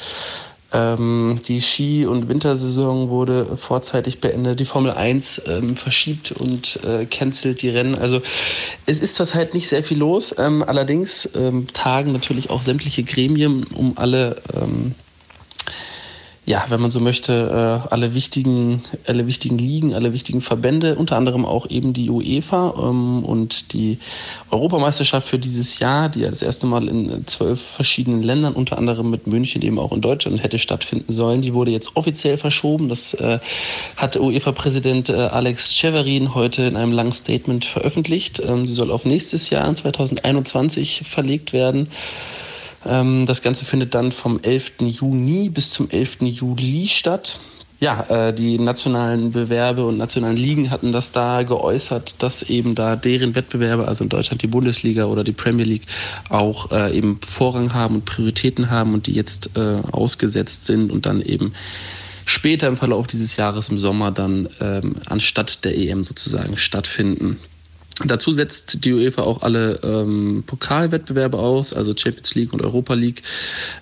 Ähm, 0.74 1.40
die 1.48 1.62
Ski- 1.62 2.06
und 2.06 2.28
Wintersaison 2.28 3.10
wurde 3.10 3.56
vorzeitig 3.56 4.20
beendet. 4.20 4.60
Die 4.60 4.66
Formel 4.66 4.92
1 4.92 5.44
ähm, 5.48 5.76
verschiebt 5.76 6.32
und 6.34 6.80
äh, 6.84 7.06
cancelt 7.06 7.62
die 7.62 7.70
Rennen. 7.70 7.96
Also 7.96 8.22
es 8.86 9.00
ist 9.00 9.16
zurzeit 9.16 9.54
nicht 9.54 9.68
sehr 9.68 9.84
viel 9.84 10.00
los. 10.00 10.36
Ähm, 10.38 10.64
allerdings 10.64 11.30
ähm, 11.36 11.68
tagen 11.72 12.12
natürlich 12.12 12.50
auch 12.50 12.62
sämtliche 12.62 13.04
Gremien, 13.04 13.64
um 13.74 13.98
alle 13.98 14.42
ähm, 14.54 14.96
ja, 16.48 16.64
wenn 16.70 16.80
man 16.80 16.92
so 16.92 17.00
möchte, 17.00 17.82
äh, 17.88 17.90
alle 17.92 18.14
wichtigen, 18.14 18.84
alle 19.08 19.26
wichtigen 19.26 19.58
Ligen, 19.58 19.96
alle 19.96 20.14
wichtigen 20.14 20.42
Verbände, 20.42 20.96
unter 20.96 21.18
anderem 21.18 21.44
auch 21.44 21.68
eben 21.70 21.92
die 21.92 22.10
UEFA 22.12 22.76
ähm, 22.78 23.26
und 23.26 23.74
die 23.74 23.98
Europameisterschaft 24.52 25.28
für 25.28 25.40
dieses 25.40 25.80
Jahr, 25.80 26.08
die 26.10 26.20
ja 26.20 26.30
das 26.30 26.44
erste 26.44 26.68
Mal 26.68 26.88
in 26.88 27.26
zwölf 27.26 27.60
verschiedenen 27.60 28.22
Ländern, 28.22 28.54
unter 28.54 28.78
anderem 28.78 29.10
mit 29.10 29.26
München 29.26 29.64
eben 29.64 29.80
auch 29.80 29.92
in 29.92 30.02
Deutschland 30.02 30.44
hätte 30.44 30.60
stattfinden 30.60 31.14
sollen. 31.14 31.42
Die 31.42 31.56
wurde 31.56 31.72
jetzt 31.72 31.96
offiziell 31.98 32.38
verschoben. 32.38 32.90
Das 32.90 33.16
äh, 33.16 33.40
hat 33.98 34.16
UEFA-Präsident 34.16 35.10
äh, 35.10 35.14
Alex 35.14 35.74
Cheverin 35.74 36.36
heute 36.36 36.64
in 36.64 36.76
einem 36.76 36.92
langen 36.92 37.12
Statement 37.12 37.66
veröffentlicht. 37.66 38.40
Ähm, 38.46 38.68
sie 38.68 38.74
soll 38.74 38.92
auf 38.92 39.04
nächstes 39.04 39.50
Jahr, 39.50 39.74
2021, 39.74 41.02
verlegt 41.06 41.54
werden. 41.54 41.88
Ähm, 42.86 43.26
das 43.26 43.42
Ganze 43.42 43.66
findet 43.66 43.96
dann 43.96 44.12
vom 44.12 44.40
11. 44.42 44.74
Juni 44.82 45.50
bis 45.50 45.72
zum 45.72 45.90
11. 45.90 46.22
Juli 46.22 46.88
statt. 46.88 47.40
Ja, 47.80 48.06
äh, 48.10 48.34
die 48.34 48.58
nationalen 48.58 49.32
Bewerbe 49.32 49.86
und 49.86 49.98
nationalen 49.98 50.38
Ligen 50.38 50.72
hatten 50.72 50.94
das 50.94 51.12
da 51.12 51.44
geäußert, 51.44 52.24
dass 52.24 52.42
eben 52.44 52.74
da 52.74 52.96
deren 52.96 53.36
Wettbewerbe, 53.36 53.88
also 53.88 54.04
in 54.04 54.10
Deutschland 54.10 54.42
die 54.42 54.48
Bundesliga 54.48 55.06
oder 55.06 55.26
die 55.26 55.34
Premier 55.34 55.66
League, 55.66 55.86
auch 56.30 56.72
äh, 56.72 56.98
eben 56.98 57.20
Vorrang 57.22 57.74
haben 57.74 57.96
und 57.96 58.06
Prioritäten 58.06 58.70
haben 58.70 58.94
und 58.94 59.08
die 59.08 59.14
jetzt 59.14 59.58
äh, 59.58 59.82
ausgesetzt 59.92 60.66
sind 60.66 60.90
und 60.90 61.06
dann 61.06 61.22
eben 61.22 61.54
später 62.24 62.68
im 62.68 62.78
Verlauf 62.78 63.08
dieses 63.08 63.36
Jahres 63.36 63.68
im 63.68 63.78
Sommer 63.78 64.12
dann 64.12 64.48
ähm, 64.62 64.96
anstatt 65.08 65.66
der 65.66 65.78
EM 65.78 66.06
sozusagen 66.06 66.58
stattfinden. 66.58 67.40
Dazu 68.04 68.34
setzt 68.34 68.84
die 68.84 68.94
UEFA 68.94 69.22
auch 69.22 69.42
alle 69.42 69.80
ähm, 69.84 70.44
Pokalwettbewerbe 70.46 71.38
aus, 71.38 71.74
also 71.74 71.94
Champions 71.96 72.36
League 72.36 72.52
und 72.52 72.62
Europa 72.62 72.94
League. 72.94 73.24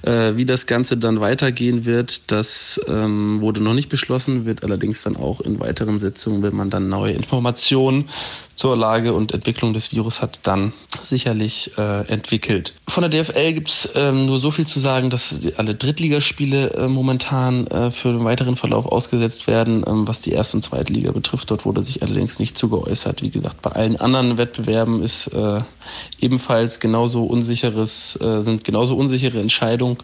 Äh, 0.04 0.36
wie 0.36 0.46
das 0.46 0.68
Ganze 0.68 0.98
dann 0.98 1.20
weitergehen 1.20 1.86
wird, 1.86 2.32
das 2.32 2.80
ähm, 2.88 3.42
wurde 3.42 3.64
noch 3.64 3.74
nicht 3.74 3.90
beschlossen, 3.90 4.46
wird 4.46 4.64
allerdings 4.64 5.02
dann 5.02 5.16
auch 5.16 5.42
in 5.42 5.60
weiteren 5.60 5.98
Sitzungen, 5.98 6.44
wenn 6.44 6.56
man 6.56 6.70
dann 6.70 6.90
neue 6.90 7.14
Informationen 7.14 8.08
zur 8.56 8.78
Lage 8.78 9.14
und 9.14 9.32
Entwicklung 9.32 9.74
des 9.74 9.92
Virus 9.92 10.22
hat, 10.22 10.40
dann 10.44 10.74
sicherlich 11.02 11.72
äh, 11.78 12.08
entwickelt. 12.08 12.74
Von 12.88 13.02
der 13.02 13.10
DFL 13.10 13.54
gibt 13.54 13.70
es 13.70 13.90
ähm, 13.96 14.26
nur 14.26 14.40
so 14.40 14.52
viel 14.52 14.68
zu 14.68 14.80
sagen, 14.80 15.10
dass 15.10 15.36
alle 15.58 15.74
Drittligaspiele 15.74 16.72
äh, 16.74 16.88
momentan 16.88 17.68
äh, 17.68 17.90
für 17.90 18.10
den 18.10 18.24
weiteren 18.24 18.56
Verlauf 18.56 18.86
ausgesetzt 18.86 19.48
werden. 19.48 19.84
Ähm, 19.88 20.08
was 20.08 20.22
die 20.22 20.32
Erste 20.32 20.58
und 20.58 20.64
Zweite 20.64 20.94
Liga 20.94 21.12
betrifft, 21.12 21.50
dort 21.50 21.66
wurde 21.66 21.82
sich 21.82 22.04
allerdings 22.04 22.40
nicht 22.40 22.58
zu 22.58 22.70
geäußert. 22.70 23.22
Wie 23.24 23.32
gesagt, 23.32 23.62
bei 23.62 23.72
allen 23.72 23.96
anderen 24.04 24.38
Wettbewerben 24.38 25.02
ist 25.02 25.28
äh, 25.28 25.62
ebenfalls 26.20 26.80
genauso 26.80 27.26
unsicheres, 27.26 28.20
äh, 28.22 28.42
sind 28.42 28.64
genauso 28.64 28.96
unsichere 28.96 29.40
Entscheidungen, 29.40 29.98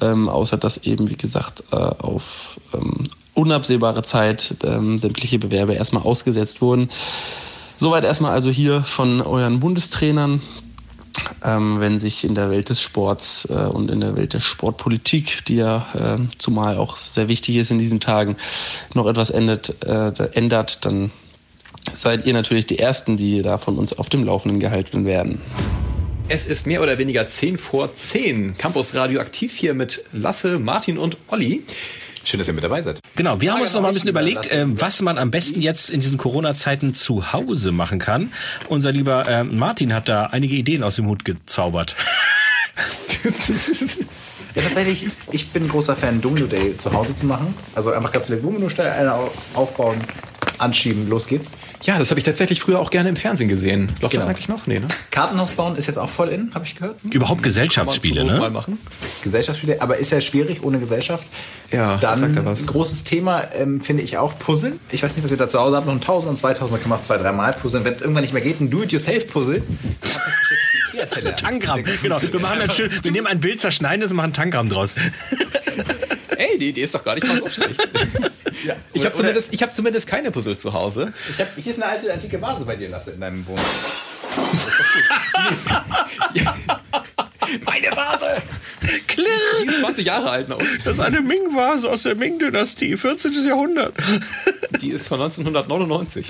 ähm, 0.00 0.28
außer 0.28 0.56
dass 0.56 0.78
eben, 0.78 1.08
wie 1.10 1.16
gesagt, 1.16 1.64
äh, 1.72 1.76
auf 1.76 2.58
ähm, 2.72 3.04
unabsehbare 3.34 4.02
Zeit 4.02 4.56
ähm, 4.64 4.98
sämtliche 4.98 5.38
Bewerbe 5.38 5.74
erstmal 5.74 6.02
ausgesetzt 6.02 6.60
wurden. 6.60 6.90
Soweit 7.76 8.04
erstmal 8.04 8.32
also 8.32 8.50
hier 8.50 8.82
von 8.82 9.20
euren 9.20 9.60
Bundestrainern. 9.60 10.40
Ähm, 11.44 11.78
wenn 11.78 12.00
sich 12.00 12.24
in 12.24 12.34
der 12.34 12.50
Welt 12.50 12.70
des 12.70 12.80
Sports 12.80 13.48
äh, 13.48 13.54
und 13.54 13.88
in 13.88 14.00
der 14.00 14.16
Welt 14.16 14.32
der 14.32 14.40
Sportpolitik, 14.40 15.44
die 15.46 15.56
ja 15.56 15.86
äh, 15.94 16.18
zumal 16.38 16.76
auch 16.76 16.96
sehr 16.96 17.28
wichtig 17.28 17.56
ist 17.56 17.70
in 17.70 17.78
diesen 17.78 18.00
Tagen, 18.00 18.36
noch 18.94 19.06
etwas 19.06 19.30
ändert, 19.30 19.84
äh, 19.84 20.12
ändert, 20.32 20.84
dann 20.84 21.12
seid 21.92 22.26
ihr 22.26 22.32
natürlich 22.32 22.66
die 22.66 22.78
Ersten, 22.78 23.16
die 23.16 23.42
da 23.42 23.58
von 23.58 23.76
uns 23.78 23.92
auf 23.98 24.08
dem 24.08 24.24
Laufenden 24.24 24.60
gehalten 24.60 25.04
werden. 25.06 25.40
Es 26.28 26.46
ist 26.46 26.66
mehr 26.66 26.82
oder 26.82 26.96
weniger 26.98 27.26
10 27.26 27.58
vor 27.58 27.94
10. 27.94 28.56
Campus 28.56 28.94
Radio 28.94 29.20
aktiv 29.20 29.52
hier 29.54 29.74
mit 29.74 30.04
Lasse, 30.12 30.58
Martin 30.58 30.96
und 30.98 31.16
Olli. 31.28 31.62
Schön, 32.26 32.38
dass 32.38 32.48
ihr 32.48 32.54
mit 32.54 32.64
dabei 32.64 32.80
seid. 32.80 33.00
Genau, 33.16 33.38
wir 33.42 33.52
haben 33.52 33.60
uns 33.60 33.74
noch 33.74 33.82
mal 33.82 33.88
ein 33.88 33.94
bisschen 33.94 34.08
überlegt, 34.08 34.50
äh, 34.50 34.64
was 34.66 35.02
man 35.02 35.18
am 35.18 35.30
besten 35.30 35.60
jetzt 35.60 35.90
in 35.90 36.00
diesen 36.00 36.16
Corona-Zeiten 36.16 36.94
zu 36.94 37.34
Hause 37.34 37.70
machen 37.72 37.98
kann. 37.98 38.32
Unser 38.70 38.92
lieber 38.92 39.28
äh, 39.28 39.44
Martin 39.44 39.92
hat 39.92 40.08
da 40.08 40.24
einige 40.26 40.54
Ideen 40.56 40.82
aus 40.82 40.96
dem 40.96 41.06
Hut 41.06 41.24
gezaubert. 41.26 41.94
Ja, 44.56 44.62
tatsächlich, 44.62 45.06
ich 45.32 45.48
bin 45.50 45.64
ein 45.64 45.68
großer 45.68 45.96
Fan, 45.96 46.20
Domino 46.20 46.46
Day 46.46 46.76
zu 46.76 46.92
Hause 46.92 47.12
zu 47.12 47.26
machen. 47.26 47.52
Also 47.74 47.90
einfach 47.90 48.12
ganz 48.12 48.26
viele 48.26 48.38
Dominosteine 48.38 48.92
eine 48.92 49.12
au- 49.14 49.30
aufbauen, 49.54 49.96
anschieben, 50.58 51.08
los 51.08 51.26
geht's. 51.26 51.58
Ja, 51.82 51.98
das 51.98 52.10
habe 52.10 52.20
ich 52.20 52.24
tatsächlich 52.24 52.60
früher 52.60 52.78
auch 52.80 52.90
gerne 52.90 53.08
im 53.08 53.16
Fernsehen 53.16 53.48
gesehen. 53.48 53.92
Läuft 54.00 54.14
das 54.14 54.24
Genau. 54.24 54.34
eigentlich 54.34 54.48
noch? 54.48 54.66
Nee, 54.66 54.80
ne? 54.80 54.88
Kartenhaus 55.10 55.52
bauen 55.52 55.76
ist 55.76 55.86
jetzt 55.86 55.98
auch 55.98 56.10
voll 56.10 56.28
in, 56.28 56.54
habe 56.54 56.64
ich 56.64 56.74
gehört. 56.76 56.96
Überhaupt 57.10 57.42
Gesellschaftsspiele, 57.42 58.24
ne? 58.24 58.38
Mal 58.38 58.50
machen. 58.50 58.78
Gesellschaftsspiele, 59.22 59.80
aber 59.82 59.96
ist 59.98 60.12
ja 60.12 60.20
schwierig 60.20 60.62
ohne 60.62 60.78
Gesellschaft. 60.78 61.26
Ja, 61.70 61.92
Dann 61.96 62.00
das 62.00 62.20
sagt 62.20 62.36
er 62.36 62.44
was. 62.44 62.66
großes 62.66 63.04
Thema 63.04 63.42
ähm, 63.54 63.80
finde 63.80 64.02
ich 64.02 64.18
auch 64.18 64.38
Puzzle. 64.38 64.78
Ich 64.92 65.02
weiß 65.02 65.16
nicht, 65.16 65.24
was 65.24 65.30
ihr 65.30 65.36
da 65.36 65.48
zu 65.48 65.58
Hause 65.58 65.76
habt, 65.76 65.86
noch 65.86 65.94
ein 65.94 66.00
Tausender 66.00 66.30
und 66.30 66.36
Zweitausender 66.36 66.80
kann 66.80 66.90
man 66.90 66.98
auch 67.00 67.02
zwei, 67.02 67.18
dreimal 67.18 67.52
puzzeln. 67.52 67.84
Wenn 67.84 67.94
es 67.94 68.02
irgendwann 68.02 68.22
nicht 68.22 68.32
mehr 68.34 68.42
geht, 68.42 68.60
ein 68.60 68.70
Do-it-yourself-Puzzle. 68.70 69.62
Ikea-Teller 70.94 71.36
Tangramm, 71.36 71.82
genau. 72.02 72.20
Wir, 72.22 72.40
machen 72.40 72.58
dann 72.60 72.70
schön, 72.70 72.90
wir 73.02 73.12
nehmen 73.12 73.26
ein 73.26 73.40
Bild, 73.40 73.60
zerschneiden 73.60 74.04
es 74.04 74.10
und 74.10 74.16
machen 74.16 74.32
Tangramm 74.32 74.68
draus. 74.68 74.94
Ey, 76.44 76.58
die 76.58 76.68
Idee 76.70 76.82
ist 76.82 76.94
doch 76.94 77.04
gar 77.04 77.14
nicht 77.14 77.26
mal 77.26 77.38
so 77.38 77.48
schlecht. 77.48 77.88
Ja. 78.64 78.76
Ich 78.92 79.04
habe 79.04 79.12
zumindest, 79.14 79.52
ich 79.52 79.62
hab 79.64 79.74
zumindest 79.74 80.06
keine 80.06 80.30
Puzzles 80.30 80.60
zu 80.60 80.72
Hause. 80.72 81.12
Ich 81.28 81.40
hab, 81.40 81.52
hier 81.56 81.72
ist 81.72 81.82
eine 81.82 81.90
alte 81.90 82.12
antike 82.12 82.40
Vase 82.40 82.64
bei 82.64 82.76
dir, 82.76 82.88
Lasse, 82.88 83.10
in 83.10 83.20
deinem 83.20 83.44
Wohnzimmer. 83.44 83.66
Meine 87.66 87.88
Vase! 87.88 88.40
Klirr. 89.06 89.26
Die 89.62 89.68
ist 89.68 89.80
20 89.80 90.06
Jahre 90.06 90.30
alt. 90.30 90.50
Und? 90.50 90.62
Das 90.84 90.94
ist 90.94 91.00
eine 91.00 91.20
Ming-Vase 91.20 91.90
aus 91.90 92.02
der 92.02 92.14
Ming-Dynastie, 92.14 92.96
14. 92.96 93.32
Jahrhundert. 93.46 93.94
Die 94.80 94.90
ist 94.90 95.08
von 95.08 95.20
1999. 95.20 96.26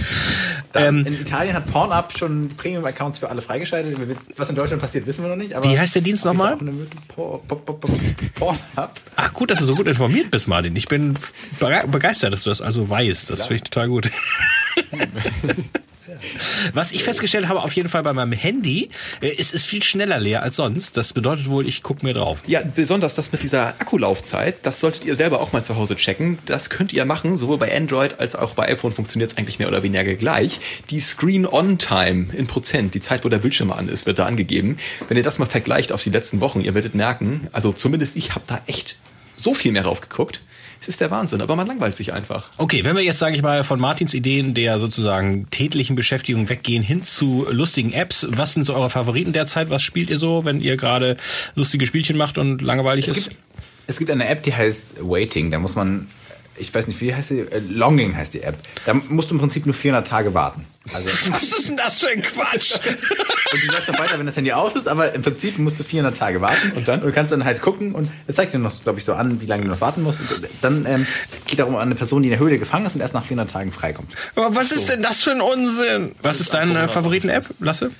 Dann, 0.73 1.07
in 1.07 1.21
Italien 1.21 1.55
hat 1.55 1.71
Pornhub 1.71 2.17
schon 2.17 2.51
Premium-Accounts 2.57 3.19
für 3.19 3.31
alle 3.31 3.43
freigeschaltet. 3.43 3.97
Was 4.37 4.51
in 4.51 4.57
Deutschland 4.57 4.83
passiert, 4.83 5.07
wissen 5.07 5.23
wir 5.23 5.31
noch 5.31 5.37
nicht. 5.37 5.55
Aber 5.55 5.71
Wie 5.71 5.79
heißt 5.79 5.95
der 5.95 6.03
Dienst 6.03 6.25
nochmal? 6.25 6.57
Pornhub. 7.15 8.91
Ach 9.17 9.35
gut, 9.35 9.51
dass 9.51 9.59
du 9.59 9.65
so 9.65 9.75
gut 9.75 9.89
informiert 9.89 10.31
bist, 10.31 10.49
Martin. 10.49 10.77
Ich 10.77 10.89
bin 10.89 11.17
begeistert, 11.87 12.33
dass 12.33 12.45
du 12.45 12.51
das 12.51 12.61
also 12.61 12.89
weißt. 12.89 13.31
Das 13.31 13.47
finde 13.47 13.57
ich 13.57 13.63
total 13.65 13.89
gut. 13.89 14.11
Was 16.73 16.93
ich 16.93 17.05
festgestellt 17.05 17.49
habe, 17.49 17.63
auf 17.63 17.73
jeden 17.73 17.89
Fall 17.89 18.03
bei 18.03 18.13
meinem 18.13 18.33
Handy, 18.33 18.89
äh, 19.21 19.33
es 19.39 19.53
ist 19.53 19.67
viel 19.67 19.83
schneller 19.83 20.21
leer 20.21 20.43
als 20.43 20.57
sonst. 20.57 20.97
Das 20.97 21.13
bedeutet 21.13 21.49
wohl, 21.49 21.67
ich 21.67 21.83
gucke 21.83 22.05
mir 22.05 22.15
drauf. 22.15 22.41
Ja, 22.47 22.61
besonders 22.63 23.15
das 23.15 23.33
mit 23.33 23.43
dieser 23.43 23.69
Akkulaufzeit, 23.81 24.57
das 24.63 24.81
solltet 24.81 25.05
ihr 25.05 25.15
selber 25.15 25.41
auch 25.41 25.53
mal 25.53 25.65
zu 25.65 25.77
Hause 25.77 25.97
checken. 25.97 26.39
Das 26.47 26.71
könnt 26.71 26.93
ihr 26.93 27.05
machen, 27.05 27.37
sowohl 27.37 27.59
bei 27.59 27.75
Android 27.77 28.21
als 28.21 28.37
auch 28.37 28.55
bei 28.55 28.69
iPhone 28.69 28.93
funktioniert 28.93 29.31
es 29.31 29.37
eigentlich 29.37 29.59
mehr 29.59 29.69
oder 29.69 29.83
weniger 29.83 30.15
gleich. 30.15 30.61
Die 30.91 31.01
Screen-On-Time 31.01 32.35
in 32.35 32.47
Prozent, 32.47 32.95
die 32.95 33.01
Zeit, 33.01 33.25
wo 33.25 33.29
der 33.29 33.39
Bildschirm 33.39 33.73
an 33.73 33.89
ist, 33.89 34.07
wird 34.07 34.19
da 34.19 34.27
angegeben. 34.27 34.79
Wenn 35.09 35.17
ihr 35.17 35.23
das 35.23 35.39
mal 35.39 35.47
vergleicht 35.47 35.93
auf 35.93 36.03
die 36.03 36.11
letzten 36.11 36.41
Wochen, 36.41 36.61
ihr 36.61 36.75
werdet 36.75 36.95
merken, 36.95 37.49
also 37.53 37.73
zumindest 37.73 38.17
ich 38.17 38.35
habe 38.35 38.45
da 38.47 38.61
echt 38.67 38.99
so 39.37 39.55
viel 39.55 39.73
mehr 39.73 39.83
drauf 39.83 40.01
geguckt. 40.01 40.41
Es 40.85 40.89
ist 40.89 41.01
der 41.01 41.11
Wahnsinn, 41.11 41.41
aber 41.41 41.57
man 41.57 41.67
langweilt 41.67 41.97
sich 41.97 42.13
einfach. 42.13 42.51
Okay, 42.59 42.85
wenn 42.85 42.95
wir 42.95 43.03
jetzt, 43.03 43.19
sage 43.19 43.35
ich 43.35 43.41
mal, 43.41 43.65
von 43.65 43.81
Martins 43.81 44.13
Ideen 44.13 44.53
der 44.53 44.79
sozusagen 44.79 45.49
täglichen 45.49 45.97
Beschäftigung 45.97 46.51
weggehen 46.51 46.83
hin 46.83 47.03
zu 47.03 47.47
lustigen 47.51 47.95
Apps, 47.95 48.27
was 48.29 48.53
sind 48.53 48.65
so 48.65 48.75
eure 48.75 48.91
Favoriten 48.91 49.33
derzeit? 49.33 49.71
Was 49.71 49.83
spielt 49.83 50.11
ihr 50.11 50.19
so, 50.19 50.45
wenn 50.45 50.61
ihr 50.61 50.77
gerade 50.77 51.17
lustige 51.55 51.87
Spielchen 51.87 52.19
macht 52.19 52.37
und 52.37 52.61
langweilig 52.61 53.09
Es 53.09 53.17
ist? 53.17 53.29
gibt, 53.31 53.41
es 53.87 53.99
gibt 53.99 54.11
eine 54.11 54.29
App, 54.29 54.43
die 54.43 54.53
heißt 54.55 54.97
Waiting. 55.01 55.51
Da 55.51 55.59
muss 55.59 55.75
man, 55.75 56.07
ich 56.57 56.73
weiß 56.73 56.87
nicht, 56.87 57.01
wie 57.01 57.15
heißt 57.15 57.29
sie? 57.29 57.41
Äh, 57.41 57.59
Longing 57.59 58.17
heißt 58.17 58.35
die 58.35 58.43
App. 58.43 58.57
Da 58.87 58.95
musst 58.95 59.31
du 59.31 59.35
im 59.35 59.41
Prinzip 59.41 59.67
nur 59.67 59.75
400 59.75 60.07
Tage 60.07 60.35
warten. 60.35 60.65
Also, 60.93 61.09
Was 61.31 61.43
ist 61.43 61.69
denn 61.69 61.77
das 61.77 62.01
für 62.01 62.09
ein 62.09 62.23
Quatsch? 62.23 62.75
und 63.53 63.63
die 63.63 63.67
läuft 63.69 63.91
auch 63.91 63.99
weiter, 63.99 64.19
wenn 64.19 64.27
das 64.27 64.37
Handy 64.37 64.53
aus 64.53 64.75
ist, 64.77 64.87
aber 64.87 65.15
im 65.15 65.23
Prinzip 65.23 65.59
musst 65.59 65.81
du 65.81 65.85
400 65.85 66.17
Tage 66.17 66.41
warten. 66.41 66.73
Und 66.73 66.87
dann? 66.87 67.01
Und 67.01 67.07
du 67.07 67.13
kannst 67.13 67.33
dann 67.33 67.45
halt 67.45 67.63
gucken 67.63 67.95
und 67.95 68.11
es 68.27 68.37
zeigt 68.37 68.53
dir 68.53 68.59
noch, 68.59 68.73
glaube 68.83 68.99
ich, 68.99 69.05
so 69.05 69.15
an, 69.15 69.41
wie 69.41 69.47
lange 69.47 69.65
du 69.65 69.69
noch 69.69 69.81
warten 69.81 70.03
musst. 70.03 70.21
Und 70.21 70.31
dann 70.63 70.87
ähm, 70.87 71.07
es 71.31 71.45
geht 71.45 71.59
darum, 71.59 71.77
an 71.77 71.83
eine 71.83 71.95
Person, 71.95 72.23
die 72.23 72.29
in 72.29 72.33
der 72.33 72.41
Höhle 72.41 72.59
gefangen 72.59 72.87
ist 72.87 72.95
und 72.95 73.01
erst 73.01 73.15
nach 73.15 73.25
400 73.25 73.51
Tagen 73.51 73.73
freikommt. 73.73 74.13
Aber 74.37 74.55
was 74.55 74.73
ist 74.73 74.89
denn 74.89 75.03
das 75.03 75.23
für 75.23 75.33
ein 75.33 75.41
Unsinn? 75.41 76.13
Was 76.23 76.41
ist 76.41 76.55
deine 76.55 76.89
Favoriten-App, 76.89 77.47
Lasse? 77.61 77.91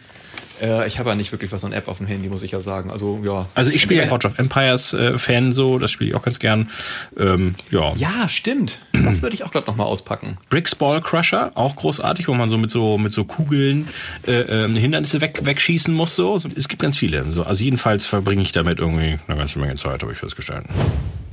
Äh, 0.63 0.87
ich 0.87 0.99
habe 0.99 1.11
ja 1.11 1.15
nicht 1.15 1.33
wirklich 1.33 1.53
was 1.53 1.65
an 1.65 1.73
App 1.73 1.89
auf 1.89 1.99
dem 1.99 2.07
Handy, 2.07 2.29
muss 2.29 2.43
ich 2.43 2.53
ja 2.53 2.61
sagen. 2.61 2.91
Also 2.91 3.21
ja. 3.25 3.47
Also 3.55 3.71
ich 3.71 3.83
spiele 3.83 4.03
ja 4.03 4.09
Couch 4.09 4.25
of 4.25 4.39
Empires 4.39 4.93
äh, 4.93 5.19
Fan 5.19 5.53
so, 5.53 5.79
das 5.79 5.91
spiele 5.91 6.11
ich 6.11 6.17
auch 6.17 6.23
ganz 6.23 6.39
gern. 6.39 6.71
Ähm, 7.19 7.55
ja. 7.71 7.93
Ja, 7.97 8.29
stimmt. 8.29 8.81
Das 8.93 9.23
würde 9.23 9.35
ich 9.35 9.45
auch 9.45 9.51
gerade 9.51 9.67
nochmal 9.67 9.87
auspacken. 9.87 10.39
Bricks 10.51 10.75
Ball 10.75 11.01
Crusher, 11.01 11.53
auch 11.55 11.77
großartig, 11.77 12.29
wo 12.29 12.35
man 12.35 12.51
so 12.51 12.59
mit 12.59 12.71
so 12.71 12.99
mit 12.99 13.13
so 13.13 13.25
Kugeln 13.25 13.89
äh, 14.27 14.41
ähm, 14.41 14.77
Hindernisse 14.77 15.21
weg, 15.21 15.41
wegschießen 15.45 15.93
muss. 15.93 16.17
So. 16.17 16.41
Es 16.57 16.69
gibt 16.69 16.83
ganz 16.83 16.97
viele. 16.97 17.33
So, 17.33 17.45
also 17.45 17.65
jedenfalls 17.65 18.07
verbringe 18.07 18.43
ich 18.43 18.53
damit 18.53 18.79
irgendwie 18.79 19.19
eine 19.27 19.39
ganze 19.39 19.59
Menge 19.59 19.77
Zeit, 19.77 20.03
habe 20.03 20.13
ich 20.13 20.19
festgestellt. 20.19 20.65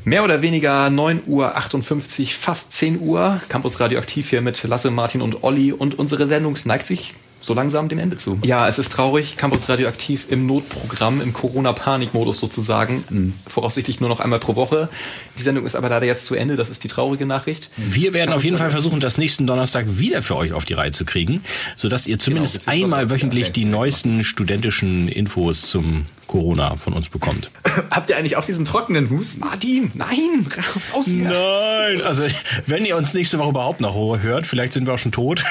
Mehr 0.04 0.24
oder 0.24 0.42
weniger 0.42 0.90
9 0.90 1.24
Uhr 1.28 1.56
58, 1.56 2.36
fast 2.36 2.74
10 2.74 3.00
Uhr. 3.00 3.40
Campus 3.50 3.80
Radioaktiv 3.80 4.32
hier 4.32 4.42
mit 4.42 4.64
Lasse, 4.64 4.90
Martin 4.90 5.22
und 5.22 5.44
Olli. 5.44 5.72
Und 5.72 6.00
unsere 6.00 6.28
Sendung 6.28 6.58
neigt 6.66 6.88
sich 6.88 7.14
so 7.42 7.54
langsam 7.54 7.90
dem 7.90 8.00
Ende 8.00 8.18
zu. 8.18 8.40
Ja, 8.44 8.68
es 8.68 8.80
ist 8.80 8.92
traurig. 8.92 9.36
Campus 9.36 9.68
Radioaktiv 9.68 10.28
im 10.30 10.46
Notprogramm, 10.46 11.22
im 11.22 11.34
Corona-Panik-Modus 11.34 12.40
sozusagen. 12.40 13.34
Voraussichtlich 13.48 14.00
nur 14.00 14.10
noch 14.10 14.20
einmal 14.20 14.40
pro 14.40 14.56
Woche. 14.56 14.88
Die 15.38 15.44
Sendung 15.44 15.66
ist 15.66 15.76
aber 15.76 15.90
leider 15.90 16.06
jetzt 16.06 16.26
zu 16.26 16.36
Ende. 16.36 16.56
Das 16.56 16.70
ist 16.70 16.84
die 16.84 16.88
traurige 16.88 17.26
Nachricht. 17.26 17.70
Wir 17.78 18.14
werden 18.14 18.34
auf 18.34 18.44
jeden 18.44 18.58
Fall 18.58 18.70
versuchen, 18.70 19.00
das 19.00 19.18
nächsten 19.18 19.48
Donnerstag 19.48 19.86
wieder 19.88 20.22
für 20.22 20.36
euch 20.36 20.54
auf 20.54 20.66
die 20.66 20.74
Reihe 20.74 20.92
zu 20.92 21.06
kriegen, 21.06 21.42
sodass 21.76 22.08
ihr 22.08 22.20
zumindest 22.20 22.54
bis 22.54 22.64
ist 22.64 22.70
einmal 22.70 23.10
wöchentlich 23.10 23.52
die 23.52 23.66
neuesten 23.66 24.24
studentischen 24.24 25.08
Infos 25.08 25.62
zum 25.62 26.06
Corona 26.32 26.78
von 26.78 26.94
uns 26.94 27.10
bekommt. 27.10 27.52
Habt 27.92 28.10
ihr 28.10 28.18
eigentlich 28.18 28.38
auch 28.38 28.46
diesen 28.46 28.64
trockenen 28.64 29.10
Husten? 29.10 29.42
Martin, 29.42 29.92
nein, 29.94 30.48
raus 30.94 31.08
hier. 31.08 31.26
Nein, 31.26 32.02
also 32.02 32.24
wenn 32.68 32.86
ihr 32.86 32.96
uns 32.96 33.14
nächste 33.14 33.38
Woche 33.38 33.50
überhaupt 33.50 33.82
noch 33.82 33.96
hört, 34.22 34.48
vielleicht 34.48 34.74
sind 34.74 34.88
wir 34.88 34.94
auch 34.94 35.00
schon 35.00 35.12
tot. 35.12 35.44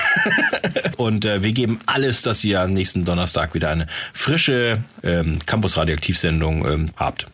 Und 0.96 1.24
äh, 1.24 1.42
wir 1.42 1.52
geben 1.52 1.78
alles, 1.86 2.22
dass 2.22 2.42
ihr 2.44 2.62
am 2.62 2.72
nächsten 2.72 3.04
Donnerstag 3.04 3.54
wieder 3.54 3.68
eine 3.68 3.86
frische 4.14 4.78
ähm, 5.02 5.38
Campus 5.44 5.76
Radioaktiv-Sendung 5.76 6.66
ähm, 6.66 6.86
habt. 6.96 7.26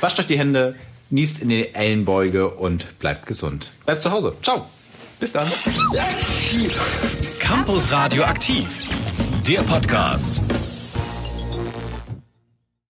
Wascht 0.00 0.20
euch 0.20 0.26
die 0.26 0.38
Hände, 0.38 0.76
niest 1.10 1.42
in 1.42 1.48
die 1.48 1.74
Ellenbeuge 1.74 2.50
und 2.50 2.98
bleibt 2.98 3.26
gesund. 3.26 3.72
Bleibt 3.84 4.02
zu 4.02 4.10
Hause. 4.10 4.34
Ciao. 4.42 4.66
Bis 5.20 5.32
dann. 5.32 5.46
Campus 7.38 7.90
Radio 7.90 8.24
aktiv. 8.24 8.68
Der 9.46 9.62
Podcast. 9.62 10.40